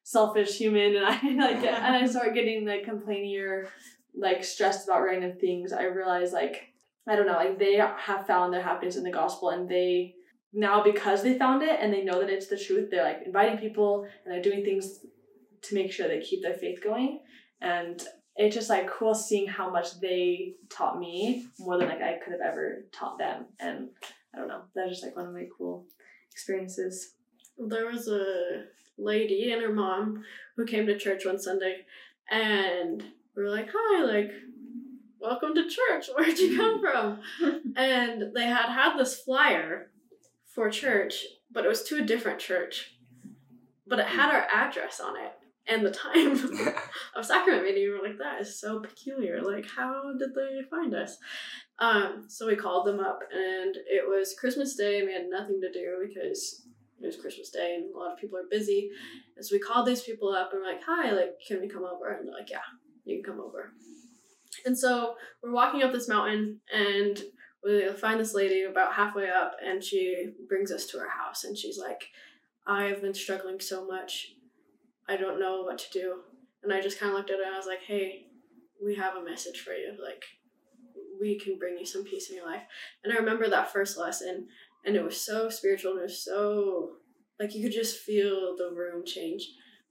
selfish 0.03 0.57
human 0.57 0.95
and 0.95 1.05
I 1.05 1.11
like 1.47 1.63
and 1.63 1.95
I 1.95 2.05
start 2.07 2.33
getting 2.33 2.65
like 2.65 2.83
complaining 2.83 3.37
or 3.39 3.67
like 4.15 4.43
stressed 4.43 4.87
about 4.87 5.03
random 5.03 5.37
things, 5.39 5.71
I 5.73 5.83
realize 5.83 6.33
like 6.33 6.70
I 7.07 7.15
don't 7.15 7.25
know, 7.25 7.33
like 7.33 7.57
they 7.57 7.75
have 7.75 8.27
found 8.27 8.53
their 8.53 8.61
happiness 8.61 8.95
in 8.95 9.03
the 9.03 9.11
gospel 9.11 9.49
and 9.49 9.67
they 9.67 10.15
now 10.53 10.83
because 10.83 11.23
they 11.23 11.37
found 11.37 11.63
it 11.63 11.79
and 11.79 11.93
they 11.93 12.03
know 12.03 12.19
that 12.19 12.29
it's 12.29 12.47
the 12.47 12.57
truth, 12.57 12.89
they're 12.91 13.03
like 13.03 13.21
inviting 13.25 13.57
people 13.57 14.07
and 14.23 14.33
they're 14.33 14.41
doing 14.41 14.63
things 14.63 14.99
to 15.63 15.75
make 15.75 15.91
sure 15.91 16.07
they 16.07 16.19
keep 16.19 16.41
their 16.41 16.53
faith 16.53 16.83
going. 16.83 17.19
And 17.61 18.01
it's 18.35 18.55
just 18.55 18.69
like 18.69 18.89
cool 18.89 19.13
seeing 19.13 19.47
how 19.47 19.69
much 19.69 19.99
they 19.99 20.55
taught 20.69 20.99
me 20.99 21.45
more 21.59 21.77
than 21.77 21.89
like 21.89 22.01
I 22.01 22.17
could 22.23 22.33
have 22.33 22.41
ever 22.41 22.85
taught 22.91 23.17
them. 23.17 23.45
And 23.59 23.89
I 24.33 24.39
don't 24.39 24.47
know, 24.47 24.63
that's 24.75 24.89
just 24.89 25.03
like 25.03 25.15
one 25.15 25.27
of 25.27 25.33
my 25.33 25.47
cool 25.57 25.85
experiences. 26.31 27.13
There 27.57 27.87
was 27.87 28.07
a 28.07 28.63
lady 28.97 29.51
and 29.51 29.61
her 29.61 29.73
mom 29.73 30.23
who 30.55 30.65
came 30.65 30.85
to 30.87 30.97
church 30.97 31.25
one 31.25 31.39
Sunday 31.39 31.77
and 32.29 33.03
we 33.35 33.43
were 33.43 33.49
like, 33.49 33.69
Hi, 33.73 34.03
like, 34.03 34.31
welcome 35.21 35.53
to 35.53 35.69
church. 35.69 36.09
Where'd 36.15 36.37
you 36.39 36.57
come 36.57 36.81
from? 36.81 37.19
and 37.75 38.33
they 38.33 38.45
had 38.45 38.69
had 38.69 38.97
this 38.97 39.21
flyer 39.21 39.91
for 40.53 40.69
church, 40.69 41.25
but 41.51 41.63
it 41.65 41.69
was 41.69 41.83
to 41.83 41.99
a 41.99 42.05
different 42.05 42.39
church. 42.39 42.95
But 43.87 43.99
it 43.99 44.07
had 44.07 44.33
our 44.33 44.47
address 44.53 44.99
on 44.99 45.15
it 45.17 45.33
and 45.67 45.85
the 45.85 45.91
time 45.91 46.33
of 47.15 47.25
sacrament 47.25 47.63
meeting. 47.63 47.83
We 47.83 47.89
were 47.89 48.07
like, 48.07 48.17
that 48.17 48.41
is 48.41 48.59
so 48.59 48.79
peculiar. 48.79 49.41
Like, 49.41 49.67
how 49.69 50.13
did 50.17 50.33
they 50.33 50.61
find 50.69 50.93
us? 50.95 51.17
Um, 51.79 52.25
so 52.27 52.47
we 52.47 52.55
called 52.55 52.87
them 52.87 52.99
up 52.99 53.19
and 53.33 53.75
it 53.87 54.07
was 54.07 54.35
Christmas 54.39 54.75
Day 54.75 54.99
and 54.99 55.07
we 55.07 55.13
had 55.13 55.27
nothing 55.29 55.59
to 55.61 55.71
do 55.71 56.05
because 56.07 56.63
it 57.01 57.05
was 57.05 57.17
Christmas 57.17 57.49
Day 57.49 57.75
and 57.75 57.93
a 57.93 57.97
lot 57.97 58.13
of 58.13 58.19
people 58.19 58.37
are 58.37 58.47
busy. 58.49 58.89
And 59.35 59.45
so 59.45 59.55
we 59.55 59.59
called 59.59 59.87
these 59.87 60.03
people 60.03 60.29
up 60.29 60.51
and 60.53 60.61
we're 60.61 60.71
like, 60.71 60.83
hi, 60.85 61.11
like, 61.11 61.35
can 61.45 61.59
we 61.59 61.67
come 61.67 61.83
over? 61.83 62.09
And 62.09 62.27
they're 62.27 62.35
like, 62.35 62.49
yeah, 62.49 62.59
you 63.03 63.21
can 63.21 63.33
come 63.33 63.43
over. 63.43 63.73
And 64.65 64.77
so 64.77 65.15
we're 65.41 65.51
walking 65.51 65.83
up 65.83 65.91
this 65.91 66.09
mountain 66.09 66.59
and 66.73 67.21
we 67.63 67.87
find 67.89 68.19
this 68.19 68.33
lady 68.33 68.63
about 68.63 68.93
halfway 68.93 69.29
up, 69.29 69.55
and 69.63 69.83
she 69.83 70.33
brings 70.47 70.71
us 70.71 70.87
to 70.87 70.97
her 70.97 71.09
house, 71.09 71.43
and 71.43 71.55
she's 71.55 71.77
like, 71.77 72.09
"I've 72.65 73.01
been 73.01 73.13
struggling 73.13 73.59
so 73.59 73.85
much, 73.85 74.33
I 75.07 75.15
don't 75.15 75.39
know 75.39 75.61
what 75.61 75.77
to 75.77 75.91
do." 75.91 76.23
And 76.63 76.73
I 76.73 76.81
just 76.81 76.99
kind 76.99 77.11
of 77.11 77.17
looked 77.17 77.29
at 77.29 77.37
her 77.37 77.43
and 77.43 77.53
I 77.53 77.57
was 77.57 77.67
like, 77.67 77.81
"Hey, 77.81 78.27
we 78.83 78.95
have 78.95 79.15
a 79.15 79.23
message 79.23 79.61
for 79.61 79.73
you. 79.73 79.95
Like, 80.03 80.23
we 81.19 81.37
can 81.37 81.59
bring 81.59 81.77
you 81.77 81.85
some 81.85 82.03
peace 82.03 82.29
in 82.29 82.35
your 82.35 82.47
life." 82.47 82.63
And 83.03 83.13
I 83.13 83.17
remember 83.17 83.47
that 83.47 83.71
first 83.71 83.97
lesson, 83.97 84.47
and 84.83 84.95
it 84.95 85.03
was 85.03 85.21
so 85.21 85.49
spiritual, 85.49 85.91
and 85.91 85.99
it 86.01 86.03
was 86.03 86.23
so 86.23 86.97
like 87.39 87.53
you 87.55 87.63
could 87.63 87.73
just 87.73 87.97
feel 87.97 88.55
the 88.55 88.71
room 88.71 89.05
change. 89.05 89.47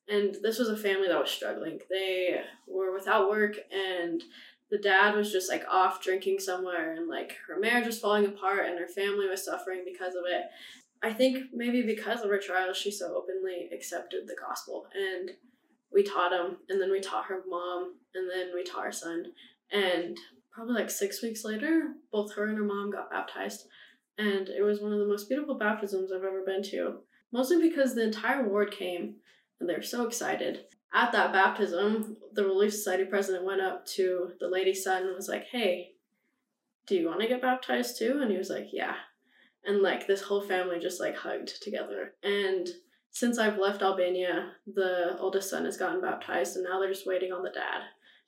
And 0.09 0.37
this 0.43 0.59
was 0.59 0.69
a 0.69 0.77
family 0.77 1.07
that 1.07 1.21
was 1.21 1.31
struggling. 1.31 1.81
They 1.89 2.43
were 2.67 2.93
without 2.93 3.31
work 3.31 3.57
and 3.71 4.23
the 4.71 4.79
dad 4.79 5.17
was 5.17 5.33
just 5.33 5.51
like 5.51 5.65
off 5.69 6.03
drinking 6.03 6.39
somewhere 6.39 6.95
and 6.95 7.09
like 7.09 7.37
her 7.49 7.59
marriage 7.59 7.87
was 7.87 7.99
falling 7.99 8.25
apart 8.25 8.67
and 8.67 8.79
her 8.79 8.87
family 8.87 9.29
was 9.29 9.45
suffering 9.45 9.83
because 9.85 10.15
of 10.15 10.23
it. 10.27 10.45
I 11.03 11.13
think 11.13 11.47
maybe 11.53 11.83
because 11.83 12.21
of 12.21 12.31
her 12.31 12.39
trial, 12.39 12.73
she 12.73 12.91
so 12.91 13.17
openly 13.17 13.69
accepted 13.73 14.27
the 14.27 14.37
gospel 14.41 14.87
and 14.95 15.31
we 15.93 16.03
taught 16.03 16.33
him 16.33 16.59
and 16.69 16.81
then 16.81 16.91
we 16.91 17.01
taught 17.01 17.27
her 17.27 17.43
mom 17.49 17.95
and 18.15 18.31
then 18.31 18.51
we 18.55 18.63
taught 18.63 18.85
her 18.85 18.93
son. 18.93 19.33
And 19.73 20.17
probably 20.53 20.75
like 20.75 20.91
six 20.91 21.23
weeks 21.23 21.45
later 21.45 21.95
both 22.13 22.35
her 22.35 22.47
and 22.47 22.57
her 22.57 22.65
mom 22.65 22.91
got 22.91 23.11
baptized. 23.11 23.67
And 24.19 24.49
it 24.49 24.63
was 24.63 24.81
one 24.81 24.93
of 24.93 24.99
the 24.99 25.07
most 25.07 25.29
beautiful 25.29 25.57
baptisms 25.57 26.13
i've 26.13 26.25
ever 26.25 26.45
been 26.45 26.63
to 26.65 27.01
mostly 27.33 27.69
because 27.69 27.95
the 27.95 28.05
entire 28.05 28.47
ward 28.47 28.71
came 28.71 29.15
and 29.59 29.69
they 29.69 29.75
were 29.75 29.83
so 29.83 30.07
excited 30.07 30.65
at 30.93 31.13
that 31.13 31.33
baptism, 31.33 32.17
the 32.33 32.45
Relief 32.45 32.73
Society 32.73 33.05
president 33.05 33.45
went 33.45 33.61
up 33.61 33.87
to 33.87 34.33
the 34.41 34.49
lady's 34.49 34.83
son 34.83 35.05
and 35.05 35.15
was 35.15 35.29
like, 35.29 35.47
Hey, 35.47 35.93
do 36.87 36.97
you 36.97 37.07
want 37.07 37.21
to 37.21 37.29
get 37.29 37.43
baptized 37.43 37.99
too? 37.99 38.19
And 38.21 38.31
he 38.31 38.39
was 38.39 38.51
like, 38.51 38.69
Yeah. 38.73 38.95
And 39.65 39.83
like 39.83 40.07
this 40.07 40.23
whole 40.23 40.41
family 40.41 40.79
just 40.79 41.01
like 41.01 41.17
hugged 41.17 41.63
together. 41.63 42.15
And 42.23 42.69
since 43.11 43.39
I've 43.39 43.59
left 43.59 43.83
Albania, 43.83 44.53
the 44.67 45.17
oldest 45.19 45.51
son 45.51 45.65
has 45.65 45.77
gotten 45.77 46.01
baptized 46.01 46.57
and 46.57 46.65
now 46.65 46.81
they're 46.81 46.93
just 46.93 47.07
waiting 47.07 47.33
on 47.33 47.43
the 47.43 47.51
dad 47.51 47.83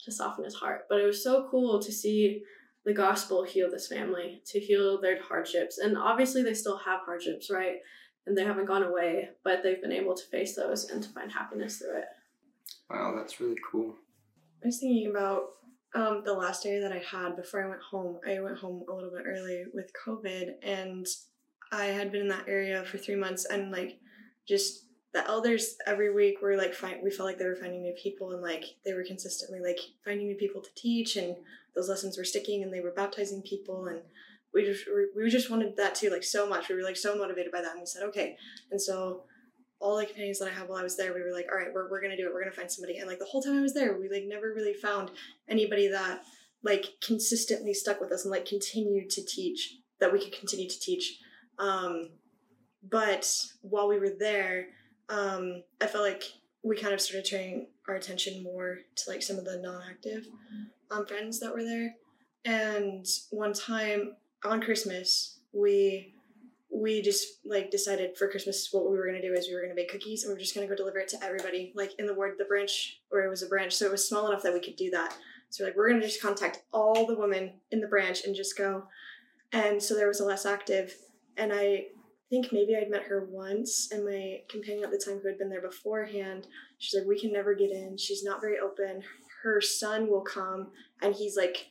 to 0.04 0.12
soften 0.12 0.44
his 0.44 0.54
heart. 0.54 0.86
But 0.88 1.00
it 1.00 1.06
was 1.06 1.22
so 1.22 1.48
cool 1.50 1.80
to 1.80 1.92
see 1.92 2.42
the 2.84 2.92
gospel 2.92 3.44
heal 3.44 3.70
this 3.70 3.88
family, 3.88 4.42
to 4.46 4.58
heal 4.58 5.00
their 5.00 5.20
hardships. 5.22 5.78
And 5.78 5.96
obviously 5.96 6.42
they 6.42 6.54
still 6.54 6.78
have 6.78 7.00
hardships, 7.04 7.50
right? 7.50 7.76
And 8.26 8.36
they 8.36 8.44
haven't 8.44 8.66
gone 8.66 8.82
away, 8.82 9.30
but 9.44 9.62
they've 9.62 9.80
been 9.80 9.92
able 9.92 10.14
to 10.14 10.26
face 10.30 10.56
those 10.56 10.90
and 10.90 11.02
to 11.02 11.08
find 11.10 11.30
happiness 11.30 11.78
through 11.78 11.98
it. 11.98 12.04
Wow, 12.92 13.14
that's 13.16 13.40
really 13.40 13.56
cool. 13.70 13.94
I 14.62 14.66
was 14.66 14.78
thinking 14.78 15.10
about 15.10 15.44
um, 15.94 16.22
the 16.24 16.34
last 16.34 16.62
day 16.62 16.78
that 16.78 16.92
I 16.92 16.98
had 16.98 17.36
before 17.36 17.64
I 17.64 17.68
went 17.68 17.80
home. 17.80 18.18
I 18.28 18.40
went 18.40 18.58
home 18.58 18.84
a 18.88 18.92
little 18.92 19.10
bit 19.10 19.24
early 19.26 19.64
with 19.72 19.90
COVID, 20.06 20.54
and 20.62 21.06
I 21.72 21.86
had 21.86 22.12
been 22.12 22.22
in 22.22 22.28
that 22.28 22.48
area 22.48 22.84
for 22.84 22.98
three 22.98 23.16
months, 23.16 23.46
and 23.46 23.70
like 23.70 23.98
just 24.46 24.84
the 25.14 25.26
elders 25.26 25.76
every 25.86 26.12
week 26.12 26.40
were 26.40 26.56
like 26.56 26.74
find 26.74 27.02
we 27.02 27.10
felt 27.10 27.26
like 27.26 27.38
they 27.38 27.44
were 27.44 27.56
finding 27.56 27.82
new 27.82 27.94
people 28.02 28.32
and 28.32 28.42
like 28.42 28.64
they 28.84 28.94
were 28.94 29.04
consistently 29.04 29.60
like 29.60 29.78
finding 30.04 30.26
new 30.26 30.36
people 30.36 30.62
to 30.62 30.70
teach 30.74 31.16
and 31.16 31.36
those 31.74 31.88
lessons 31.88 32.16
were 32.16 32.24
sticking 32.24 32.62
and 32.62 32.72
they 32.72 32.80
were 32.80 32.92
baptizing 32.92 33.42
people 33.42 33.86
and 33.86 34.00
we 34.54 34.64
just 34.64 34.84
we 35.14 35.28
just 35.30 35.50
wanted 35.50 35.76
that 35.76 35.94
too 35.94 36.08
like 36.08 36.24
so 36.24 36.48
much 36.48 36.68
we 36.68 36.74
were 36.74 36.82
like 36.82 36.96
so 36.96 37.16
motivated 37.16 37.52
by 37.52 37.60
that 37.60 37.72
and 37.72 37.80
we 37.80 37.86
said 37.86 38.02
okay 38.02 38.36
and 38.70 38.80
so 38.80 39.24
all 39.82 39.96
the 39.96 40.06
companions 40.06 40.38
that 40.38 40.48
I 40.48 40.52
had 40.52 40.68
while 40.68 40.78
I 40.78 40.82
was 40.84 40.96
there, 40.96 41.12
we 41.12 41.22
were 41.22 41.32
like, 41.32 41.48
all 41.50 41.58
right, 41.58 41.72
we're, 41.74 41.90
we're 41.90 42.00
gonna 42.00 42.16
do 42.16 42.26
it. 42.26 42.32
We're 42.32 42.42
gonna 42.42 42.54
find 42.54 42.70
somebody. 42.70 42.98
And 42.98 43.08
like 43.08 43.18
the 43.18 43.24
whole 43.24 43.42
time 43.42 43.58
I 43.58 43.62
was 43.62 43.74
there, 43.74 43.98
we 43.98 44.08
like 44.08 44.24
never 44.26 44.54
really 44.54 44.74
found 44.74 45.10
anybody 45.48 45.88
that 45.88 46.22
like 46.62 46.86
consistently 47.04 47.74
stuck 47.74 48.00
with 48.00 48.12
us 48.12 48.24
and 48.24 48.30
like 48.30 48.46
continued 48.46 49.10
to 49.10 49.24
teach 49.24 49.74
that 50.00 50.12
we 50.12 50.20
could 50.20 50.32
continue 50.32 50.68
to 50.68 50.80
teach. 50.80 51.18
Um, 51.58 52.10
but 52.88 53.28
while 53.62 53.88
we 53.88 53.98
were 53.98 54.12
there, 54.18 54.68
um, 55.08 55.62
I 55.80 55.86
felt 55.86 56.04
like 56.04 56.24
we 56.62 56.76
kind 56.76 56.94
of 56.94 57.00
started 57.00 57.28
turning 57.28 57.66
our 57.88 57.96
attention 57.96 58.42
more 58.42 58.78
to 58.94 59.10
like 59.10 59.22
some 59.22 59.36
of 59.38 59.44
the 59.44 59.58
non-active 59.58 60.26
um, 60.90 61.06
friends 61.06 61.40
that 61.40 61.52
were 61.52 61.64
there. 61.64 61.94
And 62.44 63.06
one 63.30 63.52
time 63.52 64.16
on 64.44 64.60
Christmas, 64.60 65.40
we 65.52 66.14
we 66.74 67.02
just 67.02 67.40
like 67.44 67.70
decided 67.70 68.16
for 68.16 68.28
Christmas 68.28 68.68
what 68.72 68.90
we 68.90 68.96
were 68.96 69.06
gonna 69.06 69.20
do 69.20 69.34
is 69.34 69.46
we 69.46 69.54
were 69.54 69.62
gonna 69.62 69.74
bake 69.74 69.90
cookies 69.90 70.24
and 70.24 70.30
we 70.30 70.34
were 70.34 70.40
just 70.40 70.54
gonna 70.54 70.66
go 70.66 70.74
deliver 70.74 70.98
it 70.98 71.08
to 71.08 71.22
everybody, 71.22 71.72
like 71.74 71.92
in 71.98 72.06
the 72.06 72.14
ward 72.14 72.34
the 72.38 72.44
branch 72.46 73.00
where 73.10 73.24
it 73.24 73.30
was 73.30 73.42
a 73.42 73.48
branch, 73.48 73.74
so 73.74 73.86
it 73.86 73.92
was 73.92 74.08
small 74.08 74.28
enough 74.28 74.42
that 74.42 74.54
we 74.54 74.60
could 74.60 74.76
do 74.76 74.90
that. 74.90 75.14
So 75.50 75.64
like 75.64 75.76
we're 75.76 75.90
gonna 75.90 76.02
just 76.02 76.22
contact 76.22 76.62
all 76.72 77.06
the 77.06 77.18
women 77.18 77.52
in 77.70 77.80
the 77.80 77.88
branch 77.88 78.24
and 78.24 78.34
just 78.34 78.56
go. 78.56 78.84
And 79.52 79.82
so 79.82 79.94
there 79.94 80.08
was 80.08 80.20
a 80.20 80.24
less 80.24 80.46
active, 80.46 80.94
and 81.36 81.52
I 81.52 81.88
think 82.30 82.50
maybe 82.52 82.74
I'd 82.74 82.90
met 82.90 83.02
her 83.02 83.28
once, 83.30 83.90
and 83.92 84.06
my 84.06 84.40
companion 84.48 84.84
at 84.84 84.90
the 84.90 84.96
time 84.96 85.20
who 85.20 85.28
had 85.28 85.38
been 85.38 85.50
there 85.50 85.60
beforehand, 85.60 86.46
she's 86.78 86.98
like, 86.98 87.06
we 87.06 87.20
can 87.20 87.30
never 87.30 87.54
get 87.54 87.70
in. 87.70 87.98
She's 87.98 88.24
not 88.24 88.40
very 88.40 88.58
open. 88.58 89.02
Her 89.42 89.60
son 89.60 90.08
will 90.08 90.22
come, 90.22 90.68
and 91.02 91.14
he's 91.14 91.36
like 91.36 91.66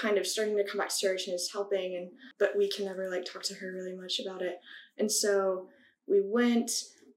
kind 0.00 0.18
of 0.18 0.26
starting 0.26 0.56
to 0.56 0.64
come 0.64 0.78
back 0.78 0.88
to 0.90 0.98
church 0.98 1.26
and 1.26 1.34
is 1.34 1.50
helping 1.52 1.96
and 1.96 2.10
but 2.38 2.56
we 2.56 2.68
can 2.68 2.84
never 2.84 3.08
like 3.10 3.24
talk 3.24 3.42
to 3.44 3.54
her 3.54 3.72
really 3.72 3.96
much 3.96 4.20
about 4.20 4.42
it. 4.42 4.60
And 4.98 5.10
so 5.10 5.68
we 6.06 6.20
went 6.22 6.70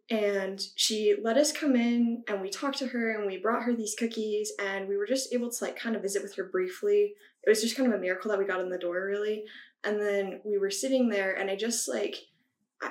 and 0.09 0.61
she 0.75 1.15
let 1.21 1.37
us 1.37 1.51
come 1.51 1.75
in 1.75 2.23
and 2.27 2.41
we 2.41 2.49
talked 2.49 2.79
to 2.79 2.87
her 2.87 3.11
and 3.11 3.27
we 3.27 3.37
brought 3.37 3.63
her 3.63 3.75
these 3.75 3.95
cookies 3.97 4.51
and 4.59 4.87
we 4.87 4.97
were 4.97 5.05
just 5.05 5.33
able 5.33 5.51
to 5.51 5.63
like 5.63 5.77
kind 5.77 5.95
of 5.95 6.01
visit 6.01 6.23
with 6.23 6.35
her 6.35 6.45
briefly. 6.45 7.13
It 7.43 7.49
was 7.49 7.61
just 7.61 7.75
kind 7.75 7.91
of 7.91 7.97
a 7.97 8.01
miracle 8.01 8.31
that 8.31 8.39
we 8.39 8.45
got 8.45 8.61
in 8.61 8.69
the 8.69 8.77
door 8.77 9.05
really. 9.05 9.43
And 9.83 10.01
then 10.01 10.41
we 10.43 10.57
were 10.57 10.71
sitting 10.71 11.09
there 11.09 11.33
and 11.33 11.49
i 11.49 11.55
just 11.55 11.87
like 11.87 12.15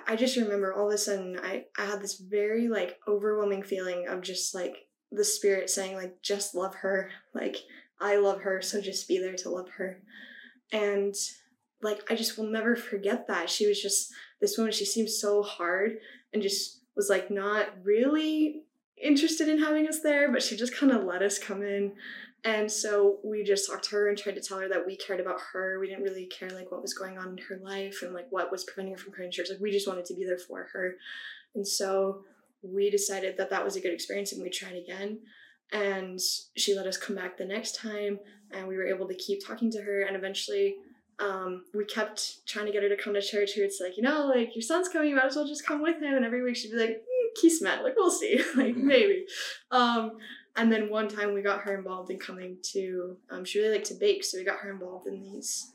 i, 0.07 0.16
just 0.16 0.37
remember 0.37 0.72
all 0.72 0.88
of 0.88 0.94
a 0.94 0.98
sudden 0.98 1.38
I, 1.42 1.64
I 1.79 1.85
had 1.85 2.01
this 2.01 2.18
very 2.18 2.68
like 2.68 2.98
overwhelming 3.07 3.62
feeling 3.62 4.07
of 4.09 4.22
just 4.22 4.55
like 4.55 4.88
the 5.11 5.24
spirit 5.24 5.70
saying 5.70 5.96
like 5.96 6.20
just 6.22 6.55
love 6.55 6.74
her. 6.77 7.11
Like 7.35 7.57
I 8.00 8.16
love 8.16 8.42
her, 8.42 8.62
so 8.62 8.80
just 8.80 9.08
be 9.08 9.18
there 9.18 9.34
to 9.34 9.50
love 9.50 9.68
her. 9.76 10.00
And 10.72 11.14
like 11.82 12.11
I 12.11 12.14
just 12.14 12.38
will 12.38 12.46
never 12.46 12.76
forget 12.76 13.26
that. 13.28 13.50
She 13.50 13.66
was 13.66 13.80
just 13.80 14.12
this 14.40 14.56
woman, 14.56 14.72
she 14.72 14.84
seemed 14.84 15.11
so 15.11 15.42
hard 15.42 15.98
and 16.32 16.42
just 16.42 16.80
was 16.96 17.08
like 17.08 17.30
not 17.30 17.68
really 17.82 18.62
interested 19.00 19.48
in 19.48 19.58
having 19.58 19.88
us 19.88 20.00
there, 20.00 20.30
but 20.30 20.42
she 20.42 20.56
just 20.56 20.76
kind 20.76 20.92
of 20.92 21.04
let 21.04 21.22
us 21.22 21.38
come 21.38 21.62
in. 21.62 21.92
And 22.44 22.70
so 22.70 23.18
we 23.24 23.42
just 23.42 23.68
talked 23.68 23.84
to 23.84 23.96
her 23.96 24.08
and 24.08 24.16
tried 24.16 24.37
to 24.37 24.40
tell 24.40 24.58
her 24.58 24.68
that 24.68 24.87
we 24.87 24.96
cared 24.96 25.20
about 25.20 25.40
her. 25.52 25.78
We 25.80 25.88
didn't 25.88 26.04
really 26.04 26.26
care 26.26 26.50
like 26.50 26.70
what 26.70 26.82
was 26.82 26.94
going 26.94 27.18
on 27.18 27.30
in 27.30 27.38
her 27.48 27.58
life 27.62 28.02
and 28.02 28.14
like 28.14 28.26
what 28.30 28.50
was 28.50 28.64
preventing 28.64 28.94
her 28.94 28.98
from 28.98 29.12
coming 29.12 29.30
to 29.30 29.37
church. 29.37 29.48
Like 29.50 29.61
we 29.61 29.72
just 29.72 29.88
wanted 29.88 30.04
to 30.06 30.14
be 30.14 30.24
there 30.24 30.38
for 30.38 30.68
her. 30.72 30.94
And 31.54 31.66
so 31.66 32.22
we 32.62 32.90
decided 32.90 33.37
that 33.37 33.50
that 33.50 33.64
was 33.64 33.76
a 33.76 33.80
good 33.80 33.92
experience 33.92 34.32
and 34.32 34.42
we 34.42 34.50
tried 34.50 34.76
again 34.76 35.18
and 35.72 36.20
she 36.57 36.74
let 36.74 36.87
us 36.87 36.96
come 36.96 37.16
back 37.16 37.37
the 37.37 37.44
next 37.44 37.76
time 37.76 38.18
and 38.52 38.66
we 38.66 38.76
were 38.76 38.87
able 38.87 39.07
to 39.07 39.14
keep 39.14 39.44
talking 39.44 39.70
to 39.70 39.83
her 39.83 40.02
and 40.02 40.16
eventually 40.16 40.76
um, 41.20 41.64
we 41.74 41.85
kept 41.85 42.46
trying 42.46 42.66
to 42.66 42.72
get 42.72 42.83
her 42.83 42.88
to 42.88 42.96
come 42.96 43.14
to 43.14 43.20
church 43.20 43.52
where 43.57 43.66
it's 43.66 43.81
like 43.81 43.96
you 43.96 44.02
know 44.02 44.26
like 44.26 44.54
your 44.54 44.62
son's 44.62 44.88
coming 44.88 45.11
you 45.11 45.16
might 45.16 45.26
as 45.26 45.37
well 45.37 45.46
just 45.46 45.66
come 45.66 45.83
with 45.83 46.00
him 46.00 46.14
and 46.14 46.24
every 46.24 46.42
week 46.42 46.57
she'd 46.57 46.70
be 46.70 46.78
like 46.78 46.90
mm, 46.90 47.40
kismet 47.40 47.83
like 47.83 47.94
we'll 47.96 48.11
see 48.11 48.38
like 48.57 48.74
mm-hmm. 48.74 48.87
maybe 48.87 49.26
um, 49.70 50.12
and 50.57 50.72
then 50.72 50.90
one 50.90 51.09
time 51.09 51.35
we 51.35 51.42
got 51.42 51.61
her 51.61 51.76
involved 51.76 52.11
in 52.11 52.18
coming 52.18 52.57
to 52.62 53.16
um, 53.31 53.44
she 53.44 53.59
really 53.59 53.74
liked 53.74 53.87
to 53.87 53.94
bake 53.94 54.24
so 54.24 54.38
we 54.38 54.44
got 54.44 54.59
her 54.61 54.70
involved 54.70 55.07
in 55.07 55.20
these 55.20 55.72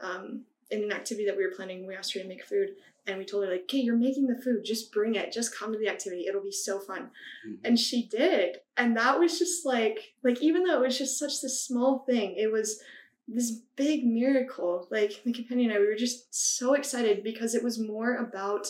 um, 0.00 0.42
in 0.70 0.82
an 0.82 0.92
activity 0.92 1.26
that 1.26 1.36
we 1.36 1.44
were 1.44 1.54
planning 1.54 1.86
we 1.86 1.94
asked 1.94 2.14
her 2.14 2.20
to 2.20 2.28
make 2.28 2.44
food 2.44 2.70
and 3.06 3.18
we 3.18 3.24
told 3.24 3.44
her 3.44 3.50
like 3.50 3.62
okay 3.62 3.78
you're 3.78 3.96
making 3.96 4.26
the 4.26 4.40
food. 4.40 4.64
Just 4.64 4.92
bring 4.92 5.14
it. 5.14 5.32
Just 5.32 5.56
come 5.56 5.72
to 5.72 5.78
the 5.78 5.88
activity. 5.88 6.26
It'll 6.26 6.42
be 6.42 6.52
so 6.52 6.78
fun. 6.78 7.10
Mm-hmm. 7.46 7.64
and 7.64 7.78
she 7.78 8.06
did. 8.06 8.58
And 8.76 8.96
that 8.96 9.18
was 9.18 9.38
just 9.38 9.64
like 9.66 10.14
like 10.22 10.42
even 10.42 10.64
though 10.64 10.82
it 10.82 10.86
was 10.86 10.98
just 10.98 11.18
such 11.18 11.40
this 11.40 11.62
small 11.62 12.04
thing 12.08 12.34
it 12.36 12.50
was 12.50 12.80
this 13.26 13.60
big 13.76 14.04
miracle. 14.04 14.86
Like 14.90 15.22
my 15.24 15.32
companion 15.32 15.70
and 15.70 15.78
i 15.78 15.80
we 15.80 15.86
were 15.86 15.94
just 15.94 16.34
so 16.34 16.74
excited 16.74 17.22
because 17.22 17.54
it 17.54 17.62
was 17.62 17.78
more 17.78 18.16
about 18.16 18.66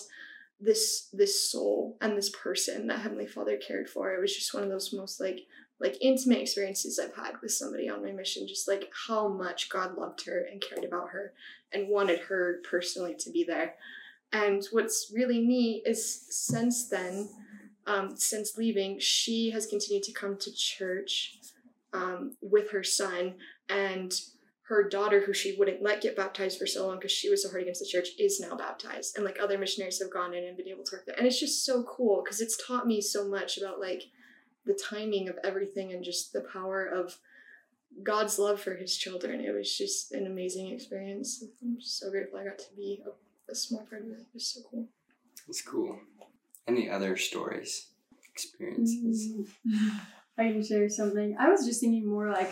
this 0.61 1.09
this 1.13 1.51
soul 1.51 1.97
and 2.01 2.17
this 2.17 2.31
person 2.31 2.87
that 2.87 3.01
heavenly 3.01 3.27
father 3.27 3.57
cared 3.57 3.89
for. 3.89 4.15
It 4.15 4.21
was 4.21 4.35
just 4.35 4.55
one 4.55 4.63
of 4.63 4.69
those 4.69 4.93
most 4.93 5.21
like 5.21 5.41
like 5.81 5.97
intimate 6.01 6.39
experiences 6.39 7.01
i've 7.01 7.17
had 7.17 7.35
with 7.43 7.53
somebody 7.53 7.89
on 7.89 8.03
my 8.03 8.13
mission. 8.13 8.47
Just 8.47 8.69
like 8.69 8.91
how 9.07 9.29
much 9.29 9.69
god 9.69 9.97
loved 9.97 10.25
her 10.27 10.47
and 10.51 10.63
cared 10.63 10.85
about 10.85 11.11
her 11.11 11.33
and 11.73 11.89
wanted 11.89 12.21
her 12.21 12.61
personally 12.69 13.17
to 13.19 13.31
be 13.31 13.45
there 13.45 13.75
and 14.35 14.67
what's 14.73 15.13
really 15.15 15.41
neat 15.41 15.85
is 15.87 16.27
since 16.29 16.89
then, 16.89 17.31
um, 17.87 18.17
since 18.17 18.59
leaving, 18.59 18.99
she 18.99 19.51
has 19.53 19.65
continued 19.65 20.03
to 20.03 20.13
come 20.13 20.37
to 20.39 20.53
church 20.53 21.39
um, 21.93 22.37
with 22.43 22.73
her 22.73 22.83
son, 22.83 23.35
and 23.69 24.13
her 24.69 24.89
daughter, 24.89 25.21
who 25.21 25.33
she 25.33 25.55
wouldn't 25.57 25.83
let 25.83 26.01
get 26.01 26.17
baptized 26.17 26.59
for 26.59 26.67
so 26.67 26.87
long 26.87 26.97
because 26.97 27.13
she 27.13 27.31
was 27.31 27.45
so 27.45 27.51
hard 27.51 27.63
against 27.63 27.81
the 27.81 27.87
church, 27.87 28.09
is 28.19 28.41
now 28.41 28.57
baptized. 28.57 29.17
And 29.17 29.25
like 29.25 29.39
other 29.41 29.57
missionaries 29.57 30.01
have 30.01 30.13
gone 30.13 30.35
in 30.35 30.43
and 30.43 30.57
been 30.57 30.69
able 30.69 30.83
to 30.85 30.97
work 30.97 31.07
there. 31.07 31.15
And 31.17 31.27
it's 31.27 31.39
just 31.39 31.65
so 31.65 31.85
cool 31.85 32.23
because 32.25 32.41
it's 32.41 32.67
taught 32.67 32.87
me 32.87 33.01
so 33.01 33.29
much 33.29 33.57
about 33.57 33.79
like 33.79 34.05
the 34.67 34.75
timing 34.75 35.29
of 35.29 35.39
everything 35.45 35.93
and 35.93 36.03
just 36.03 36.33
the 36.33 36.41
power 36.41 36.87
of 36.87 37.19
God's 38.03 38.39
love 38.39 38.61
for 38.61 38.75
his 38.75 38.97
children. 38.97 39.41
It 39.41 39.55
was 39.55 39.77
just 39.77 40.13
an 40.13 40.27
amazing 40.27 40.73
experience. 40.73 41.45
I'm 41.63 41.81
so 41.81 42.11
grateful 42.11 42.41
I 42.41 42.45
got 42.45 42.59
to 42.59 42.75
be 42.75 43.03
a, 43.07 43.11
a 43.51 43.55
small 43.55 43.87
part 43.89 44.03
of 44.03 44.09
it. 44.09 44.21
It 44.21 44.27
was 44.35 44.47
so 44.49 44.61
cool. 44.71 44.89
It's 45.49 45.63
cool. 45.63 45.99
Any 46.67 46.89
other 46.91 47.17
stories, 47.17 47.89
experiences? 48.33 49.29
Mm. 49.67 49.91
I 50.39 50.43
can 50.51 50.65
share 50.65 50.89
something. 50.89 51.37
I 51.39 51.49
was 51.51 51.65
just 51.65 51.81
thinking 51.81 52.07
more 52.09 52.31
like 52.31 52.51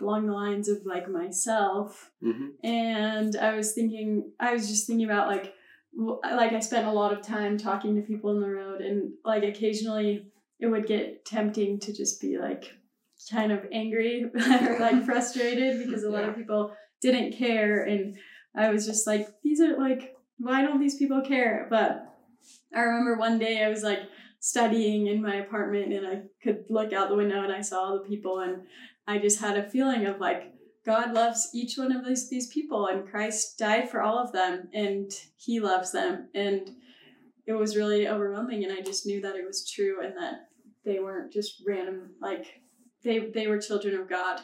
along 0.00 0.26
the 0.26 0.32
lines 0.32 0.68
of 0.68 0.78
like 0.86 1.08
myself, 1.10 2.10
Mm-hmm. 2.24 2.66
and 2.66 3.36
I 3.36 3.54
was 3.54 3.72
thinking, 3.72 4.32
I 4.40 4.52
was 4.52 4.68
just 4.68 4.86
thinking 4.86 5.06
about 5.06 5.28
like, 5.28 5.52
w- 5.96 6.18
like 6.24 6.52
I 6.52 6.60
spent 6.60 6.86
a 6.88 6.92
lot 6.92 7.12
of 7.12 7.22
time 7.22 7.58
talking 7.58 7.94
to 7.96 8.02
people 8.02 8.30
on 8.30 8.40
the 8.40 8.48
road, 8.48 8.80
and 8.80 9.12
like 9.24 9.42
occasionally 9.44 10.26
it 10.60 10.66
would 10.66 10.86
get 10.86 11.24
tempting 11.24 11.78
to 11.80 11.92
just 11.92 12.20
be 12.20 12.38
like 12.38 12.72
kind 13.30 13.52
of 13.52 13.66
angry 13.72 14.24
or 14.34 14.78
like 14.80 15.04
frustrated 15.04 15.84
because 15.86 16.02
a 16.04 16.10
lot 16.10 16.28
of 16.28 16.34
people 16.36 16.72
didn't 17.02 17.32
care, 17.36 17.82
and 17.84 18.16
I 18.56 18.70
was 18.70 18.86
just 18.86 19.06
like, 19.06 19.28
these 19.44 19.60
are 19.60 19.78
like, 19.78 20.16
why 20.38 20.62
don't 20.62 20.80
these 20.80 20.96
people 20.96 21.20
care? 21.20 21.66
But 21.68 22.14
I 22.74 22.80
remember 22.80 23.16
one 23.16 23.38
day 23.38 23.64
I 23.64 23.68
was 23.68 23.82
like 23.82 24.00
studying 24.40 25.08
in 25.08 25.22
my 25.22 25.36
apartment 25.36 25.92
and 25.92 26.06
I 26.06 26.22
could 26.42 26.64
look 26.68 26.92
out 26.92 27.08
the 27.08 27.16
window 27.16 27.42
and 27.42 27.52
I 27.52 27.60
saw 27.60 27.80
all 27.80 27.98
the 27.98 28.08
people 28.08 28.40
and 28.40 28.62
I 29.06 29.18
just 29.18 29.40
had 29.40 29.56
a 29.56 29.68
feeling 29.68 30.06
of 30.06 30.20
like 30.20 30.52
God 30.86 31.12
loves 31.12 31.50
each 31.52 31.76
one 31.76 31.92
of 31.92 32.06
these 32.06 32.30
these 32.30 32.46
people 32.48 32.86
and 32.86 33.08
Christ 33.08 33.58
died 33.58 33.90
for 33.90 34.00
all 34.00 34.18
of 34.18 34.32
them 34.32 34.68
and 34.72 35.10
he 35.36 35.60
loves 35.60 35.92
them 35.92 36.28
and 36.34 36.70
it 37.46 37.52
was 37.52 37.76
really 37.76 38.06
overwhelming 38.06 38.64
and 38.64 38.72
I 38.72 38.80
just 38.80 39.06
knew 39.06 39.20
that 39.22 39.34
it 39.34 39.46
was 39.46 39.68
true 39.68 40.04
and 40.04 40.16
that 40.16 40.48
they 40.84 41.00
weren't 41.00 41.32
just 41.32 41.62
random 41.66 42.10
like 42.20 42.60
they 43.02 43.30
they 43.34 43.48
were 43.48 43.58
children 43.58 43.96
of 43.96 44.08
God 44.08 44.40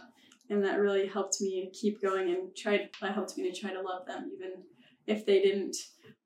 and 0.50 0.62
that 0.64 0.80
really 0.80 1.06
helped 1.06 1.40
me 1.40 1.70
keep 1.72 2.02
going 2.02 2.30
and 2.30 2.56
tried 2.56 2.90
helped 3.00 3.38
me 3.38 3.50
to 3.50 3.58
try 3.58 3.72
to 3.72 3.80
love 3.80 4.06
them 4.06 4.30
even 4.36 4.64
if 5.06 5.26
they 5.26 5.40
didn't 5.40 5.76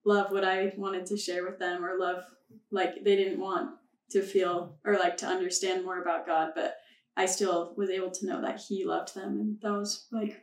love 0.05 0.31
what 0.31 0.45
I 0.45 0.73
wanted 0.77 1.07
to 1.07 1.17
share 1.17 1.45
with 1.45 1.59
them 1.59 1.85
or 1.85 1.99
love 1.99 2.25
like 2.71 3.05
they 3.05 3.17
didn't 3.17 3.41
want 3.41 3.71
to 4.11 4.23
feel 4.23 4.79
or 4.85 4.95
like 4.95 5.17
to 5.19 5.27
understand 5.27 5.85
more 5.85 6.01
about 6.01 6.27
God, 6.27 6.53
but 6.55 6.77
I 7.17 7.27
still 7.27 7.75
was 7.77 7.91
able 7.91 8.11
to 8.13 8.27
know 8.27 8.41
that 8.41 8.61
He 8.61 8.85
loved 8.85 9.15
them, 9.15 9.41
and 9.41 9.61
that 9.61 9.73
was 9.73 10.07
like 10.13 10.41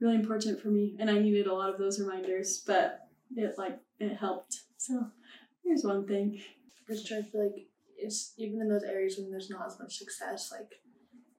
really 0.00 0.14
important 0.14 0.60
for 0.60 0.68
me. 0.68 0.96
And 0.98 1.10
I 1.10 1.18
needed 1.18 1.46
a 1.46 1.54
lot 1.54 1.70
of 1.72 1.78
those 1.78 2.00
reminders, 2.00 2.62
but 2.66 3.00
it 3.36 3.58
like 3.58 3.78
it 3.98 4.16
helped. 4.16 4.60
So 4.76 5.06
here's 5.64 5.84
one 5.84 6.06
thing. 6.06 6.40
just 6.88 7.06
try 7.06 7.18
to 7.18 7.22
feel 7.24 7.44
like 7.44 7.66
it's 7.96 8.34
even 8.38 8.60
in 8.60 8.68
those 8.68 8.84
areas 8.84 9.18
when 9.18 9.30
there's 9.30 9.50
not 9.50 9.66
as 9.66 9.78
much 9.78 9.96
success, 9.98 10.52
like 10.52 10.80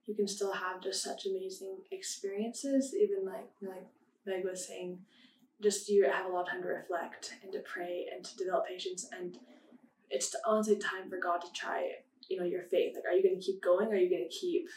you 0.06 0.14
can 0.14 0.28
still 0.28 0.52
have 0.52 0.82
just 0.82 1.02
such 1.02 1.26
amazing 1.26 1.78
experiences. 1.90 2.94
Even 2.94 3.24
like 3.24 3.48
like 3.62 3.86
Meg 4.26 4.44
was 4.44 4.66
saying, 4.66 4.98
just 5.62 5.88
you 5.88 6.08
have 6.10 6.26
a 6.26 6.28
lot 6.28 6.42
of 6.42 6.48
time 6.48 6.62
to 6.62 6.68
reflect 6.68 7.34
and 7.42 7.52
to 7.52 7.60
pray 7.60 8.06
and 8.14 8.24
to 8.24 8.36
develop 8.36 8.66
patience 8.66 9.08
and 9.18 9.38
it's 10.10 10.34
honestly 10.46 10.76
time 10.76 11.08
for 11.08 11.18
God 11.18 11.38
to 11.38 11.52
try, 11.52 11.90
you 12.28 12.38
know, 12.38 12.46
your 12.46 12.62
faith. 12.62 12.94
Like, 12.94 13.04
are 13.04 13.16
you 13.16 13.22
going 13.22 13.40
to 13.40 13.44
keep 13.44 13.62
going? 13.62 13.88
Are 13.88 13.96
you 13.96 14.10
going 14.10 14.28
to 14.28 14.36
keep, 14.36 14.68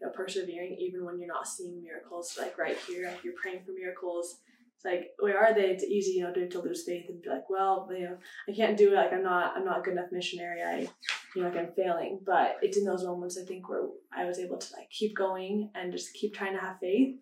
you 0.00 0.06
know, 0.06 0.12
persevering 0.12 0.76
even 0.78 1.04
when 1.04 1.18
you're 1.18 1.28
not 1.28 1.48
seeing 1.48 1.82
miracles? 1.82 2.36
Like 2.40 2.58
right 2.58 2.76
here, 2.86 3.08
like 3.08 3.24
you're 3.24 3.34
praying 3.40 3.62
for 3.64 3.72
miracles. 3.72 4.38
It's 4.76 4.84
like, 4.84 5.12
where 5.18 5.38
are 5.38 5.54
they? 5.54 5.70
It's 5.70 5.84
easy, 5.84 6.18
you 6.18 6.24
know, 6.24 6.34
to, 6.34 6.48
to 6.48 6.60
lose 6.60 6.84
faith 6.84 7.06
and 7.08 7.22
be 7.22 7.30
like, 7.30 7.48
well, 7.48 7.88
you 7.90 8.04
know, 8.04 8.18
I 8.48 8.52
can't 8.52 8.76
do 8.76 8.92
it. 8.92 8.96
Like, 8.96 9.12
I'm 9.12 9.22
not, 9.22 9.56
I'm 9.56 9.64
not 9.64 9.84
good 9.84 9.94
enough 9.94 10.12
missionary. 10.12 10.62
I, 10.62 10.88
you 11.34 11.42
know, 11.42 11.48
like 11.48 11.56
I'm 11.56 11.72
failing. 11.74 12.20
But 12.26 12.56
it's 12.60 12.76
in 12.76 12.84
those 12.84 13.04
moments, 13.04 13.38
I 13.38 13.46
think, 13.46 13.68
where 13.68 13.84
I 14.14 14.26
was 14.26 14.38
able 14.38 14.58
to 14.58 14.72
like 14.76 14.90
keep 14.90 15.16
going 15.16 15.70
and 15.74 15.92
just 15.92 16.12
keep 16.12 16.34
trying 16.34 16.52
to 16.52 16.60
have 16.60 16.78
faith 16.78 17.16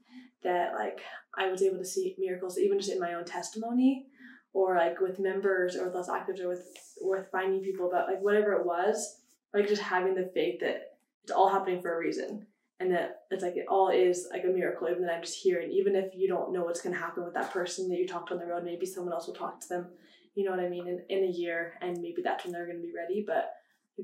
that 0.45 0.75
like 0.75 1.01
I 1.37 1.51
was 1.51 1.63
able 1.63 1.79
to 1.79 1.85
see 1.85 2.15
miracles, 2.19 2.59
even 2.59 2.79
just 2.79 2.93
in 2.93 3.01
my 3.01 3.15
own 3.15 3.25
testimony 3.25 4.07
or 4.53 4.77
like 4.77 5.01
with 5.01 5.19
members 5.19 5.77
or 5.77 5.87
with 5.87 5.97
us 5.97 6.09
actives 6.09 6.41
or 6.41 6.49
with 6.49 6.67
with 7.01 7.27
finding 7.33 7.61
people 7.61 7.89
about 7.89 8.09
like 8.09 8.21
whatever 8.21 8.53
it 8.53 8.65
was, 8.65 9.21
like 9.53 9.69
just 9.69 9.83
having 9.83 10.15
the 10.15 10.31
faith 10.33 10.61
that 10.61 10.97
it's 11.23 11.33
all 11.33 11.49
happening 11.49 11.83
for 11.83 11.95
a 11.95 11.99
reason 11.99 12.47
and 12.81 12.93
that 12.93 13.23
it's 13.31 13.43
like 13.43 13.57
it 13.57 13.67
all 13.69 13.89
is 13.89 14.29
like 14.31 14.45
a 14.45 14.49
miracle, 14.49 14.89
even 14.89 15.03
that 15.03 15.15
I'm 15.15 15.23
just 15.23 15.39
here. 15.39 15.61
And 15.61 15.73
even 15.73 15.95
if 15.95 16.15
you 16.15 16.29
don't 16.29 16.53
know 16.53 16.65
what's 16.65 16.81
gonna 16.81 16.97
happen 16.97 17.25
with 17.25 17.35
that 17.35 17.53
person 17.53 17.89
that 17.89 17.99
you 17.99 18.07
talked 18.07 18.31
on 18.31 18.39
the 18.39 18.47
road, 18.47 18.65
maybe 18.65 18.87
someone 18.87 19.13
else 19.13 19.27
will 19.27 19.35
talk 19.35 19.61
to 19.61 19.69
them, 19.69 19.87
you 20.35 20.45
know 20.45 20.51
what 20.51 20.61
I 20.61 20.69
mean, 20.69 20.87
in, 20.87 21.03
in 21.09 21.25
a 21.25 21.33
year 21.33 21.75
and 21.81 22.01
maybe 22.01 22.23
that's 22.23 22.45
when 22.45 22.53
they're 22.53 22.67
gonna 22.67 22.79
be 22.79 22.93
ready. 22.95 23.25
But 23.27 23.53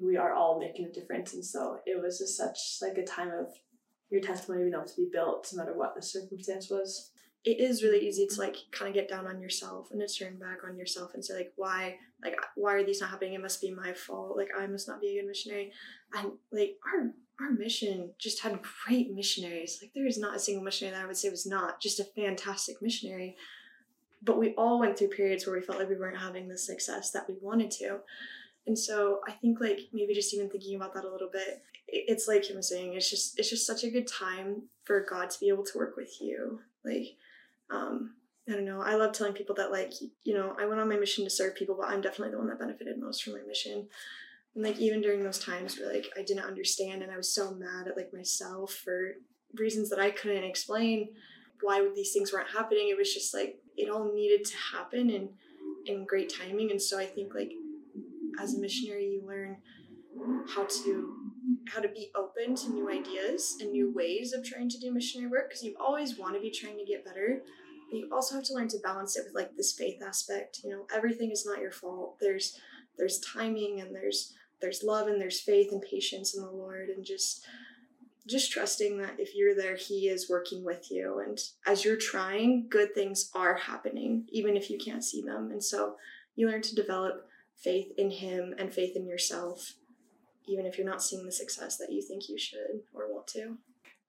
we 0.00 0.16
are 0.16 0.34
all 0.34 0.58
making 0.58 0.86
a 0.86 0.92
difference 0.92 1.34
and 1.34 1.44
so 1.44 1.78
it 1.84 2.00
was 2.00 2.18
just 2.18 2.36
such 2.36 2.78
like 2.80 2.96
a 2.96 3.04
time 3.04 3.30
of 3.30 3.48
your 4.10 4.20
testimony 4.20 4.64
being 4.64 4.74
able 4.74 4.84
to 4.84 4.96
be 4.96 5.08
built 5.10 5.48
no 5.52 5.62
matter 5.62 5.76
what 5.76 5.94
the 5.94 6.02
circumstance 6.02 6.68
was. 6.70 7.10
it 7.44 7.60
is 7.60 7.82
really 7.82 8.06
easy 8.06 8.26
to 8.26 8.40
like 8.40 8.56
kind 8.70 8.88
of 8.88 8.94
get 8.94 9.08
down 9.08 9.26
on 9.26 9.40
yourself 9.40 9.88
and 9.90 10.00
to 10.00 10.06
turn 10.06 10.38
back 10.38 10.58
on 10.66 10.76
yourself 10.76 11.14
and 11.14 11.24
say 11.24 11.34
like 11.34 11.52
why 11.56 11.96
like 12.22 12.36
why 12.54 12.74
are 12.74 12.84
these 12.84 13.00
not 13.00 13.10
happening? 13.10 13.34
It 13.34 13.40
must 13.40 13.60
be 13.60 13.70
my 13.70 13.92
fault. 13.94 14.36
Like 14.36 14.50
i 14.58 14.66
must 14.66 14.88
not 14.88 15.00
be 15.00 15.08
a 15.16 15.20
good 15.20 15.28
missionary. 15.28 15.72
And 16.14 16.32
like 16.52 16.76
our 16.86 17.12
our 17.40 17.52
mission 17.52 18.10
just 18.18 18.42
had 18.42 18.60
great 18.86 19.14
missionaries. 19.14 19.78
Like 19.80 19.92
there 19.94 20.06
is 20.06 20.18
not 20.18 20.36
a 20.36 20.38
single 20.38 20.64
missionary 20.64 20.94
that 20.94 21.04
i 21.04 21.06
would 21.06 21.16
say 21.16 21.30
was 21.30 21.46
not 21.46 21.80
just 21.80 22.00
a 22.00 22.04
fantastic 22.04 22.82
missionary. 22.82 23.36
But 24.22 24.38
we 24.38 24.54
all 24.58 24.78
went 24.78 24.98
through 24.98 25.08
periods 25.08 25.46
where 25.46 25.56
we 25.56 25.62
felt 25.62 25.78
like 25.78 25.88
we 25.88 25.96
weren't 25.96 26.18
having 26.18 26.46
the 26.46 26.58
success 26.58 27.10
that 27.12 27.26
we 27.26 27.36
wanted 27.40 27.70
to 27.72 28.00
and 28.70 28.78
so 28.78 29.18
i 29.26 29.32
think 29.32 29.60
like 29.60 29.80
maybe 29.92 30.14
just 30.14 30.32
even 30.32 30.48
thinking 30.48 30.76
about 30.76 30.94
that 30.94 31.04
a 31.04 31.10
little 31.10 31.28
bit 31.28 31.60
it's 31.88 32.28
like 32.28 32.48
him 32.48 32.62
saying 32.62 32.94
it's 32.94 33.10
just 33.10 33.36
it's 33.36 33.50
just 33.50 33.66
such 33.66 33.82
a 33.82 33.90
good 33.90 34.06
time 34.06 34.62
for 34.84 35.04
god 35.10 35.28
to 35.28 35.40
be 35.40 35.48
able 35.48 35.64
to 35.64 35.76
work 35.76 35.96
with 35.96 36.20
you. 36.20 36.60
Like 36.84 37.16
um 37.68 38.14
i 38.48 38.52
don't 38.52 38.64
know 38.64 38.80
i 38.80 38.94
love 38.94 39.12
telling 39.12 39.32
people 39.32 39.56
that 39.56 39.72
like 39.72 39.92
you 40.22 40.34
know 40.34 40.54
i 40.58 40.66
went 40.66 40.80
on 40.80 40.88
my 40.88 40.96
mission 40.96 41.24
to 41.24 41.30
serve 41.30 41.56
people 41.56 41.76
but 41.78 41.88
i'm 41.88 42.00
definitely 42.00 42.30
the 42.30 42.38
one 42.38 42.46
that 42.46 42.60
benefited 42.60 42.98
most 42.98 43.24
from 43.24 43.32
my 43.32 43.42
mission. 43.46 43.88
And 44.54 44.64
like 44.64 44.78
even 44.78 45.00
during 45.00 45.24
those 45.24 45.40
times 45.40 45.78
where 45.78 45.92
like 45.92 46.06
i 46.16 46.22
didn't 46.22 46.44
understand 46.44 47.02
and 47.02 47.10
i 47.10 47.16
was 47.16 47.34
so 47.34 47.52
mad 47.52 47.88
at 47.88 47.96
like 47.96 48.14
myself 48.14 48.72
for 48.72 49.16
reasons 49.58 49.90
that 49.90 49.98
i 49.98 50.10
couldn't 50.10 50.44
explain 50.44 51.08
why 51.60 51.90
these 51.96 52.12
things 52.12 52.32
weren't 52.32 52.50
happening 52.50 52.88
it 52.88 52.96
was 52.96 53.12
just 53.12 53.34
like 53.34 53.58
it 53.76 53.90
all 53.90 54.12
needed 54.14 54.44
to 54.44 54.56
happen 54.72 55.10
and 55.10 55.30
in 55.86 56.04
great 56.04 56.32
timing. 56.32 56.70
And 56.70 56.80
so 56.80 57.00
i 57.00 57.06
think 57.06 57.34
like 57.34 57.52
as 58.38 58.54
a 58.54 58.60
missionary 58.60 59.06
you 59.06 59.22
learn 59.26 59.56
how 60.48 60.64
to 60.64 61.16
how 61.68 61.80
to 61.80 61.88
be 61.88 62.10
open 62.14 62.54
to 62.54 62.70
new 62.70 62.90
ideas 62.90 63.56
and 63.60 63.70
new 63.70 63.92
ways 63.92 64.32
of 64.32 64.44
trying 64.44 64.68
to 64.68 64.78
do 64.78 64.92
missionary 64.92 65.30
work 65.30 65.48
because 65.48 65.62
you 65.62 65.74
always 65.80 66.18
want 66.18 66.34
to 66.34 66.40
be 66.40 66.50
trying 66.50 66.76
to 66.76 66.84
get 66.84 67.04
better 67.04 67.42
but 67.90 67.98
you 67.98 68.08
also 68.12 68.36
have 68.36 68.44
to 68.44 68.54
learn 68.54 68.68
to 68.68 68.78
balance 68.78 69.16
it 69.16 69.24
with 69.24 69.34
like 69.34 69.56
this 69.56 69.72
faith 69.72 70.02
aspect 70.02 70.60
you 70.64 70.70
know? 70.70 70.86
Everything 70.94 71.30
is 71.30 71.46
not 71.46 71.60
your 71.60 71.72
fault. 71.72 72.16
There's 72.20 72.58
there's 72.98 73.18
timing 73.20 73.80
and 73.80 73.94
there's 73.94 74.32
there's 74.60 74.82
love 74.82 75.08
and 75.08 75.20
there's 75.20 75.40
faith 75.40 75.72
and 75.72 75.82
patience 75.82 76.34
in 76.34 76.42
the 76.42 76.50
lord 76.50 76.88
and 76.90 77.04
just 77.04 77.46
just 78.28 78.52
trusting 78.52 78.98
that 78.98 79.18
if 79.18 79.34
you're 79.34 79.56
there 79.56 79.76
he 79.76 80.08
is 80.08 80.28
working 80.28 80.64
with 80.64 80.90
you. 80.90 81.20
And 81.26 81.38
as 81.66 81.84
you're 81.84 81.96
trying 81.96 82.66
good 82.68 82.94
things 82.94 83.30
are 83.34 83.54
happening 83.54 84.26
even 84.28 84.56
if 84.56 84.70
you 84.70 84.78
can't 84.78 85.04
see 85.04 85.22
them. 85.22 85.50
And 85.50 85.62
so 85.62 85.96
you 86.36 86.48
learn 86.48 86.62
to 86.62 86.74
develop 86.74 87.26
faith 87.62 87.92
in 87.96 88.10
him 88.10 88.54
and 88.58 88.72
faith 88.72 88.96
in 88.96 89.06
yourself 89.06 89.74
even 90.46 90.66
if 90.66 90.76
you're 90.76 90.86
not 90.86 91.02
seeing 91.02 91.24
the 91.24 91.32
success 91.32 91.76
that 91.76 91.92
you 91.92 92.02
think 92.02 92.28
you 92.28 92.38
should 92.38 92.80
or 92.94 93.12
want 93.12 93.26
to 93.26 93.56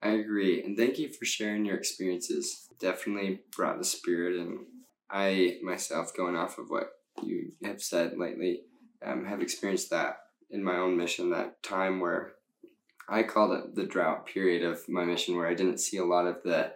I 0.03 0.13
agree, 0.13 0.63
and 0.63 0.75
thank 0.75 0.97
you 0.97 1.09
for 1.09 1.25
sharing 1.25 1.63
your 1.63 1.77
experiences. 1.77 2.67
Definitely 2.79 3.41
brought 3.55 3.77
the 3.77 3.85
spirit, 3.85 4.39
and 4.39 4.65
I 5.11 5.59
myself, 5.61 6.15
going 6.15 6.35
off 6.35 6.57
of 6.57 6.69
what 6.69 6.93
you 7.21 7.51
have 7.63 7.83
said 7.83 8.17
lately, 8.17 8.61
um, 9.05 9.25
have 9.25 9.41
experienced 9.41 9.91
that 9.91 10.17
in 10.49 10.63
my 10.63 10.77
own 10.77 10.97
mission. 10.97 11.29
That 11.29 11.61
time 11.61 11.99
where 11.99 12.33
I 13.07 13.21
called 13.21 13.51
it 13.51 13.75
the 13.75 13.85
drought 13.85 14.25
period 14.25 14.63
of 14.63 14.89
my 14.89 15.05
mission, 15.05 15.35
where 15.35 15.47
I 15.47 15.53
didn't 15.53 15.79
see 15.79 15.97
a 15.97 16.05
lot 16.05 16.25
of 16.25 16.41
the 16.43 16.71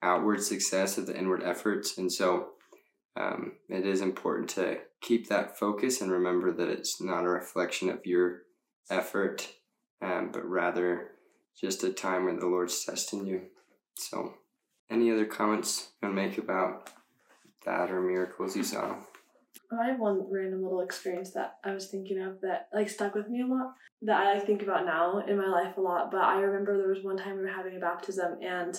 outward 0.00 0.42
success 0.42 0.96
of 0.96 1.06
the 1.06 1.16
inward 1.16 1.42
efforts, 1.42 1.98
and 1.98 2.10
so 2.10 2.48
um, 3.16 3.52
it 3.68 3.86
is 3.86 4.00
important 4.00 4.50
to 4.50 4.78
keep 5.00 5.28
that 5.28 5.58
focus 5.58 6.00
and 6.00 6.10
remember 6.10 6.52
that 6.52 6.68
it's 6.68 7.00
not 7.00 7.24
a 7.24 7.28
reflection 7.28 7.88
of 7.88 8.04
your 8.04 8.42
effort, 8.90 9.48
um, 10.02 10.30
but 10.32 10.44
rather 10.44 11.12
just 11.60 11.84
a 11.84 11.92
time 11.92 12.24
where 12.24 12.38
the 12.38 12.46
Lord's 12.46 12.84
testing 12.84 13.26
you. 13.26 13.42
So, 13.96 14.34
any 14.90 15.10
other 15.12 15.24
comments 15.24 15.90
you 16.02 16.08
want 16.08 16.16
to 16.16 16.22
make 16.22 16.38
about 16.38 16.90
that 17.64 17.90
or 17.90 18.00
miracles 18.00 18.56
you 18.56 18.64
saw? 18.64 18.96
I 19.72 19.86
have 19.86 20.00
one 20.00 20.26
random 20.30 20.62
little 20.62 20.80
experience 20.80 21.30
that 21.30 21.56
I 21.64 21.72
was 21.72 21.86
thinking 21.86 22.20
of 22.20 22.40
that 22.42 22.68
like 22.72 22.88
stuck 22.88 23.14
with 23.14 23.28
me 23.28 23.42
a 23.42 23.46
lot 23.46 23.74
that 24.02 24.20
I 24.20 24.34
like 24.34 24.46
think 24.46 24.62
about 24.62 24.84
now 24.84 25.24
in 25.26 25.36
my 25.36 25.48
life 25.48 25.76
a 25.76 25.80
lot. 25.80 26.10
But 26.10 26.22
I 26.22 26.40
remember 26.40 26.76
there 26.76 26.88
was 26.88 27.02
one 27.02 27.16
time 27.16 27.36
we 27.36 27.42
were 27.42 27.48
having 27.48 27.76
a 27.76 27.80
baptism 27.80 28.38
and 28.42 28.78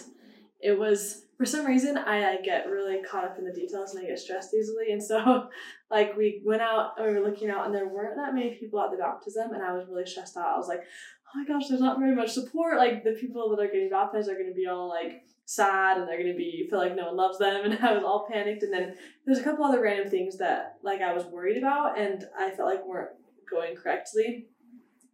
it 0.62 0.78
was 0.78 1.26
for 1.38 1.46
some 1.46 1.66
reason 1.66 1.98
I, 1.98 2.34
I 2.34 2.42
get 2.42 2.70
really 2.70 3.02
caught 3.04 3.26
up 3.26 3.38
in 3.38 3.46
the 3.46 3.52
details 3.52 3.94
and 3.94 4.04
I 4.04 4.08
get 4.08 4.20
stressed 4.20 4.54
easily. 4.54 4.92
And 4.92 5.04
so 5.04 5.50
like 5.92 6.16
we 6.16 6.42
went 6.46 6.62
out 6.62 6.94
and 6.98 7.08
we 7.08 7.14
were 7.14 7.28
looking 7.28 7.50
out 7.50 7.66
and 7.66 7.76
there 7.76 7.88
weren't 7.88 8.16
that 8.16 8.34
many 8.34 8.52
people 8.52 8.80
at 8.82 8.92
the 8.92 8.98
baptism 8.98 9.54
and 9.54 9.64
I 9.64 9.74
was 9.74 9.88
really 9.90 10.06
stressed 10.06 10.38
out. 10.38 10.54
I 10.54 10.58
was 10.58 10.68
like, 10.68 10.82
oh 10.82 11.40
my 11.40 11.46
gosh, 11.46 11.68
there's 11.68 11.82
not 11.82 12.00
very 12.00 12.16
much 12.16 12.32
support. 12.32 12.78
Like 12.78 13.04
the 13.04 13.18
people 13.20 13.50
that 13.50 13.62
are 13.62 13.68
getting 13.68 13.90
baptized 13.90 14.30
are 14.30 14.36
to 14.38 14.54
be 14.56 14.68
all 14.68 14.88
like 14.88 15.24
sad 15.46 15.98
and 15.98 16.08
they're 16.08 16.24
to 16.24 16.38
be 16.38 16.68
feel 16.70 16.80
like 16.80 16.96
no 16.96 17.08
one 17.08 17.18
loves 17.18 17.38
them. 17.38 17.62
And 17.66 17.80
I 17.84 17.94
was 17.94 18.04
all 18.04 18.28
panicked. 18.32 18.64
And 18.64 18.74
then 18.74 18.96
there's 19.26 19.40
a 19.40 19.44
couple 19.44 19.66
other 19.66 19.82
random 19.82 20.10
things 20.10 20.38
that 20.38 20.78
like 20.84 21.02
I 21.02 21.14
was 21.14 21.26
worried 21.26 21.58
about 21.58 22.00
and 22.00 22.26
I 22.40 22.52
felt 22.52 22.70
like 22.70 22.86
weren't 22.86 23.12
going 23.52 23.76
correctly. 23.76 24.48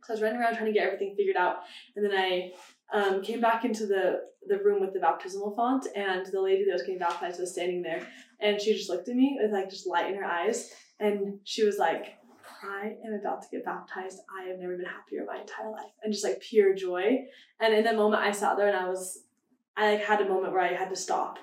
So 0.03 0.13
I 0.13 0.15
was 0.15 0.21
running 0.21 0.39
around 0.39 0.55
trying 0.55 0.71
to 0.71 0.73
get 0.73 0.85
everything 0.85 1.15
figured 1.15 1.35
out. 1.35 1.57
And 1.95 2.05
then 2.05 2.17
I 2.17 2.51
um, 2.93 3.21
came 3.21 3.41
back 3.41 3.65
into 3.65 3.85
the, 3.85 4.21
the 4.47 4.57
room 4.59 4.81
with 4.81 4.93
the 4.93 4.99
baptismal 4.99 5.55
font 5.55 5.87
and 5.95 6.25
the 6.31 6.41
lady 6.41 6.65
that 6.65 6.73
was 6.73 6.81
getting 6.81 6.99
baptized 6.99 7.39
was 7.39 7.51
standing 7.51 7.81
there 7.81 8.07
and 8.39 8.59
she 8.59 8.73
just 8.73 8.89
looked 8.89 9.07
at 9.07 9.15
me 9.15 9.37
with 9.41 9.51
like 9.51 9.69
just 9.69 9.87
light 9.87 10.09
in 10.11 10.15
her 10.17 10.25
eyes 10.25 10.73
and 10.99 11.39
she 11.43 11.63
was 11.63 11.77
like, 11.77 12.17
I 12.63 12.95
am 13.05 13.13
about 13.13 13.41
to 13.41 13.47
get 13.51 13.65
baptized. 13.65 14.19
I 14.39 14.47
have 14.47 14.59
never 14.59 14.77
been 14.77 14.85
happier 14.85 15.21
in 15.21 15.25
my 15.25 15.39
entire 15.41 15.71
life. 15.71 15.91
And 16.03 16.13
just 16.13 16.23
like 16.23 16.39
pure 16.41 16.75
joy. 16.75 17.25
And 17.59 17.73
in 17.73 17.83
that 17.85 17.95
moment 17.95 18.21
I 18.21 18.31
sat 18.31 18.57
there 18.57 18.67
and 18.67 18.77
I 18.77 18.87
was 18.87 19.23
I 19.75 19.93
like 19.93 20.03
had 20.03 20.21
a 20.21 20.27
moment 20.27 20.53
where 20.53 20.61
I 20.61 20.73
had 20.73 20.89
to 20.89 20.95
stop. 20.95 21.39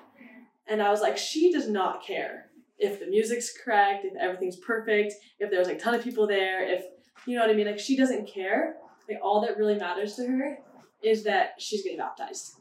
And 0.68 0.82
I 0.82 0.90
was 0.90 1.00
like, 1.00 1.16
she 1.16 1.50
does 1.50 1.68
not 1.68 2.04
care 2.04 2.50
if 2.78 3.00
the 3.00 3.06
music's 3.06 3.52
correct, 3.56 4.04
if 4.04 4.14
everything's 4.20 4.56
perfect, 4.56 5.14
if 5.40 5.50
there's 5.50 5.66
like 5.66 5.76
a 5.76 5.80
ton 5.80 5.94
of 5.94 6.04
people 6.04 6.26
there, 6.26 6.62
if 6.62 6.84
you 7.26 7.34
know 7.34 7.40
what 7.40 7.50
I 7.50 7.54
mean? 7.54 7.66
Like 7.66 7.78
she 7.78 7.96
doesn't 7.96 8.28
care. 8.28 8.76
Like 9.08 9.18
all 9.22 9.40
that 9.40 9.56
really 9.56 9.76
matters 9.76 10.14
to 10.16 10.26
her 10.26 10.58
is 11.02 11.24
that 11.24 11.54
she's 11.58 11.82
getting 11.82 11.98
baptized. 11.98 12.56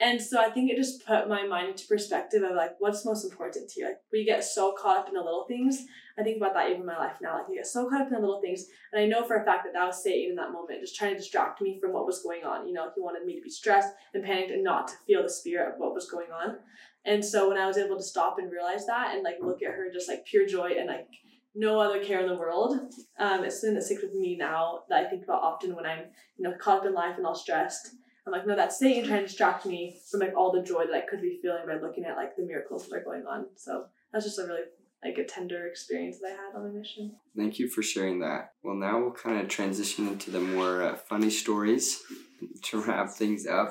And 0.00 0.22
so 0.22 0.40
I 0.40 0.50
think 0.50 0.70
it 0.70 0.76
just 0.76 1.04
put 1.04 1.28
my 1.28 1.44
mind 1.44 1.70
into 1.70 1.88
perspective 1.88 2.42
of 2.44 2.54
like 2.54 2.76
what's 2.78 3.04
most 3.04 3.24
important 3.24 3.68
to 3.68 3.80
you. 3.80 3.86
Like 3.86 3.98
we 4.12 4.24
get 4.24 4.44
so 4.44 4.72
caught 4.78 4.98
up 4.98 5.08
in 5.08 5.14
the 5.14 5.20
little 5.20 5.44
things. 5.48 5.84
I 6.16 6.22
think 6.22 6.36
about 6.36 6.54
that 6.54 6.68
even 6.68 6.82
in 6.82 6.86
my 6.86 6.98
life 6.98 7.16
now. 7.20 7.34
Like 7.34 7.48
we 7.48 7.56
get 7.56 7.66
so 7.66 7.88
caught 7.88 8.02
up 8.02 8.06
in 8.08 8.14
the 8.14 8.20
little 8.20 8.40
things, 8.40 8.66
and 8.92 9.02
I 9.02 9.06
know 9.06 9.24
for 9.24 9.36
a 9.36 9.44
fact 9.44 9.64
that 9.64 9.72
that 9.72 9.86
was 9.86 10.02
Satan 10.02 10.30
in 10.30 10.36
that 10.36 10.52
moment, 10.52 10.80
just 10.80 10.96
trying 10.96 11.12
to 11.12 11.18
distract 11.18 11.60
me 11.60 11.78
from 11.80 11.92
what 11.92 12.06
was 12.06 12.22
going 12.22 12.44
on. 12.44 12.68
You 12.68 12.74
know, 12.74 12.90
he 12.94 13.00
wanted 13.00 13.26
me 13.26 13.36
to 13.36 13.42
be 13.42 13.50
stressed 13.50 13.92
and 14.14 14.24
panicked 14.24 14.52
and 14.52 14.62
not 14.62 14.88
to 14.88 14.94
feel 15.06 15.22
the 15.22 15.30
spirit 15.30 15.74
of 15.74 15.78
what 15.78 15.94
was 15.94 16.10
going 16.10 16.28
on. 16.30 16.58
And 17.04 17.24
so 17.24 17.48
when 17.48 17.58
I 17.58 17.66
was 17.66 17.78
able 17.78 17.96
to 17.96 18.02
stop 18.02 18.38
and 18.38 18.52
realize 18.52 18.86
that 18.86 19.14
and 19.14 19.24
like 19.24 19.36
look 19.40 19.62
at 19.62 19.72
her 19.72 19.88
just 19.92 20.08
like 20.08 20.26
pure 20.26 20.46
joy 20.46 20.72
and 20.78 20.86
like 20.88 21.08
no 21.54 21.80
other 21.80 22.02
care 22.02 22.20
in 22.20 22.28
the 22.28 22.36
world, 22.36 22.78
um, 23.18 23.44
it's 23.44 23.60
something 23.60 23.74
that 23.74 23.82
sticks 23.82 24.02
with 24.02 24.14
me 24.14 24.36
now 24.36 24.80
that 24.88 25.06
I 25.06 25.08
think 25.08 25.24
about 25.24 25.42
often 25.42 25.74
when 25.74 25.86
I'm 25.86 26.04
you 26.36 26.48
know 26.48 26.54
caught 26.60 26.80
up 26.80 26.86
in 26.86 26.94
life 26.94 27.16
and 27.16 27.26
all 27.26 27.34
stressed. 27.34 27.90
I'm 28.28 28.32
like, 28.32 28.46
no, 28.46 28.54
that's 28.54 28.78
Satan 28.78 29.08
trying 29.08 29.20
to 29.20 29.26
distract 29.26 29.64
me 29.64 29.96
from 30.10 30.20
like 30.20 30.34
all 30.36 30.52
the 30.52 30.62
joy 30.62 30.84
that 30.84 30.94
I 30.94 31.00
could 31.00 31.22
be 31.22 31.38
feeling 31.40 31.66
by 31.66 31.76
looking 31.76 32.04
at 32.04 32.16
like 32.16 32.36
the 32.36 32.44
miracles 32.44 32.86
that 32.86 32.96
are 32.96 33.02
going 33.02 33.24
on. 33.26 33.46
So 33.56 33.86
that's 34.12 34.26
just 34.26 34.38
a 34.38 34.42
really 34.42 34.60
like 35.02 35.16
a 35.16 35.24
tender 35.24 35.66
experience 35.66 36.18
that 36.18 36.26
I 36.26 36.30
had 36.30 36.54
on 36.54 36.64
the 36.64 36.78
mission. 36.78 37.12
Thank 37.34 37.58
you 37.58 37.68
for 37.68 37.82
sharing 37.82 38.20
that. 38.20 38.52
Well, 38.62 38.74
now 38.74 39.00
we'll 39.00 39.12
kind 39.12 39.40
of 39.40 39.48
transition 39.48 40.08
into 40.08 40.30
the 40.30 40.40
more 40.40 40.82
uh, 40.82 40.96
funny 40.96 41.30
stories 41.30 42.02
to 42.64 42.82
wrap 42.82 43.10
things 43.10 43.46
up. 43.46 43.70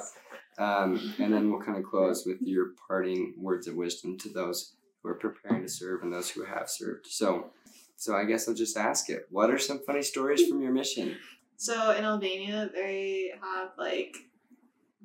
Um, 0.57 1.13
and 1.19 1.31
then 1.31 1.51
we'll 1.51 1.61
kind 1.61 1.77
of 1.77 1.83
close 1.83 2.25
with 2.25 2.37
your 2.41 2.69
parting 2.87 3.35
words 3.37 3.67
of 3.67 3.75
wisdom 3.75 4.17
to 4.19 4.29
those 4.29 4.73
who 5.03 5.09
are 5.09 5.15
preparing 5.15 5.61
to 5.61 5.69
serve 5.69 6.01
and 6.01 6.11
those 6.11 6.31
who 6.31 6.45
have 6.45 6.67
served. 6.67 7.05
So, 7.05 7.51
so 7.95 8.15
I 8.15 8.25
guess 8.25 8.47
I'll 8.47 8.55
just 8.55 8.75
ask 8.75 9.07
it. 9.11 9.27
What 9.29 9.51
are 9.51 9.59
some 9.59 9.81
funny 9.85 10.01
stories 10.01 10.47
from 10.47 10.63
your 10.63 10.71
mission? 10.71 11.17
So 11.57 11.91
in 11.91 12.05
Albania, 12.05 12.69
they 12.73 13.33
have 13.39 13.71
like 13.77 14.15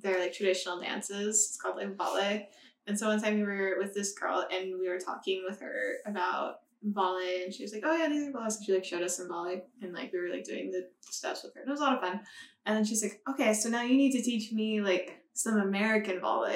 their 0.02 0.20
like 0.20 0.32
traditional 0.32 0.80
dances. 0.80 1.48
It's 1.48 1.60
called 1.60 1.76
like 1.76 1.96
valle. 1.96 2.42
And 2.86 2.98
so 2.98 3.06
one 3.06 3.22
time 3.22 3.36
we 3.36 3.44
were 3.44 3.76
with 3.78 3.94
this 3.94 4.12
girl 4.12 4.44
and 4.52 4.78
we 4.78 4.88
were 4.88 4.98
talking 4.98 5.44
with 5.48 5.60
her 5.60 5.94
about 6.04 6.56
valle 6.82 7.20
and 7.44 7.54
she 7.54 7.62
was 7.62 7.72
like, 7.72 7.82
Oh 7.86 7.96
yeah, 7.96 8.08
these 8.08 8.28
are 8.28 8.32
valle. 8.32 8.50
So 8.50 8.60
she 8.64 8.72
like 8.72 8.84
showed 8.84 9.02
us 9.02 9.16
some 9.16 9.28
valle 9.28 9.60
and 9.80 9.92
like 9.92 10.12
we 10.12 10.20
were 10.20 10.30
like 10.30 10.44
doing 10.44 10.70
the 10.70 10.88
steps 11.00 11.44
with 11.44 11.54
her. 11.54 11.60
And 11.60 11.68
it 11.68 11.72
was 11.72 11.80
a 11.80 11.84
lot 11.84 11.94
of 11.94 12.00
fun. 12.00 12.20
And 12.66 12.76
then 12.76 12.84
she's 12.84 13.02
like, 13.02 13.20
Okay, 13.30 13.54
so 13.54 13.68
now 13.68 13.82
you 13.82 13.96
need 13.96 14.12
to 14.12 14.22
teach 14.22 14.52
me 14.52 14.80
like 14.80 15.22
some 15.34 15.58
American 15.58 16.20
valle. 16.20 16.52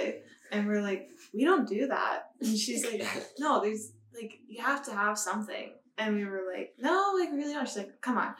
And 0.50 0.66
we're 0.66 0.82
like, 0.82 1.08
We 1.32 1.44
don't 1.44 1.68
do 1.68 1.86
that. 1.88 2.30
And 2.40 2.56
she's 2.56 2.84
like, 2.84 3.06
No, 3.38 3.60
there's 3.62 3.92
like 4.14 4.40
you 4.48 4.62
have 4.62 4.84
to 4.86 4.92
have 4.92 5.18
something. 5.18 5.72
And 5.98 6.16
we 6.16 6.24
were 6.24 6.42
like, 6.52 6.74
No, 6.78 7.14
like 7.18 7.30
really 7.32 7.54
not. 7.54 7.68
She's 7.68 7.78
like, 7.78 8.00
Come 8.00 8.18
on. 8.18 8.34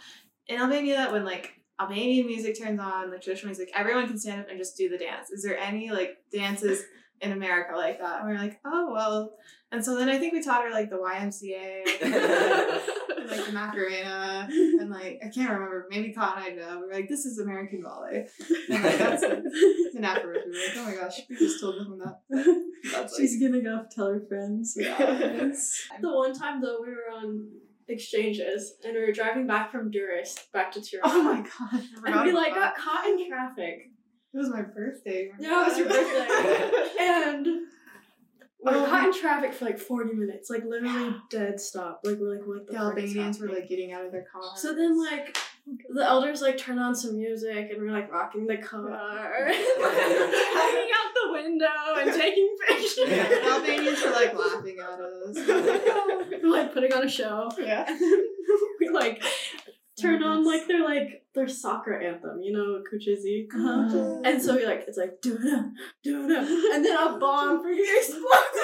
In 0.49 0.61
Albania, 0.61 0.97
that 0.97 1.13
when 1.13 1.25
like 1.25 1.53
Uh, 1.79 1.83
Albanian 1.83 2.27
music 2.27 2.59
turns 2.59 2.81
on, 2.81 3.11
like 3.11 3.23
traditional 3.23 3.49
music, 3.49 3.71
everyone 3.75 4.07
can 4.07 4.19
stand 4.19 4.41
up 4.41 4.49
and 4.49 4.59
just 4.59 4.77
do 4.77 4.89
the 4.89 4.99
dance. 4.99 5.31
Is 5.31 5.43
there 5.43 5.59
any 5.59 5.91
like 5.91 6.19
dances 6.33 6.83
in 7.21 7.33
America 7.33 7.77
like 7.77 7.99
that? 8.01 8.21
And 8.21 8.29
we 8.29 8.35
are 8.35 8.39
like, 8.39 8.61
oh 8.65 8.93
well. 8.93 9.37
And 9.73 9.85
so 9.85 9.97
then 9.97 10.09
I 10.09 10.19
think 10.19 10.33
we 10.33 10.43
taught 10.43 10.63
her 10.63 10.71
like 10.71 10.91
the 10.91 10.97
YMCA, 10.97 12.03
and, 12.03 12.13
like 13.29 13.47
the 13.47 13.53
Macarena, 13.53 14.49
and 14.49 14.91
like 14.91 15.21
I 15.25 15.29
can't 15.29 15.51
remember, 15.51 15.87
maybe 15.91 16.13
Cotton 16.13 16.43
Eye 16.43 16.55
Joe. 16.57 16.79
We 16.81 16.87
were 16.87 16.93
like, 16.93 17.09
this 17.09 17.27
is 17.27 17.39
American 17.41 17.83
valle. 17.83 18.05
And 18.05 18.29
like 18.69 18.99
that's 18.99 19.23
like, 19.23 19.43
and 19.97 20.07
afterwards 20.07 20.45
we 20.47 20.53
were 20.53 20.67
like, 20.67 20.77
oh 20.77 20.85
my 20.85 20.95
gosh, 20.95 21.21
we 21.29 21.37
just 21.37 21.61
told 21.61 21.77
them 21.77 21.99
that. 21.99 22.21
That's 22.93 23.17
She's 23.17 23.41
gonna 23.41 23.61
go 23.61 23.85
tell 23.91 24.07
her 24.07 24.23
friends. 24.29 24.77
Yeah. 24.81 25.51
The 26.01 26.15
one 26.15 26.33
time 26.33 26.61
though 26.61 26.79
we 26.81 26.89
were 26.89 27.11
on 27.13 27.49
exchanges 27.89 28.75
and 28.85 28.95
we 28.95 29.01
were 29.01 29.13
driving 29.13 29.47
back 29.47 29.71
from 29.71 29.91
Durrës 29.91 30.39
back 30.53 30.73
to 30.73 30.81
Tirana. 30.81 31.09
Oh 31.13 31.23
my 31.23 31.41
god. 31.43 31.83
And 32.07 32.25
we 32.27 32.33
like 32.33 32.55
got 32.55 32.77
caught 32.77 33.07
in 33.07 33.29
traffic. 33.29 33.91
It 34.35 34.39
was 34.39 34.51
my 34.51 34.63
birthday. 34.63 35.31
Yeah, 35.39 35.63
it 35.63 35.69
was 35.69 35.79
your 35.79 35.89
birthday. 35.89 36.89
and 37.01 37.47
we 37.47 37.53
were 38.73 38.79
Oh. 38.79 38.87
caught 38.87 39.05
in 39.07 39.13
traffic 39.21 39.53
for 39.55 39.65
like 39.67 39.79
40 39.79 40.15
minutes, 40.15 40.51
like 40.51 40.65
literally 40.65 41.15
dead 41.31 41.61
stop. 41.61 42.01
Like 42.05 42.19
we're 42.19 42.37
like, 42.37 42.47
what 42.47 42.67
the 42.67 42.73
The 42.73 42.79
frick 42.93 43.05
is 43.05 43.11
Albanians 43.11 43.39
were 43.41 43.47
happening? 43.47 43.63
like 43.63 43.69
getting 43.71 43.93
out 43.93 44.05
of 44.07 44.13
their 44.13 44.25
cars. 44.31 44.61
So 44.61 44.75
then, 44.75 44.99
like, 44.99 45.37
the 45.95 46.05
elders 46.05 46.43
like 46.43 46.59
turn 46.59 46.79
on 46.79 46.95
some 46.95 47.17
music 47.17 47.71
and 47.71 47.83
we're 47.83 47.91
like 47.91 48.11
rocking 48.13 48.47
the 48.47 48.57
car, 48.57 49.47
hanging 49.47 50.91
out 50.95 51.13
the 51.15 51.33
window 51.33 51.67
and 51.99 52.13
taking 52.13 52.55
pictures. 52.69 52.95
the 52.97 53.45
Albanians 53.45 54.03
are 54.03 54.13
like 54.13 54.35
laughing 54.39 54.77
at 54.81 55.01
us. 55.01 55.37
we're 56.43 56.51
like 56.51 56.73
putting 56.73 56.93
on 56.93 57.05
a 57.05 57.09
show. 57.09 57.51
yeah. 57.59 57.85
And 57.89 58.01
then 58.01 58.25
we 58.81 58.89
like 58.91 59.23
turn 60.01 60.23
on 60.23 60.45
like 60.45 60.69
their 60.69 60.85
like 60.85 61.25
their 61.35 61.49
soccer 61.49 61.99
anthem, 62.01 62.43
you 62.43 62.53
know, 62.53 62.83
Kuchizi. 62.91 63.47
Uh-huh. 63.53 64.21
And 64.25 64.41
so 64.41 64.55
we're 64.55 64.69
like, 64.69 64.85
it's 64.87 64.99
like 64.99 65.21
do 65.21 65.37
it, 65.41 65.65
do 66.05 66.31
it, 66.31 66.75
and 66.75 66.85
then 66.85 66.97
a 66.97 67.19
bomb 67.19 67.65
freaking 67.65 67.97
explodes. 67.99 68.59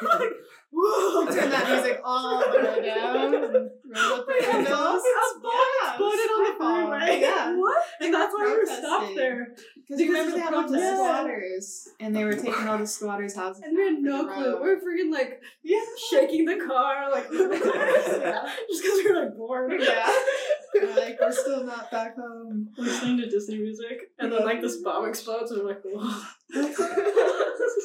and 0.00 0.08
we're 0.08 0.18
like, 0.18 0.32
whoa! 0.70 1.26
Turn 1.26 1.50
that 1.50 1.68
music 1.68 2.00
all 2.04 2.40
the 2.40 2.58
way 2.58 2.82
down. 2.86 3.70
And 3.98 4.10
Roll 4.10 4.20
up 4.20 4.26
the 4.26 4.46
windows. 4.52 5.02
A 5.02 5.40
bomb 5.40 5.66
exploded 5.82 6.30
on 6.30 6.44
the 6.44 6.98
freeway. 6.98 7.20
Yeah. 7.20 7.54
What? 7.58 7.82
And 8.00 8.14
that's 8.14 8.32
why 8.32 8.44
we 8.44 8.58
were 8.58 8.66
stopped 8.66 9.16
there. 9.16 9.54
Because 9.76 10.00
remember 10.06 10.30
they 10.32 10.38
of 10.38 10.44
had 10.44 10.54
all 10.54 10.68
the 10.68 10.78
squatters, 10.78 11.88
and 12.00 12.14
they 12.14 12.24
were 12.24 12.32
taking 12.34 12.68
all 12.68 12.78
the 12.78 12.86
squatters' 12.86 13.34
houses. 13.34 13.62
And 13.64 13.76
we 13.76 13.84
had 13.84 13.98
no 13.98 14.26
clue. 14.26 14.62
We 14.62 14.68
were 14.68 14.76
freaking 14.76 15.10
like 15.12 15.40
Yeah. 15.62 15.80
shaking 16.10 16.44
the 16.44 16.56
car, 16.66 17.10
like 17.10 17.26
Yeah. 17.32 18.48
just 18.70 18.82
because 18.82 18.98
we 19.04 19.10
were 19.10 19.24
like 19.24 19.36
bored. 19.36 19.72
Yeah. 19.80 20.08
We're 20.74 20.94
like 20.94 21.18
we're 21.20 21.32
still 21.32 21.64
not 21.64 21.90
back 21.90 22.14
home. 22.16 22.68
Listening 22.76 23.16
to 23.18 23.28
Disney 23.28 23.56
music, 23.58 24.10
and 24.18 24.30
then 24.30 24.44
like 24.44 24.60
this 24.60 24.76
bomb 24.82 25.08
explodes, 25.08 25.50
and 25.50 25.62
we're 25.62 25.68
like, 25.70 25.80
whoa. 25.82 26.22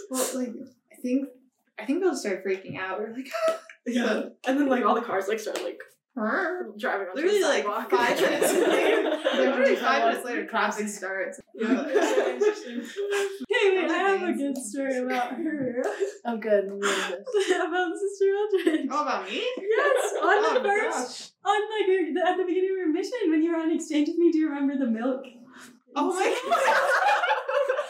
Well, 0.10 0.28
like 0.36 0.50
I 0.92 0.96
think 1.02 1.30
I 1.80 1.86
think 1.86 2.02
they'll 2.02 2.16
start 2.16 2.46
freaking 2.46 2.78
out. 2.78 3.00
We're 3.00 3.14
like, 3.14 3.28
yeah. 3.88 4.24
And 4.46 4.60
then 4.60 4.68
like 4.68 4.86
all 4.86 4.96
the 4.96 5.02
cars 5.02 5.28
like 5.28 5.40
start 5.40 5.64
like? 5.64 5.80
Driving 6.16 7.08
on 7.10 7.16
literally 7.16 7.40
the 7.42 7.48
like 7.48 7.64
sidewalk. 7.64 7.90
five 7.92 8.22
minutes 8.22 8.54
later. 8.68 9.18
then 9.34 9.60
Really 9.60 9.76
five 9.76 9.82
fast. 9.82 10.06
minutes 10.06 10.26
later, 10.26 10.46
traffic 10.48 10.88
starts. 10.88 11.40
Yeah. 11.56 11.84
Hey, 13.50 13.78
wait, 13.78 13.90
I 13.92 13.98
have 13.98 14.24
a 14.30 14.34
good 14.34 14.58
story 14.58 14.98
about 14.98 15.34
her. 15.34 15.84
I'm 16.26 16.34
oh, 16.36 16.38
good. 16.38 16.66
I'm 16.70 16.80
good. 16.80 17.68
about 17.68 17.92
Sister 17.98 18.26
Eldridge. 18.36 18.88
Oh, 18.92 19.02
about 19.04 19.26
me? 19.30 19.36
Yes, 19.58 20.14
on 20.22 20.24
Oh 20.24 20.52
the 20.56 20.60
my 20.62 20.66
first, 20.92 21.34
on 21.46 21.62
like 21.62 21.88
your- 21.88 22.14
the, 22.14 22.28
at 22.30 22.38
the 22.38 22.44
beginning 22.46 22.72
of 22.72 22.78
your 22.78 22.92
mission 22.92 23.20
when 23.30 23.44
you 23.44 23.52
were 23.52 23.60
on 23.60 23.72
exchange 23.72 24.08
with 24.08 24.18
me. 24.18 24.32
Do 24.32 24.40
you 24.40 24.50
remember 24.50 24.78
the 24.78 24.90
milk? 24.90 25.24
Oh 25.96 26.08
my 26.14 26.24
god! 26.24 26.60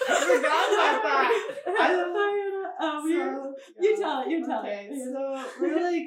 I 0.10 0.36
forgot 0.36 0.72
about 1.00 1.04
that. 1.66 2.76
Oh, 2.82 3.02
we 3.04 3.18
were, 3.18 3.34
So- 3.34 3.54
you 3.82 3.98
tell 3.98 4.22
it. 4.22 4.30
You 4.30 4.46
tell 4.46 4.60
okay, 4.60 4.90
it. 4.92 5.14
so 5.14 5.44
we're 5.62 5.82
like, 5.82 6.04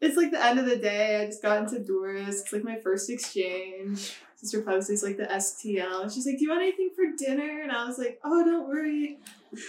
it's 0.00 0.16
like 0.16 0.30
the 0.30 0.44
end 0.44 0.58
of 0.58 0.66
the 0.66 0.76
day. 0.76 1.22
I 1.22 1.26
just 1.26 1.42
got 1.42 1.58
into 1.58 1.80
Durrës. 1.80 2.28
It's 2.28 2.52
like 2.52 2.64
my 2.64 2.78
first 2.82 3.08
exchange. 3.10 4.14
Sister 4.36 4.60
Pugsley's 4.60 5.02
like 5.02 5.16
the 5.16 5.24
STL. 5.24 6.02
And 6.02 6.12
she's 6.12 6.26
like, 6.26 6.36
Do 6.36 6.44
you 6.44 6.50
want 6.50 6.62
anything 6.62 6.90
for 6.94 7.04
dinner? 7.16 7.62
And 7.62 7.72
I 7.72 7.86
was 7.86 7.98
like, 7.98 8.20
Oh, 8.24 8.44
don't 8.44 8.68
worry. 8.68 9.18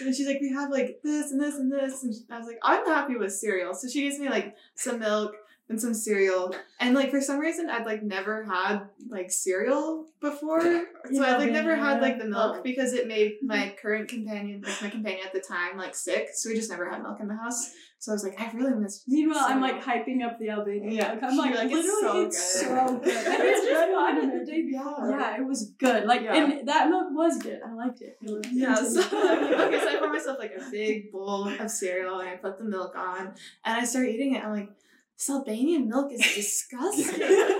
And 0.02 0.14
she's 0.14 0.26
like, 0.26 0.40
We 0.40 0.52
have 0.52 0.70
like 0.70 1.00
this 1.02 1.32
and 1.32 1.40
this 1.40 1.54
and 1.54 1.72
this. 1.72 2.02
And 2.02 2.14
I 2.30 2.38
was 2.38 2.46
like, 2.46 2.58
I'm 2.62 2.84
happy 2.84 3.16
with 3.16 3.32
cereal. 3.32 3.74
So 3.74 3.88
she 3.88 4.02
gives 4.02 4.18
me 4.18 4.28
like 4.28 4.54
some 4.74 4.98
milk 4.98 5.34
and 5.68 5.80
some 5.80 5.94
cereal. 5.94 6.54
And 6.80 6.94
like 6.94 7.10
for 7.10 7.20
some 7.20 7.38
reason 7.38 7.68
I'd 7.68 7.84
like 7.84 8.02
never 8.02 8.44
had 8.44 8.88
like 9.08 9.30
cereal 9.30 10.06
before. 10.20 10.60
So 10.60 10.84
Yeah, 11.10 11.22
I'd 11.22 11.38
like 11.38 11.52
never 11.52 11.76
had 11.76 12.00
like 12.00 12.18
the 12.18 12.24
milk 12.24 12.64
because 12.64 12.92
it 12.92 13.06
made 13.06 13.32
mm-hmm. 13.32 13.46
my 13.48 13.76
current 13.80 14.08
companion, 14.08 14.62
like 14.66 14.82
my 14.82 14.90
companion 14.90 15.26
at 15.26 15.32
the 15.32 15.40
time, 15.40 15.76
like 15.76 15.94
sick. 15.94 16.28
So 16.34 16.48
we 16.48 16.56
just 16.56 16.70
never 16.70 16.88
had 16.88 17.02
milk 17.02 17.18
in 17.20 17.28
the 17.28 17.36
house. 17.36 17.72
So 18.00 18.12
I 18.12 18.14
was 18.14 18.22
like, 18.22 18.40
I 18.40 18.50
really 18.52 18.74
miss 18.74 18.98
it. 18.98 19.02
Meanwhile, 19.08 19.44
I'm 19.48 19.60
like 19.60 19.82
hyping 19.82 20.24
up 20.24 20.38
the 20.38 20.50
Albanian. 20.50 20.92
Yeah. 20.92 21.18
I'm 21.20 21.36
like, 21.36 21.54
Like, 21.54 21.70
it's 21.70 21.74
literally, 21.74 22.00
so 22.00 22.26
it's 22.26 22.60
good. 22.60 22.68
so 22.68 22.98
good. 22.98 23.08
It's 23.08 23.28
it's 23.28 23.66
just 23.66 23.72
better 23.72 23.92
fun 23.92 24.20
than 24.20 24.38
the 24.38 24.44
day 24.44 24.62
before. 24.62 25.10
Yeah, 25.10 25.36
it 25.36 25.44
was 25.44 25.70
good. 25.78 26.04
Like, 26.04 26.22
Yeah. 26.22 26.36
and 26.36 26.68
that 26.68 26.88
milk 26.88 27.08
was 27.10 27.38
good. 27.38 27.60
I 27.66 27.74
liked 27.74 28.00
it. 28.00 28.16
It 28.22 28.46
Yeah, 28.52 28.76
so, 28.76 29.00
okay, 29.00 29.80
so 29.80 29.88
I 29.88 29.96
pour 29.98 30.12
myself 30.12 30.38
like 30.38 30.52
a 30.56 30.70
big 30.70 31.10
bowl 31.10 31.48
of 31.48 31.70
cereal 31.70 32.20
and 32.20 32.28
I 32.28 32.36
put 32.36 32.58
the 32.58 32.64
milk 32.64 32.94
on 32.96 33.34
and 33.64 33.80
I 33.80 33.84
start 33.84 34.06
eating 34.06 34.36
it. 34.36 34.44
I'm 34.44 34.52
like, 34.52 34.70
this 35.18 35.28
Albanian 35.30 35.88
milk 35.88 36.12
is 36.12 36.20
disgusting. 36.34 37.18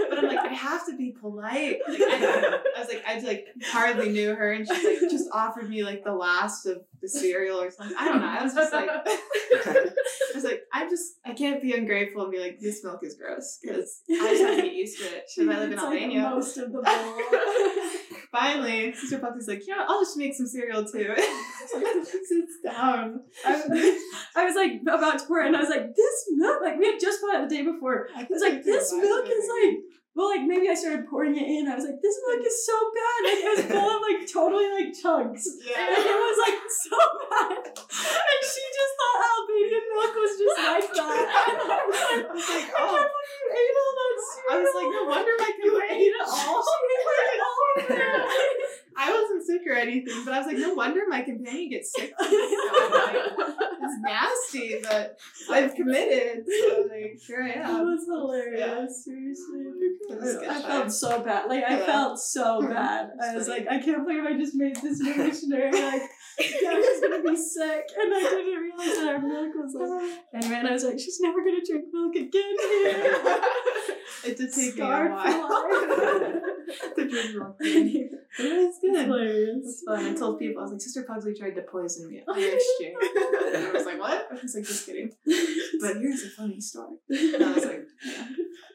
but 0.08 0.18
I'm 0.18 0.26
like, 0.26 0.38
I 0.38 0.52
have 0.54 0.86
to 0.86 0.96
be 0.96 1.10
polite. 1.10 1.78
Like, 1.88 2.00
I, 2.00 2.60
was 2.88 2.94
like, 2.94 3.04
I 3.06 3.20
like 3.20 3.46
hardly 3.66 4.10
knew 4.10 4.34
her 4.34 4.52
and 4.52 4.66
she 4.66 4.72
like 4.72 5.10
just 5.10 5.28
offered 5.32 5.68
me 5.68 5.84
like 5.84 6.04
the 6.04 6.12
last 6.12 6.66
of 6.66 6.78
the 7.00 7.08
cereal 7.08 7.60
or 7.60 7.70
something. 7.70 7.96
I 7.98 8.08
don't 8.08 8.20
know. 8.20 8.26
I 8.26 8.42
was 8.42 8.54
just 8.54 8.72
like, 8.72 8.88
I 8.90 9.90
was 10.34 10.44
like, 10.44 10.62
I'm 10.72 10.88
just, 10.88 11.14
I 11.24 11.32
can't 11.34 11.62
be 11.62 11.72
ungrateful 11.72 12.22
and 12.22 12.32
be 12.32 12.40
like, 12.40 12.58
this 12.60 12.82
milk 12.84 13.00
is 13.02 13.16
gross 13.16 13.58
because 13.62 14.02
I 14.10 14.30
just 14.30 14.42
have 14.42 14.56
to 14.56 14.62
get 14.62 14.74
used 14.74 14.98
to 14.98 15.04
it 15.04 15.24
because 15.36 15.54
I 15.54 15.58
live 15.58 15.72
in 15.72 15.72
eats, 15.74 15.82
like, 15.82 15.92
Albania. 15.92 16.30
most 16.30 16.58
of 16.58 16.72
the 16.72 16.82
bowl. 16.82 16.84
Finally, 18.32 18.92
Sister 18.92 19.18
Puffy's 19.18 19.48
like, 19.48 19.62
yeah, 19.66 19.86
I'll 19.88 20.02
just 20.02 20.16
make 20.16 20.34
some 20.34 20.46
cereal 20.46 20.84
too. 20.84 21.14
Sits 22.04 22.58
down. 22.64 23.20
I 23.46 23.56
was, 23.56 24.02
I 24.36 24.44
was 24.44 24.54
like 24.54 24.72
about 24.82 25.18
to 25.18 25.24
pour 25.26 25.40
it, 25.40 25.46
and 25.46 25.56
I 25.56 25.60
was 25.60 25.70
like, 25.70 25.94
"This 25.94 26.26
milk!" 26.36 26.60
Like 26.62 26.78
we 26.78 26.86
had 26.86 27.00
just 27.00 27.20
bought 27.20 27.42
it 27.42 27.48
the 27.48 27.56
day 27.56 27.62
before. 27.62 28.08
I 28.14 28.26
was 28.28 28.42
like, 28.42 28.62
"This 28.62 28.92
milk 28.92 29.26
is 29.26 29.48
like." 29.62 29.76
Well, 30.18 30.34
like 30.34 30.42
maybe 30.50 30.66
I 30.66 30.74
started 30.74 31.06
pouring 31.06 31.38
it 31.38 31.46
in. 31.46 31.70
I 31.70 31.78
was 31.78 31.86
like, 31.86 32.02
"This 32.02 32.18
milk 32.26 32.42
is 32.42 32.66
so 32.66 32.74
bad!" 32.90 33.18
Like 33.22 33.38
it 33.38 33.50
was 33.54 33.64
full 33.70 33.86
of 33.86 34.02
like 34.02 34.26
totally 34.26 34.66
like 34.66 34.90
chunks. 34.90 35.46
Yeah. 35.62 35.94
it 35.94 36.18
was 36.18 36.38
like 36.42 36.58
so 36.66 36.98
bad, 37.30 37.62
and 37.62 38.40
she 38.42 38.62
just 38.66 38.92
thought 38.98 39.18
Albanian 39.30 39.86
milk 39.94 40.14
was 40.18 40.34
just 40.34 40.58
like 40.58 40.90
that. 40.90 41.22
I 41.22 41.86
was 41.86 42.02
like, 42.02 42.26
I 42.26 42.34
was 42.34 42.48
like, 42.50 42.66
oh. 42.82 42.98
you 42.98 43.46
ate 43.62 43.76
all 43.78 43.94
that 43.94 44.16
cereal. 44.26 44.50
I 44.50 44.56
was 44.58 44.74
like, 44.74 44.90
no 44.90 45.02
wonder 45.06 45.34
my 45.38 45.50
you 45.54 45.72
ate 45.86 46.10
it 46.10 46.26
all. 46.26 46.66
She 46.66 46.82
ate 46.82 47.06
like 47.14 47.38
all 47.46 47.62
of 47.78 47.86
it. 47.86 48.02
I 48.98 49.14
wasn't 49.14 49.46
sick 49.46 49.62
or 49.70 49.78
anything, 49.78 50.24
but 50.24 50.34
I 50.34 50.38
was 50.38 50.48
like, 50.48 50.58
no 50.58 50.74
wonder 50.74 51.02
my 51.06 51.22
companion 51.22 51.70
gets 51.70 51.94
sick. 51.94 52.10
So, 52.18 53.67
it's 53.80 54.00
nasty, 54.02 54.76
but 54.82 55.18
I've 55.50 55.74
committed. 55.74 56.44
So 56.46 56.82
like, 56.88 57.18
here 57.26 57.42
I 57.42 57.58
That 57.60 57.70
am. 57.70 57.86
was 57.86 58.04
hilarious. 58.06 59.04
Seriously. 59.04 59.64
It 60.10 60.48
I 60.48 60.62
felt 60.62 60.92
so 60.92 61.22
bad. 61.22 61.48
Like 61.48 61.64
I 61.64 61.78
Yeah. 61.78 61.86
felt 61.86 62.18
so 62.18 62.60
bad. 62.68 63.10
I 63.22 63.34
was 63.34 63.48
like, 63.48 63.66
I 63.70 63.78
can't 63.80 64.06
believe 64.06 64.24
I 64.24 64.36
just 64.36 64.54
made 64.54 64.76
this 64.76 65.00
missionary. 65.00 65.72
Like, 65.72 66.02
yeah, 66.38 66.80
she's 66.80 67.00
gonna 67.00 67.22
be 67.22 67.36
sick, 67.36 67.84
and 68.00 68.14
I 68.14 68.20
didn't 68.20 68.62
realize 68.62 68.96
that 68.96 69.08
our 69.14 69.20
milk 69.20 69.54
was 69.56 69.74
like. 69.74 70.18
And 70.34 70.50
man, 70.50 70.66
I 70.66 70.72
was 70.72 70.84
like, 70.84 70.98
she's 70.98 71.18
never 71.20 71.40
gonna 71.44 71.64
drink 71.66 71.84
milk 71.92 72.14
again 72.14 72.56
here. 72.60 73.16
it 74.24 74.36
did 74.36 74.52
take 74.52 74.72
Scarred 74.74 75.10
me 75.10 75.16
a 75.16 75.38
while. 75.38 75.64
to 76.94 77.08
drink 77.08 77.34
milk. 77.34 77.56
But 77.58 77.66
it 77.66 78.56
was 78.56 78.66
It's 78.66 78.78
good. 78.80 78.94
It 78.94 79.06
hilarious. 79.06 79.64
was 79.64 79.82
fun. 79.86 80.04
I 80.04 80.14
told 80.14 80.38
people, 80.38 80.60
I 80.60 80.62
was 80.64 80.72
like, 80.72 80.80
Sister 80.80 81.02
Pugsley 81.02 81.34
tried 81.34 81.54
to 81.56 81.62
poison 81.62 82.08
me 82.08 82.18
at 82.20 82.26
fire 82.26 82.54
exchange. 82.54 82.96
And 83.68 83.76
I 83.76 83.78
was 83.78 83.86
like, 83.86 84.00
what? 84.00 84.28
I 84.30 84.34
was 84.34 84.54
like, 84.54 84.64
just 84.64 84.86
kidding. 84.86 85.10
But 85.80 85.96
here's 85.98 86.24
a 86.24 86.30
funny 86.30 86.60
story. 86.60 86.96
And 87.10 87.44
I 87.44 87.52
was 87.52 87.64
like, 87.64 87.84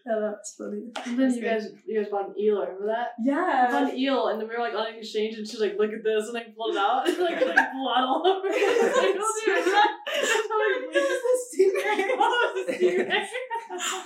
Yeah, 0.06 0.20
that's 0.20 0.56
funny. 0.58 0.84
And 1.06 1.20
then 1.20 1.34
you 1.34 1.42
guys, 1.42 1.68
you 1.86 2.00
guys 2.00 2.10
bought 2.12 2.30
an 2.30 2.36
eel. 2.40 2.60
Remember 2.62 2.88
that? 2.88 3.10
I 3.20 3.24
Yeah. 3.24 3.68
bought 3.72 3.92
an 3.92 3.98
eel, 3.98 4.28
and 4.28 4.40
then 4.40 4.48
we 4.48 4.56
were 4.56 4.62
like 4.64 4.74
on 4.74 4.88
an 4.88 4.96
exchange, 5.00 5.36
and 5.38 5.48
she's 5.48 5.60
like, 5.62 5.76
"Look 5.80 5.92
at 5.92 6.04
this," 6.04 6.28
and 6.28 6.38
I 6.38 6.44
pulled 6.56 6.76
it 6.76 6.80
out, 6.80 7.08
and 7.08 7.18
like, 7.28 7.40
like 7.40 7.72
blood 7.76 8.04
all 8.08 8.24
over. 8.26 8.48
it. 8.48 8.56
I 8.56 8.56
was 8.84 8.98
like, 9.00 9.16
"Oh, 9.20 9.34
dude, 9.46 9.64
that- 9.64 9.96
I'm 10.14 10.48
like, 10.64 10.76
"Wait, 10.84 10.94
this 10.94 11.08
is 11.08 11.40
stingray." 11.52 12.00
Oh, 12.20 12.52
it's 12.56 12.70
a 12.70 12.84
stingray. 12.84 13.24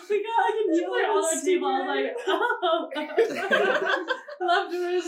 We 0.09 0.15
got 0.25 0.37
like 0.45 0.57
an 0.57 0.65
It's 0.69 0.79
eel 0.81 0.91
like 0.93 1.05
and 1.05 1.11
on 1.11 1.17
a 1.17 1.25
our 1.25 1.41
table. 1.41 1.67
I 1.67 1.81
was 1.81 1.89
like, 1.93 2.09
"Oh." 2.27 2.89
Leftovers. 4.47 5.07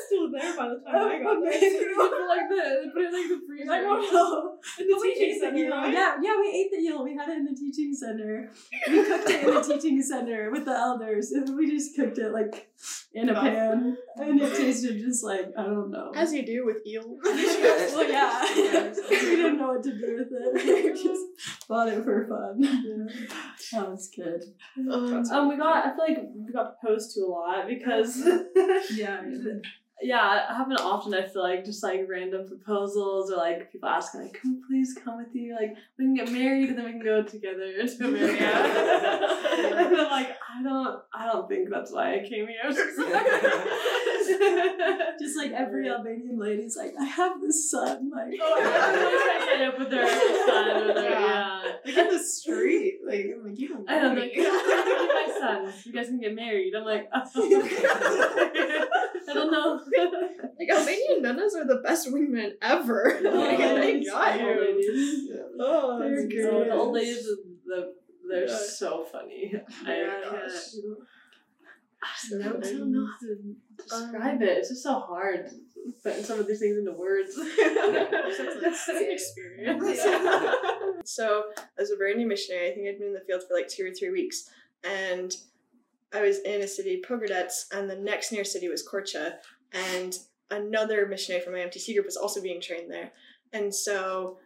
I 0.00 0.08
think 0.08 0.22
it 0.22 0.30
was 0.30 0.30
still 0.30 0.30
there 0.32 0.56
by 0.56 0.68
the 0.68 0.80
time 0.80 1.08
I 1.10 1.22
got 1.22 1.38
there. 1.44 1.90
But 1.96 2.28
like 2.28 2.48
the, 2.48 2.62
they 2.82 2.88
put 2.90 3.02
it 3.02 3.12
like 3.12 3.28
the 3.28 3.40
freezer. 3.46 3.72
I 3.76 3.80
don't 3.80 4.12
know. 4.12 4.58
In 4.78 4.86
the 4.86 4.94
But 4.94 5.02
teaching 5.02 5.38
center, 5.40 5.70
right? 5.70 5.92
Yeah, 5.92 6.16
yeah, 6.22 6.34
we 6.40 6.48
ate 6.48 6.70
the 6.70 6.78
eel. 6.78 7.04
We 7.04 7.16
had 7.16 7.28
it 7.28 7.38
in 7.38 7.44
the 7.44 7.54
teaching 7.54 7.94
center. 7.94 8.50
We 8.88 9.04
cooked 9.04 9.30
it 9.30 9.44
in 9.48 9.54
the 9.54 9.62
teaching 9.62 10.02
center 10.02 10.50
with 10.50 10.64
the 10.64 10.72
elders, 10.72 11.30
and 11.32 11.56
we 11.56 11.70
just 11.70 11.96
cooked 11.96 12.18
it 12.18 12.32
like 12.32 12.70
in 13.12 13.28
a 13.28 13.34
pan, 13.34 13.96
and 14.16 14.40
it 14.40 14.56
tasted 14.56 14.98
just 15.00 15.22
like 15.24 15.52
I 15.58 15.62
don't 15.64 15.90
know. 15.90 16.12
As 16.14 16.32
you 16.32 16.44
do 16.46 16.64
with 16.64 16.78
eel. 16.86 17.18
well, 17.22 18.08
yeah, 18.08 18.92
we 19.10 19.36
didn't 19.36 19.58
know 19.58 19.72
what 19.72 19.82
to 19.82 19.92
do 19.92 20.16
with 20.18 20.28
it. 20.32 20.84
We 20.84 20.92
just 20.92 21.66
bought 21.68 21.88
it 21.88 22.04
for 22.04 22.26
fun. 22.26 22.62
Yeah. 22.62 23.80
That 23.80 23.90
was 23.90 24.10
good. 24.14 24.42
Um, 24.78 25.24
Um, 25.30 25.48
we 25.48 25.56
got. 25.56 25.86
I 25.86 25.90
feel 25.94 26.04
like 26.08 26.18
we 26.34 26.52
got 26.52 26.78
proposed 26.80 27.14
to 27.14 27.20
a 27.22 27.28
lot 27.28 27.66
because. 27.68 28.22
Yeah. 28.92 29.22
yeah, 29.24 29.58
it 30.02 30.54
happened 30.54 30.78
often. 30.80 31.12
I 31.14 31.26
feel 31.26 31.42
like 31.42 31.64
just 31.64 31.82
like 31.82 32.06
random 32.08 32.46
proposals 32.48 33.30
or 33.30 33.36
like 33.36 33.70
people 33.70 33.88
asking 33.88 34.22
like, 34.22 34.40
"Can 34.40 34.54
we 34.54 34.60
please 34.66 34.96
come 35.04 35.18
with 35.18 35.34
you? 35.34 35.54
Like 35.54 35.74
we 35.98 36.04
can 36.06 36.14
get 36.14 36.30
married 36.32 36.70
and 36.70 36.78
then 36.78 36.86
we 36.86 36.92
can 36.92 37.04
go 37.04 37.22
together 37.22 37.70
to 37.86 38.08
America." 38.08 38.44
and 38.44 39.96
I'm 39.96 40.10
like, 40.10 40.36
I 40.48 40.62
don't, 40.62 41.00
I 41.14 41.26
don't 41.26 41.48
think 41.48 41.68
that's 41.70 41.92
why 41.92 42.14
I 42.14 42.18
came 42.20 42.48
here. 42.48 42.70
Just 45.20 45.36
like 45.36 45.52
every 45.52 45.88
Albanian 45.90 46.38
lady's 46.38 46.76
like, 46.76 46.94
I 46.98 47.04
have 47.04 47.40
this 47.40 47.70
son. 47.70 48.10
Like, 48.14 48.38
oh, 48.40 48.60
to 48.60 49.50
sign 49.50 49.62
up 49.68 49.78
with 49.78 49.90
their 49.90 50.06
son 50.46 50.68
or 50.90 50.94
their 50.94 51.10
Yeah. 51.10 51.62
yeah. 51.64 51.72
like 51.84 51.96
in 51.96 52.08
the 52.08 52.18
street. 52.22 53.00
Like, 53.06 53.26
I'm 53.36 53.44
like, 53.44 53.58
you 53.58 53.68
don't 53.68 53.88
I 53.90 54.00
don't 54.00 54.14
know 54.14 54.20
think 54.22 54.36
me. 54.36 54.42
my 54.44 55.36
son. 55.38 55.72
You 55.84 55.92
guys 55.92 56.06
can 56.06 56.20
get 56.20 56.34
married. 56.34 56.74
I'm 56.74 56.84
like, 56.84 57.08
oh. 57.12 57.26
I 59.30 59.34
don't 59.34 59.50
know. 59.52 59.80
like 60.58 60.68
Albanian 60.70 61.22
nuns 61.22 61.54
are 61.54 61.66
the 61.66 61.80
best 61.84 62.08
wingmen 62.12 62.52
ever. 62.62 63.20
Oh, 63.24 63.38
like, 63.38 63.58
they 63.58 63.92
it's 63.94 64.10
got 64.10 64.38
cute. 64.38 64.48
you. 64.48 65.44
Oh, 65.60 65.98
They're 65.98 66.10
that's. 66.22 66.34
So 66.34 66.50
good. 66.50 66.66
the 66.70 66.74
old 66.74 66.94
ladies, 66.94 67.24
the 67.66 67.94
they're 68.28 68.46
Yeah. 68.48 68.56
so 68.56 69.04
funny. 69.10 69.52
I 69.86 69.96
Yeah, 69.96 70.20
can't. 70.22 70.52
I 72.02 72.38
don't, 72.38 72.64
I 72.64 72.70
don't 72.72 72.92
know 72.92 73.06
how 73.06 73.18
to 73.26 73.56
describe 73.76 74.40
it. 74.42 74.48
It's 74.48 74.68
just 74.70 74.82
so 74.82 75.00
hard 75.00 75.50
putting 76.02 76.24
some 76.24 76.38
of 76.38 76.46
these 76.46 76.60
things 76.60 76.78
into 76.78 76.92
words. 76.92 77.34
That's 77.36 78.88
an 78.88 79.10
experience. 79.10 80.00
So, 81.04 81.44
as 81.78 81.90
a 81.90 81.96
brand 81.96 82.18
new 82.18 82.26
missionary, 82.26 82.70
I 82.70 82.74
think 82.74 82.88
I'd 82.88 82.98
been 82.98 83.08
in 83.08 83.14
the 83.14 83.20
field 83.26 83.42
for 83.46 83.54
like 83.54 83.68
two 83.68 83.86
or 83.86 83.92
three 83.94 84.10
weeks, 84.10 84.48
and 84.84 85.34
I 86.12 86.22
was 86.22 86.38
in 86.40 86.62
a 86.62 86.68
city, 86.68 87.02
Pogradets, 87.06 87.66
and 87.72 87.88
the 87.88 87.96
next 87.96 88.32
near 88.32 88.44
city 88.44 88.68
was 88.68 88.86
Korcha, 88.86 89.34
and 89.72 90.18
another 90.50 91.06
missionary 91.06 91.42
from 91.42 91.54
my 91.54 91.60
MTC 91.60 91.94
group 91.94 92.06
was 92.06 92.16
also 92.16 92.42
being 92.42 92.60
trained 92.60 92.90
there. 92.90 93.12
And 93.52 93.74
so, 93.74 94.38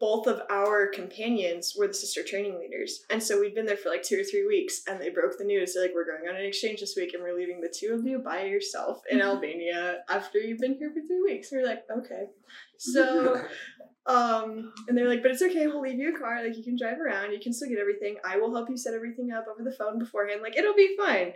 both 0.00 0.26
of 0.26 0.42
our 0.50 0.88
companions 0.88 1.74
were 1.78 1.86
the 1.86 1.94
sister 1.94 2.22
training 2.22 2.58
leaders. 2.58 3.04
And 3.10 3.22
so 3.22 3.40
we'd 3.40 3.54
been 3.54 3.64
there 3.64 3.76
for 3.76 3.90
like 3.90 4.02
two 4.02 4.20
or 4.20 4.24
three 4.24 4.46
weeks, 4.46 4.82
and 4.88 5.00
they 5.00 5.08
broke 5.08 5.38
the 5.38 5.44
news. 5.44 5.72
They're 5.72 5.84
like, 5.84 5.94
we're 5.94 6.04
going 6.04 6.28
on 6.28 6.36
an 6.36 6.44
exchange 6.44 6.80
this 6.80 6.94
week, 6.96 7.14
and 7.14 7.22
we're 7.22 7.36
leaving 7.36 7.60
the 7.60 7.72
two 7.74 7.94
of 7.94 8.04
you 8.04 8.18
by 8.18 8.44
yourself 8.44 9.00
in 9.08 9.18
mm-hmm. 9.18 9.28
Albania 9.28 9.98
after 10.08 10.38
you've 10.38 10.58
been 10.58 10.74
here 10.74 10.90
for 10.90 11.00
three 11.06 11.22
weeks. 11.22 11.52
And 11.52 11.62
we're 11.62 11.68
like, 11.68 11.84
okay. 11.90 12.26
So 12.76 13.40
um, 14.06 14.72
and 14.86 14.96
they're 14.96 15.08
like, 15.08 15.22
but 15.22 15.30
it's 15.30 15.42
okay, 15.42 15.66
we'll 15.66 15.80
leave 15.80 15.98
you 15.98 16.14
a 16.14 16.18
car, 16.18 16.44
like 16.44 16.56
you 16.56 16.62
can 16.62 16.76
drive 16.76 17.00
around, 17.00 17.32
you 17.32 17.40
can 17.40 17.52
still 17.52 17.68
get 17.68 17.78
everything. 17.78 18.16
I 18.24 18.36
will 18.36 18.54
help 18.54 18.68
you 18.68 18.76
set 18.76 18.94
everything 18.94 19.32
up 19.32 19.46
over 19.50 19.62
the 19.62 19.74
phone 19.74 19.98
beforehand, 19.98 20.42
like 20.42 20.56
it'll 20.56 20.74
be 20.74 20.94
fine. 20.98 21.32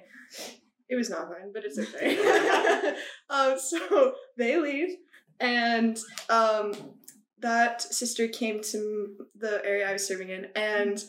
It 0.89 0.97
was 0.97 1.11
not 1.11 1.29
fine, 1.29 1.53
but 1.53 1.64
it's 1.64 1.79
okay. 1.79 2.95
um, 3.31 3.59
so 3.59 4.14
they 4.37 4.59
leave, 4.59 4.97
and 5.41 5.99
um, 6.29 6.73
that 7.41 7.83
sister 7.83 8.29
came 8.29 8.61
to 8.62 9.27
the 9.35 9.64
area 9.64 9.89
I 9.89 9.93
was 9.95 10.07
serving 10.07 10.29
in, 10.29 10.49
and 10.55 11.03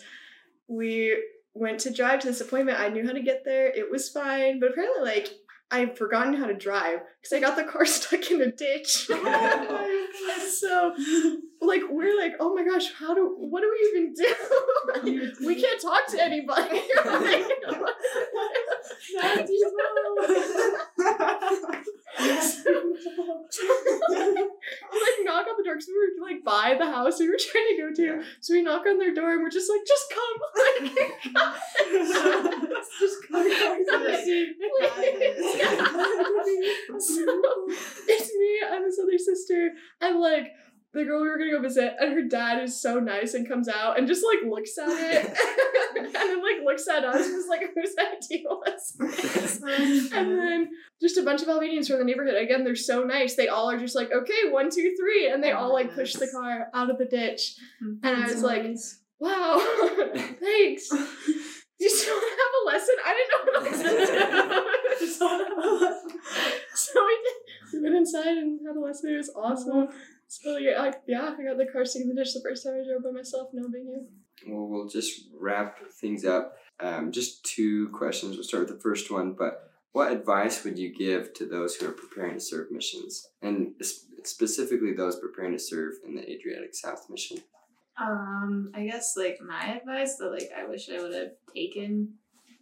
we 0.68 1.22
went 1.54 1.80
to 1.82 1.94
drive 1.94 2.22
to 2.22 2.28
this 2.28 2.42
appointment. 2.42 2.80
I 2.80 2.90
knew 2.90 3.06
how 3.06 3.14
to 3.14 3.22
get 3.22 3.44
there, 3.44 3.68
it 3.68 3.92
was 3.92 4.10
fine, 4.10 4.60
but 4.62 4.72
apparently, 4.72 5.04
like, 5.04 5.39
I'd 5.72 5.96
forgotten 5.98 6.34
how 6.34 6.48
to 6.48 6.56
drive 6.56 7.00
because 7.22 7.34
I 7.34 7.40
got 7.40 7.56
the 7.56 7.64
car 7.64 7.86
stuck 7.98 8.32
in 8.32 8.42
a 8.42 8.52
ditch. 8.52 9.10
and 9.14 10.50
so, 10.50 10.96
like, 11.62 11.82
we're 11.90 12.18
like, 12.18 12.34
oh 12.40 12.56
my 12.56 12.64
gosh, 12.64 12.92
how 12.94 13.14
do, 13.14 13.36
what 13.38 13.62
do 13.62 13.72
we 13.72 14.00
even 14.00 14.14
do? 14.14 15.36
we 15.46 15.62
can't 15.62 15.82
talk 15.82 16.08
to 16.08 16.24
anybody. 16.24 16.82
We 22.20 22.28
like 25.00 25.24
knock 25.24 25.48
on 25.48 25.56
the 25.58 25.64
door 25.64 25.76
because 25.76 25.88
we 25.88 25.96
were 25.96 26.12
like 26.22 26.44
by 26.44 26.76
the 26.78 26.86
house 26.86 27.18
we 27.20 27.30
were 27.30 27.38
trying 27.40 27.68
to 27.76 27.82
go 27.82 27.94
to. 27.96 28.22
So 28.42 28.54
we 28.54 28.62
knock 28.62 28.86
on 28.86 28.98
their 28.98 29.14
door 29.14 29.32
and 29.32 29.42
we're 29.42 29.50
just 29.50 29.70
like, 29.70 29.86
just 29.88 30.14
come. 30.14 30.40
Like, 30.60 30.82
just 33.00 33.18
come. 33.28 33.44
so 37.00 37.24
it's 38.08 38.30
me 38.36 38.60
and 38.72 38.86
this 38.86 39.00
other 39.02 39.18
sister 39.18 39.72
and 40.02 40.20
like 40.20 40.54
the 40.94 41.06
girl 41.06 41.22
we 41.22 41.30
were 41.30 41.38
gonna 41.38 41.52
go 41.52 41.62
visit 41.62 41.94
and 42.00 42.14
her 42.14 42.24
dad 42.24 42.62
is 42.64 42.82
so 42.82 43.00
nice 43.00 43.36
and 43.36 43.48
comes 43.48 43.70
out 43.70 43.98
and 43.98 44.08
just 44.08 44.26
like 44.26 44.50
looks 44.50 44.78
at 44.78 44.90
it. 44.90 45.38
And 46.00 46.06
then 46.14 46.42
like 46.42 46.64
looks 46.64 46.88
at 46.88 47.04
us 47.04 47.26
and 47.26 47.36
is 47.36 47.48
like 47.50 47.62
whose 47.76 47.96
idea 47.98 48.44
was 48.48 48.94
this?" 49.00 49.62
and 50.14 50.38
then 50.40 50.70
just 51.02 51.18
a 51.18 51.24
bunch 51.24 51.42
of 51.42 51.50
Albanians 51.50 51.88
from 51.88 51.98
the 51.98 52.06
neighborhood. 52.06 52.36
Again 52.36 52.64
they're 52.64 52.76
so 52.76 53.04
nice. 53.04 53.36
They 53.36 53.48
all 53.48 53.70
are 53.70 53.78
just 53.78 53.96
like 53.96 54.12
okay 54.12 54.50
one 54.50 54.70
two 54.70 54.96
three 55.00 55.30
and 55.32 55.44
they 55.44 55.52
all 55.52 55.74
like 55.74 55.94
push 55.94 56.14
the 56.14 56.28
car 56.28 56.68
out 56.74 56.90
of 56.90 56.98
the 57.00 57.06
ditch. 57.06 57.56
And 57.82 58.00
I 58.04 58.28
was 58.28 58.44
like 58.44 58.66
wow 59.20 59.58
thanks. 60.16 60.90
Do 60.90 61.86
you 61.86 61.90
still 61.90 62.20
to 62.20 62.26
have 62.26 62.54
a 62.62 62.66
lesson? 62.68 62.96
I 63.06 63.14
didn't 63.16 63.32
know 63.32 63.44
what 63.46 63.64
lessons 63.64 65.18
so 66.76 67.06
we 67.06 67.18
did. 67.24 67.74
We 67.74 67.82
went 67.82 67.96
inside 67.96 68.38
and 68.38 68.60
had 68.66 68.76
a 68.76 68.80
lesson. 68.80 69.14
It 69.14 69.18
was 69.18 69.32
awesome 69.36 69.90
so 70.30 70.58
yeah, 70.58 70.80
I, 70.80 70.94
yeah, 71.08 71.36
I 71.38 71.44
got 71.44 71.58
the 71.58 71.66
car 71.66 71.84
stuck 71.84 72.04
in 72.04 72.10
the 72.10 72.14
ditch 72.14 72.34
the 72.36 72.42
first 72.42 72.64
time 72.64 72.76
I 72.80 72.88
drove 72.88 73.04
by 73.04 73.10
myself, 73.10 73.50
no 73.52 73.68
big 73.68 73.84
deal. 73.84 74.06
Well, 74.48 74.68
we'll 74.68 74.88
just 74.88 75.24
wrap 75.36 75.80
things 76.00 76.24
up. 76.24 76.56
Um, 76.80 77.12
just 77.12 77.44
two 77.44 77.90
questions. 77.90 78.36
We'll 78.36 78.44
start 78.44 78.68
with 78.68 78.78
the 78.78 78.82
first 78.82 79.10
one. 79.10 79.34
But 79.34 79.72
what 79.92 80.12
advice 80.12 80.64
would 80.64 80.78
you 80.78 80.94
give 80.94 81.34
to 81.34 81.48
those 81.48 81.76
who 81.76 81.88
are 81.88 81.94
preparing 81.94 82.36
to 82.36 82.40
serve 82.40 82.72
missions, 82.72 83.28
and 83.42 83.74
specifically 84.24 84.94
those 84.94 85.20
preparing 85.20 85.54
to 85.54 85.60
serve 85.60 85.96
in 86.06 86.16
the 86.16 86.30
Adriatic 86.30 86.76
South 86.76 87.10
Mission? 87.10 87.40
Um, 88.00 88.72
I 88.76 88.86
guess 88.86 89.16
like 89.18 89.40
my 89.42 89.78
advice 89.78 90.18
that 90.18 90.30
like 90.30 90.52
I 90.56 90.68
wish 90.68 90.90
I 90.90 91.02
would 91.02 91.16
have 91.16 91.32
taken 91.56 92.14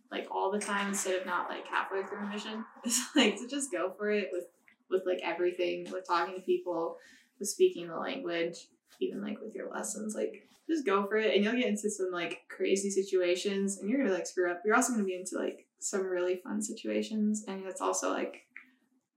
like 0.09 0.29
all 0.31 0.51
the 0.51 0.59
time 0.59 0.87
instead 0.87 1.19
of 1.19 1.25
not 1.25 1.49
like 1.49 1.67
halfway 1.67 2.03
through 2.03 2.25
a 2.25 2.29
mission 2.29 2.63
is 2.85 3.01
like 3.13 3.35
to 3.35 3.47
just 3.47 3.73
go 3.73 3.93
for 3.97 4.09
it 4.09 4.29
with 4.31 4.45
with 4.89 5.03
like 5.05 5.19
everything, 5.21 5.85
with 5.91 6.07
talking 6.07 6.35
to 6.35 6.41
people, 6.41 6.97
speaking 7.45 7.87
the 7.87 7.97
language, 7.97 8.67
even 8.99 9.21
like 9.21 9.39
with 9.41 9.55
your 9.55 9.69
lessons, 9.69 10.15
like 10.15 10.47
just 10.67 10.85
go 10.85 11.05
for 11.05 11.17
it 11.17 11.35
and 11.35 11.43
you'll 11.43 11.55
get 11.55 11.67
into 11.67 11.89
some 11.89 12.11
like 12.11 12.41
crazy 12.49 12.89
situations 12.89 13.77
and 13.77 13.89
you're 13.89 13.99
gonna 13.99 14.13
like 14.13 14.27
screw 14.27 14.51
up. 14.51 14.61
You're 14.65 14.75
also 14.75 14.93
gonna 14.93 15.05
be 15.05 15.15
into 15.15 15.37
like 15.37 15.65
some 15.79 16.05
really 16.05 16.37
fun 16.37 16.61
situations 16.61 17.45
and 17.47 17.65
it's 17.65 17.81
also 17.81 18.11
like 18.11 18.43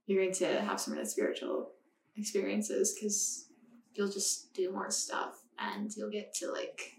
you're 0.05 0.21
going 0.21 0.33
to 0.33 0.61
have 0.61 0.79
some 0.79 0.93
really 0.93 1.05
spiritual 1.05 1.69
experiences 2.17 2.93
because 2.93 3.47
you'll 3.93 4.09
just 4.09 4.53
do 4.53 4.71
more 4.71 4.91
stuff 4.91 5.41
and 5.59 5.95
you'll 5.95 6.09
get 6.09 6.33
to 6.33 6.51
like 6.51 6.93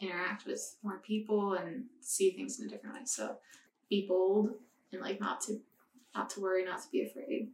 interact 0.00 0.46
with 0.46 0.76
more 0.82 0.98
people 0.98 1.54
and 1.54 1.84
see 2.00 2.30
things 2.30 2.60
in 2.60 2.66
a 2.66 2.68
different 2.70 2.94
way. 2.94 3.02
So 3.04 3.36
be 3.88 4.06
bold 4.06 4.50
and 4.92 5.00
like 5.00 5.20
not 5.20 5.40
to 5.42 5.60
not 6.14 6.30
to 6.30 6.40
worry, 6.40 6.64
not 6.64 6.82
to 6.82 6.88
be 6.90 7.02
afraid. 7.02 7.50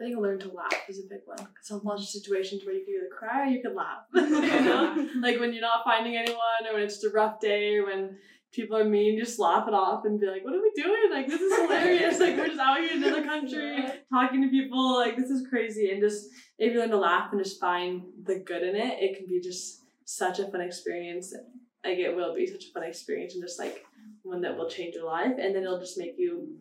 I 0.00 0.04
think 0.04 0.18
learn 0.18 0.38
to 0.40 0.52
laugh 0.52 0.74
is 0.88 0.98
a 0.98 1.08
big 1.08 1.20
one 1.26 1.36
because 1.36 1.70
a 1.70 1.76
lot 1.76 1.98
of 1.98 2.04
situations 2.04 2.64
where 2.64 2.74
you 2.74 2.84
can 2.84 2.94
either 2.94 3.14
cry 3.16 3.42
or 3.42 3.50
you 3.50 3.62
can 3.62 3.74
laugh. 3.74 4.04
you 4.14 4.20
know, 4.64 5.08
like 5.20 5.38
when 5.38 5.52
you're 5.52 5.62
not 5.62 5.84
finding 5.84 6.16
anyone, 6.16 6.66
or 6.68 6.74
when 6.74 6.82
it's 6.82 6.94
just 6.94 7.04
a 7.04 7.10
rough 7.10 7.40
day, 7.40 7.76
or 7.76 7.86
when 7.86 8.16
people 8.52 8.76
are 8.76 8.84
mean, 8.84 9.18
just 9.18 9.38
laugh 9.38 9.68
it 9.68 9.74
off 9.74 10.04
and 10.04 10.18
be 10.18 10.26
like, 10.26 10.44
"What 10.44 10.54
are 10.54 10.62
we 10.62 10.72
doing? 10.74 11.10
Like 11.10 11.26
this 11.26 11.40
is 11.40 11.56
hilarious! 11.56 12.20
like 12.20 12.36
we're 12.36 12.48
just 12.48 12.60
out 12.60 12.80
here 12.80 12.92
in 12.92 13.02
another 13.02 13.24
country 13.32 13.84
talking 14.10 14.42
to 14.42 14.48
people. 14.48 14.96
Like 14.96 15.16
this 15.16 15.30
is 15.30 15.46
crazy." 15.48 15.90
And 15.90 16.00
just 16.00 16.28
if 16.58 16.72
you 16.72 16.78
learn 16.78 16.90
to 16.90 16.98
laugh 16.98 17.32
and 17.32 17.42
just 17.42 17.60
find 17.60 18.02
the 18.24 18.38
good 18.40 18.62
in 18.62 18.76
it, 18.76 18.98
it 18.98 19.18
can 19.18 19.26
be 19.26 19.40
just 19.40 19.82
such 20.04 20.38
a 20.38 20.48
fun 20.50 20.62
experience. 20.62 21.34
Like 21.84 21.98
it 21.98 22.14
will 22.14 22.34
be 22.34 22.46
such 22.46 22.64
a 22.64 22.72
fun 22.72 22.84
experience, 22.84 23.34
and 23.34 23.42
just 23.42 23.58
like 23.58 23.84
one 24.22 24.40
that 24.42 24.56
will 24.56 24.68
change 24.68 24.94
your 24.94 25.06
life, 25.06 25.36
and 25.38 25.54
then 25.54 25.64
it'll 25.64 25.80
just 25.80 25.98
make 25.98 26.14
you 26.16 26.56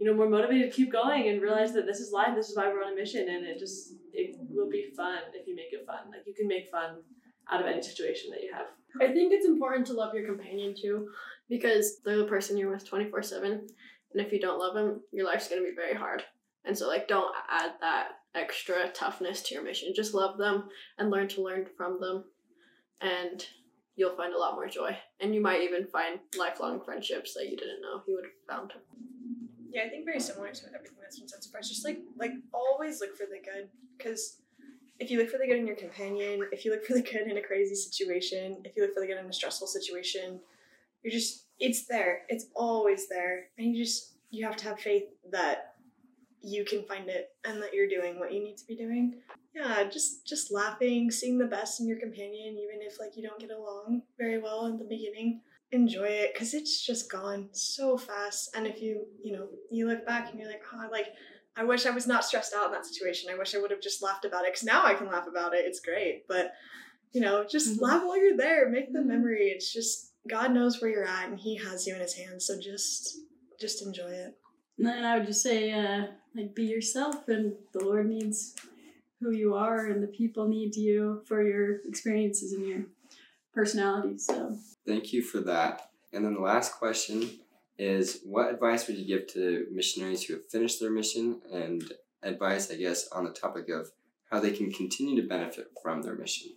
you 0.00 0.06
know, 0.06 0.14
more 0.14 0.28
motivated 0.28 0.70
to 0.70 0.76
keep 0.76 0.90
going 0.90 1.28
and 1.28 1.42
realize 1.42 1.68
mm-hmm. 1.68 1.76
that 1.76 1.86
this 1.86 2.00
is 2.00 2.10
life, 2.10 2.34
this 2.34 2.48
is 2.48 2.56
why 2.56 2.68
we're 2.68 2.82
on 2.82 2.94
a 2.94 2.96
mission, 2.96 3.28
and 3.28 3.44
it 3.44 3.58
just 3.58 3.94
it 4.12 4.34
will 4.48 4.68
be 4.68 4.90
fun 4.96 5.18
if 5.34 5.46
you 5.46 5.54
make 5.54 5.72
it 5.72 5.86
fun. 5.86 6.10
Like 6.10 6.26
you 6.26 6.34
can 6.34 6.48
make 6.48 6.70
fun 6.70 6.96
out 7.50 7.60
of 7.60 7.66
any 7.66 7.82
situation 7.82 8.30
that 8.30 8.42
you 8.42 8.50
have. 8.52 8.66
I 9.00 9.12
think 9.12 9.32
it's 9.32 9.46
important 9.46 9.86
to 9.88 9.92
love 9.92 10.14
your 10.14 10.26
companion 10.26 10.74
too, 10.74 11.08
because 11.50 12.00
they're 12.04 12.16
the 12.16 12.24
person 12.24 12.56
you're 12.56 12.72
with 12.72 12.88
24 12.88 13.22
7. 13.22 13.66
And 14.12 14.26
if 14.26 14.32
you 14.32 14.40
don't 14.40 14.58
love 14.58 14.74
them, 14.74 15.02
your 15.12 15.26
life's 15.26 15.48
going 15.48 15.62
to 15.62 15.68
be 15.68 15.76
very 15.76 15.94
hard. 15.94 16.24
And 16.64 16.76
so, 16.76 16.88
like, 16.88 17.06
don't 17.06 17.32
add 17.48 17.72
that 17.80 18.08
extra 18.34 18.88
toughness 18.90 19.42
to 19.42 19.54
your 19.54 19.62
mission. 19.62 19.92
Just 19.94 20.14
love 20.14 20.38
them 20.38 20.68
and 20.98 21.10
learn 21.10 21.28
to 21.28 21.42
learn 21.42 21.66
from 21.76 22.00
them. 22.00 22.24
And 23.00 23.44
you'll 23.96 24.16
find 24.16 24.34
a 24.34 24.38
lot 24.38 24.54
more 24.54 24.66
joy. 24.66 24.96
And 25.20 25.34
you 25.34 25.40
might 25.40 25.62
even 25.62 25.86
find 25.86 26.20
lifelong 26.38 26.80
friendships 26.84 27.34
that 27.34 27.48
you 27.48 27.56
didn't 27.56 27.82
know 27.82 28.02
you 28.06 28.16
would 28.16 28.24
have 28.24 28.56
found. 28.58 28.72
Yeah, 29.72 29.82
I 29.84 29.88
think 29.88 30.04
very 30.04 30.20
similar 30.20 30.50
to 30.52 30.66
everything 30.74 30.98
that's 31.00 31.18
been 31.18 31.28
said 31.28 31.42
so 31.42 31.50
far. 31.50 31.60
Just 31.60 31.84
like 31.84 32.00
like 32.16 32.32
always 32.52 33.00
look 33.00 33.16
for 33.16 33.26
the 33.26 33.38
good, 33.38 33.68
because 33.96 34.40
if 34.98 35.10
you 35.10 35.18
look 35.18 35.30
for 35.30 35.38
the 35.38 35.46
good 35.46 35.58
in 35.58 35.66
your 35.66 35.76
companion, 35.76 36.40
if 36.52 36.64
you 36.64 36.72
look 36.72 36.84
for 36.84 36.94
the 36.94 37.02
good 37.02 37.28
in 37.28 37.36
a 37.36 37.42
crazy 37.42 37.74
situation, 37.74 38.58
if 38.64 38.76
you 38.76 38.82
look 38.82 38.94
for 38.94 39.00
the 39.00 39.06
good 39.06 39.18
in 39.18 39.26
a 39.26 39.32
stressful 39.32 39.68
situation, 39.68 40.40
you're 41.02 41.12
just 41.12 41.44
it's 41.58 41.86
there. 41.86 42.22
It's 42.28 42.46
always 42.54 43.08
there, 43.08 43.46
and 43.58 43.74
you 43.74 43.84
just 43.84 44.14
you 44.30 44.44
have 44.44 44.56
to 44.56 44.64
have 44.64 44.80
faith 44.80 45.04
that 45.30 45.74
you 46.42 46.64
can 46.64 46.82
find 46.84 47.08
it 47.08 47.30
and 47.44 47.62
that 47.62 47.74
you're 47.74 47.88
doing 47.88 48.18
what 48.18 48.32
you 48.32 48.42
need 48.42 48.56
to 48.56 48.66
be 48.66 48.74
doing. 48.74 49.14
Yeah, 49.54 49.84
just 49.84 50.26
just 50.26 50.52
laughing, 50.52 51.10
seeing 51.10 51.38
the 51.38 51.46
best 51.46 51.80
in 51.80 51.86
your 51.86 51.98
companion, 51.98 52.56
even 52.56 52.80
if 52.80 52.98
like 52.98 53.16
you 53.16 53.22
don't 53.22 53.38
get 53.38 53.50
along 53.50 54.02
very 54.18 54.40
well 54.40 54.66
in 54.66 54.78
the 54.78 54.84
beginning 54.84 55.42
enjoy 55.72 56.04
it 56.06 56.32
because 56.34 56.52
it's 56.54 56.84
just 56.84 57.10
gone 57.10 57.48
so 57.52 57.96
fast 57.96 58.50
and 58.56 58.66
if 58.66 58.82
you 58.82 59.06
you 59.22 59.32
know 59.36 59.48
you 59.70 59.86
look 59.86 60.04
back 60.04 60.30
and 60.30 60.38
you're 60.40 60.48
like 60.50 60.62
oh 60.74 60.88
like 60.90 61.06
i 61.56 61.62
wish 61.62 61.86
i 61.86 61.90
was 61.90 62.06
not 62.08 62.24
stressed 62.24 62.52
out 62.54 62.66
in 62.66 62.72
that 62.72 62.84
situation 62.84 63.30
i 63.32 63.38
wish 63.38 63.54
i 63.54 63.60
would 63.60 63.70
have 63.70 63.80
just 63.80 64.02
laughed 64.02 64.24
about 64.24 64.44
it 64.44 64.52
because 64.52 64.64
now 64.64 64.82
i 64.84 64.94
can 64.94 65.06
laugh 65.06 65.28
about 65.28 65.54
it 65.54 65.64
it's 65.64 65.78
great 65.80 66.26
but 66.26 66.52
you 67.12 67.20
know 67.20 67.44
just 67.44 67.76
Mhm. 67.78 67.82
laugh 67.82 68.02
while 68.04 68.20
you're 68.20 68.36
there 68.36 68.68
make 68.68 68.92
the 68.92 68.98
Mhm. 68.98 69.06
memory 69.06 69.48
it's 69.50 69.72
just 69.72 70.12
god 70.28 70.52
knows 70.52 70.80
where 70.80 70.90
you're 70.90 71.04
at 71.06 71.28
and 71.28 71.38
he 71.38 71.54
has 71.56 71.86
you 71.86 71.94
in 71.94 72.00
his 72.00 72.14
hands 72.14 72.46
so 72.46 72.58
just 72.60 73.18
just 73.60 73.82
enjoy 73.82 74.10
it 74.10 74.36
And 74.78 74.88
I 74.88 75.18
would 75.18 75.26
just 75.26 75.42
say, 75.42 75.72
uh, 75.72 76.06
like, 76.34 76.54
be 76.54 76.64
yourself, 76.64 77.28
and 77.28 77.54
the 77.72 77.84
Lord 77.84 78.08
needs 78.08 78.54
who 79.20 79.30
you 79.30 79.54
are, 79.54 79.84
and 79.88 80.02
the 80.02 80.06
people 80.08 80.48
need 80.48 80.74
you 80.74 81.22
for 81.26 81.42
your 81.42 81.80
experiences 81.84 82.54
and 82.54 82.66
your 82.66 82.84
personality. 83.52 84.18
So, 84.18 84.56
Thank 84.86 85.12
you 85.12 85.22
for 85.22 85.40
that. 85.40 85.90
And 86.12 86.24
then 86.24 86.34
the 86.34 86.40
last 86.40 86.74
question 86.74 87.30
is 87.78 88.20
what 88.24 88.52
advice 88.52 88.86
would 88.86 88.96
you 88.96 89.06
give 89.06 89.26
to 89.28 89.66
missionaries 89.72 90.24
who 90.24 90.34
have 90.34 90.46
finished 90.46 90.80
their 90.80 90.90
mission 90.90 91.40
and 91.52 91.92
advice, 92.22 92.70
I 92.70 92.76
guess, 92.76 93.08
on 93.08 93.24
the 93.24 93.30
topic 93.30 93.68
of 93.68 93.90
how 94.30 94.40
they 94.40 94.50
can 94.50 94.70
continue 94.70 95.20
to 95.20 95.28
benefit 95.28 95.68
from 95.82 96.02
their 96.02 96.14
mission? 96.14 96.50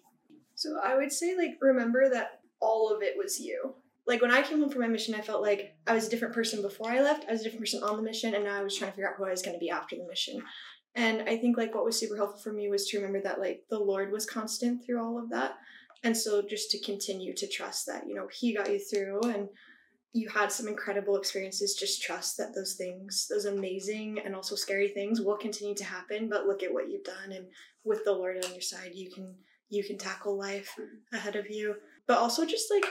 So 0.55 0.77
I 0.83 0.95
would 0.95 1.11
say 1.11 1.35
like 1.37 1.57
remember 1.61 2.09
that 2.09 2.41
all 2.59 2.93
of 2.93 3.01
it 3.01 3.15
was 3.17 3.39
you. 3.39 3.75
Like 4.05 4.21
when 4.21 4.31
I 4.31 4.41
came 4.41 4.59
home 4.59 4.69
from 4.69 4.81
my 4.81 4.87
mission, 4.87 5.15
I 5.15 5.21
felt 5.21 5.41
like 5.41 5.75
I 5.87 5.93
was 5.93 6.07
a 6.07 6.09
different 6.09 6.33
person 6.33 6.61
before 6.61 6.91
I 6.91 7.01
left. 7.01 7.25
I 7.27 7.31
was 7.31 7.41
a 7.41 7.43
different 7.45 7.61
person 7.61 7.83
on 7.83 7.95
the 7.95 8.03
mission, 8.03 8.35
and 8.35 8.43
now 8.43 8.59
I 8.59 8.63
was 8.63 8.77
trying 8.77 8.91
to 8.91 8.95
figure 8.95 9.09
out 9.09 9.15
who 9.17 9.25
I 9.25 9.31
was 9.31 9.41
going 9.41 9.55
to 9.55 9.59
be 9.59 9.69
after 9.69 9.95
the 9.95 10.05
mission. 10.05 10.41
And 10.95 11.27
I 11.27 11.37
think 11.37 11.57
like 11.57 11.73
what 11.73 11.85
was 11.85 11.97
super 11.97 12.17
helpful 12.17 12.39
for 12.39 12.53
me 12.53 12.69
was 12.69 12.87
to 12.87 12.97
remember 12.97 13.21
that 13.21 13.39
like 13.39 13.63
the 13.69 13.79
Lord 13.79 14.11
was 14.11 14.25
constant 14.25 14.85
through 14.85 15.01
all 15.01 15.17
of 15.17 15.29
that, 15.29 15.53
and 16.03 16.15
so 16.15 16.41
just 16.41 16.71
to 16.71 16.79
continue 16.79 17.33
to 17.33 17.47
trust 17.47 17.85
that 17.87 18.07
you 18.07 18.15
know 18.15 18.27
He 18.31 18.55
got 18.55 18.71
you 18.71 18.79
through, 18.79 19.21
and 19.21 19.49
you 20.13 20.29
had 20.29 20.51
some 20.51 20.67
incredible 20.67 21.17
experiences. 21.17 21.75
Just 21.75 22.03
trust 22.03 22.37
that 22.37 22.53
those 22.53 22.73
things, 22.75 23.27
those 23.29 23.45
amazing 23.45 24.19
and 24.23 24.35
also 24.35 24.55
scary 24.55 24.89
things, 24.89 25.21
will 25.21 25.37
continue 25.37 25.75
to 25.75 25.83
happen. 25.83 26.29
But 26.29 26.45
look 26.45 26.61
at 26.61 26.73
what 26.73 26.89
you've 26.89 27.03
done, 27.03 27.31
and 27.31 27.47
with 27.83 28.05
the 28.05 28.11
Lord 28.13 28.43
on 28.43 28.51
your 28.51 28.61
side, 28.61 28.91
you 28.93 29.11
can 29.11 29.33
you 29.69 29.83
can 29.83 29.97
tackle 29.97 30.37
life 30.37 30.75
ahead 31.11 31.35
of 31.35 31.49
you. 31.49 31.75
But 32.05 32.19
also 32.19 32.45
just 32.45 32.71
like 32.71 32.85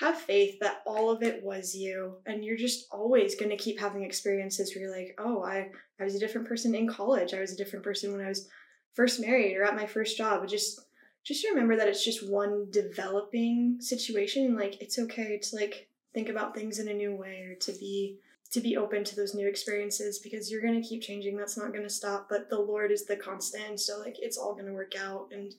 have 0.00 0.18
faith 0.18 0.58
that 0.60 0.82
all 0.86 1.10
of 1.10 1.22
it 1.22 1.42
was 1.42 1.74
you 1.74 2.16
and 2.24 2.42
you're 2.42 2.56
just 2.56 2.86
always 2.90 3.34
going 3.34 3.50
to 3.50 3.56
keep 3.62 3.78
having 3.78 4.02
experiences 4.02 4.74
where 4.74 4.84
you're 4.84 4.96
like, 4.96 5.14
"Oh, 5.18 5.44
I 5.44 5.70
I 6.00 6.04
was 6.04 6.14
a 6.14 6.18
different 6.18 6.48
person 6.48 6.74
in 6.74 6.88
college. 6.88 7.34
I 7.34 7.40
was 7.40 7.52
a 7.52 7.56
different 7.56 7.84
person 7.84 8.10
when 8.12 8.24
I 8.24 8.28
was 8.28 8.48
first 8.94 9.20
married 9.20 9.56
or 9.56 9.64
at 9.64 9.76
my 9.76 9.86
first 9.86 10.16
job." 10.16 10.46
Just 10.48 10.80
just 11.24 11.46
remember 11.48 11.76
that 11.76 11.88
it's 11.88 12.04
just 12.04 12.28
one 12.28 12.66
developing 12.70 13.76
situation 13.80 14.56
like 14.56 14.80
it's 14.80 14.98
okay 14.98 15.38
to 15.38 15.56
like 15.56 15.88
think 16.14 16.28
about 16.28 16.54
things 16.54 16.78
in 16.78 16.88
a 16.88 16.94
new 16.94 17.14
way 17.14 17.42
or 17.42 17.54
to 17.56 17.72
be 17.72 18.16
to 18.50 18.60
be 18.60 18.76
open 18.76 19.04
to 19.04 19.14
those 19.14 19.34
new 19.34 19.46
experiences 19.46 20.18
because 20.18 20.50
you're 20.50 20.62
going 20.62 20.80
to 20.80 20.88
keep 20.88 21.02
changing 21.02 21.36
that's 21.36 21.56
not 21.56 21.72
going 21.72 21.84
to 21.84 21.90
stop 21.90 22.28
but 22.28 22.48
the 22.50 22.58
lord 22.58 22.90
is 22.90 23.06
the 23.06 23.16
constant 23.16 23.78
so 23.78 23.98
like 23.98 24.16
it's 24.18 24.36
all 24.36 24.54
going 24.54 24.66
to 24.66 24.72
work 24.72 24.94
out 24.96 25.28
and 25.30 25.54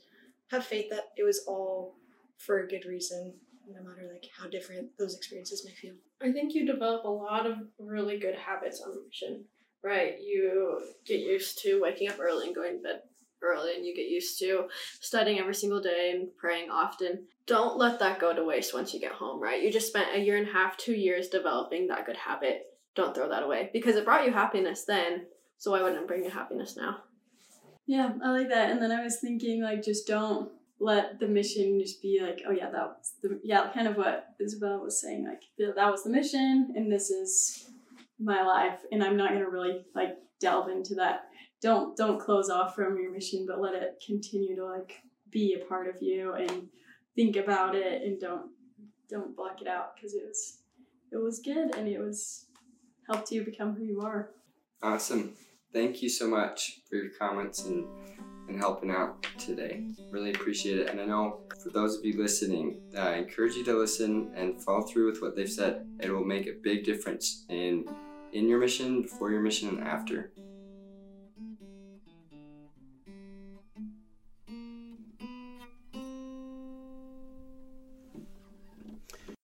have 0.52 0.66
faith 0.66 0.90
that 0.90 1.12
it 1.18 1.24
was 1.24 1.46
all 1.48 1.96
for 2.38 2.60
a 2.60 2.68
good 2.68 2.86
reason, 2.86 3.34
no 3.68 3.82
matter 3.82 4.08
like 4.12 4.30
how 4.38 4.50
different 4.50 4.90
those 4.98 5.16
experiences 5.16 5.66
may 5.66 5.74
feel. 5.74 5.94
I 6.22 6.32
think 6.32 6.54
you 6.54 6.66
develop 6.66 7.06
a 7.06 7.10
lot 7.10 7.46
of 7.46 7.58
really 7.80 8.20
good 8.20 8.36
habits 8.36 8.82
on 8.82 9.06
mission, 9.06 9.46
right? 9.84 10.16
You 10.22 10.82
get 11.06 11.20
used 11.20 11.62
to 11.64 11.82
waking 11.82 12.10
up 12.10 12.20
early 12.20 12.48
and 12.48 12.56
going 12.56 12.78
to 12.78 12.84
bed 12.84 13.02
early 13.42 13.76
and 13.76 13.86
you 13.86 13.96
get 13.96 14.08
used 14.08 14.40
to 14.40 14.68
studying 15.00 15.40
every 15.40 15.56
single 15.56 15.82
day 15.82 16.12
and 16.14 16.36
praying 16.38 16.70
often, 16.70 17.26
don't 17.48 17.78
let 17.78 18.00
that 18.00 18.20
go 18.20 18.34
to 18.34 18.44
waste 18.44 18.74
once 18.74 18.94
you 18.94 19.00
get 19.00 19.12
home, 19.12 19.42
right? 19.42 19.62
You 19.62 19.72
just 19.72 19.88
spent 19.88 20.16
a 20.16 20.20
year 20.20 20.38
and 20.38 20.48
a 20.48 20.54
half, 20.54 20.78
two 20.78 20.94
years 20.94 21.28
developing 21.28 21.88
that 21.88 22.06
good 22.06 22.18
habit. 22.18 22.66
Don't 22.96 23.16
throw 23.16 23.30
that 23.30 23.44
away 23.44 23.70
because 23.74 23.96
it 23.96 24.06
brought 24.06 24.26
you 24.26 24.32
happiness 24.32 24.86
then. 24.86 25.26
So 25.58 25.72
why 25.72 25.82
wouldn't 25.82 26.02
it 26.02 26.08
bring 26.08 26.24
you 26.24 26.30
happiness 26.30 26.76
now? 26.76 26.98
Yeah, 27.86 28.14
I 28.24 28.32
like 28.32 28.50
that. 28.50 28.72
And 28.72 28.82
then 28.82 28.92
I 28.92 29.04
was 29.04 29.20
thinking, 29.20 29.64
like, 29.64 29.84
just 29.84 30.08
don't 30.08 30.52
let 30.82 31.20
the 31.20 31.28
mission 31.28 31.80
just 31.80 32.02
be 32.02 32.20
like, 32.22 32.42
oh 32.48 32.52
yeah, 32.52 32.70
that 32.72 32.88
was 32.88 33.14
the 33.22 33.40
yeah, 33.44 33.70
kind 33.72 33.88
of 33.88 33.96
what 33.96 34.30
Isabel 34.40 34.80
was 34.80 35.00
saying. 35.00 35.26
Like 35.26 35.44
that 35.76 35.92
was 35.92 36.04
the 36.04 36.10
mission, 36.10 36.74
and 36.76 36.92
this 36.92 37.12
is 37.12 37.70
my 38.20 38.42
life, 38.44 38.80
and 38.92 39.04
I'm 39.04 39.16
not 39.16 39.30
gonna 39.30 39.50
really 39.50 39.86
like 39.96 40.18
delve 40.40 40.70
into 40.70 40.96
that. 40.96 41.26
Don't 41.62 41.96
don't 41.96 42.20
close 42.20 42.50
off 42.50 42.76
from 42.76 42.98
your 42.98 43.12
mission, 43.12 43.46
but 43.48 43.62
let 43.62 43.76
it 43.76 44.04
continue 44.06 44.56
to 44.56 44.66
like 44.66 45.02
be 45.30 45.54
a 45.60 45.66
part 45.66 45.88
of 45.88 46.02
you 46.02 46.34
and 46.34 46.68
think 47.16 47.36
about 47.36 47.76
it, 47.76 48.02
and 48.04 48.20
don't 48.20 48.52
don't 49.10 49.36
block 49.36 49.62
it 49.62 49.68
out 49.68 49.96
because 49.96 50.14
it 50.14 50.24
was 50.26 50.60
it 51.12 51.18
was 51.18 51.40
good 51.40 51.76
and 51.76 51.88
it 51.88 52.00
was 52.00 52.46
helped 53.10 53.32
you 53.32 53.44
become 53.44 53.76
who 53.76 53.84
you 53.84 54.02
are. 54.02 54.32
Awesome. 54.82 55.34
Thank 55.74 56.02
you 56.02 56.10
so 56.10 56.28
much 56.28 56.80
for 56.90 56.96
your 56.96 57.12
comments 57.20 57.66
and 57.66 57.86
and 58.48 58.60
helping 58.60 58.92
out 58.92 59.26
today. 59.38 59.86
Really 60.10 60.32
appreciate 60.32 60.80
it. 60.80 60.90
And 60.90 61.00
I 61.00 61.06
know 61.06 61.42
for 61.64 61.70
those 61.70 61.98
of 61.98 62.04
you 62.04 62.22
listening, 62.22 62.82
I 62.98 63.16
encourage 63.16 63.54
you 63.56 63.64
to 63.66 63.78
listen 63.78 64.32
and 64.36 64.62
follow 64.62 64.82
through 64.82 65.10
with 65.12 65.22
what 65.22 65.36
they've 65.36 65.50
said. 65.50 65.88
It 66.02 66.10
will 66.10 66.26
make 66.26 66.48
a 66.48 66.54
big 66.62 66.84
difference 66.84 67.46
in 67.50 67.86
in 68.34 68.48
your 68.48 68.60
mission, 68.60 69.02
before 69.02 69.32
your 69.32 69.42
mission, 69.42 69.70
and 69.70 69.82
after. 69.82 70.32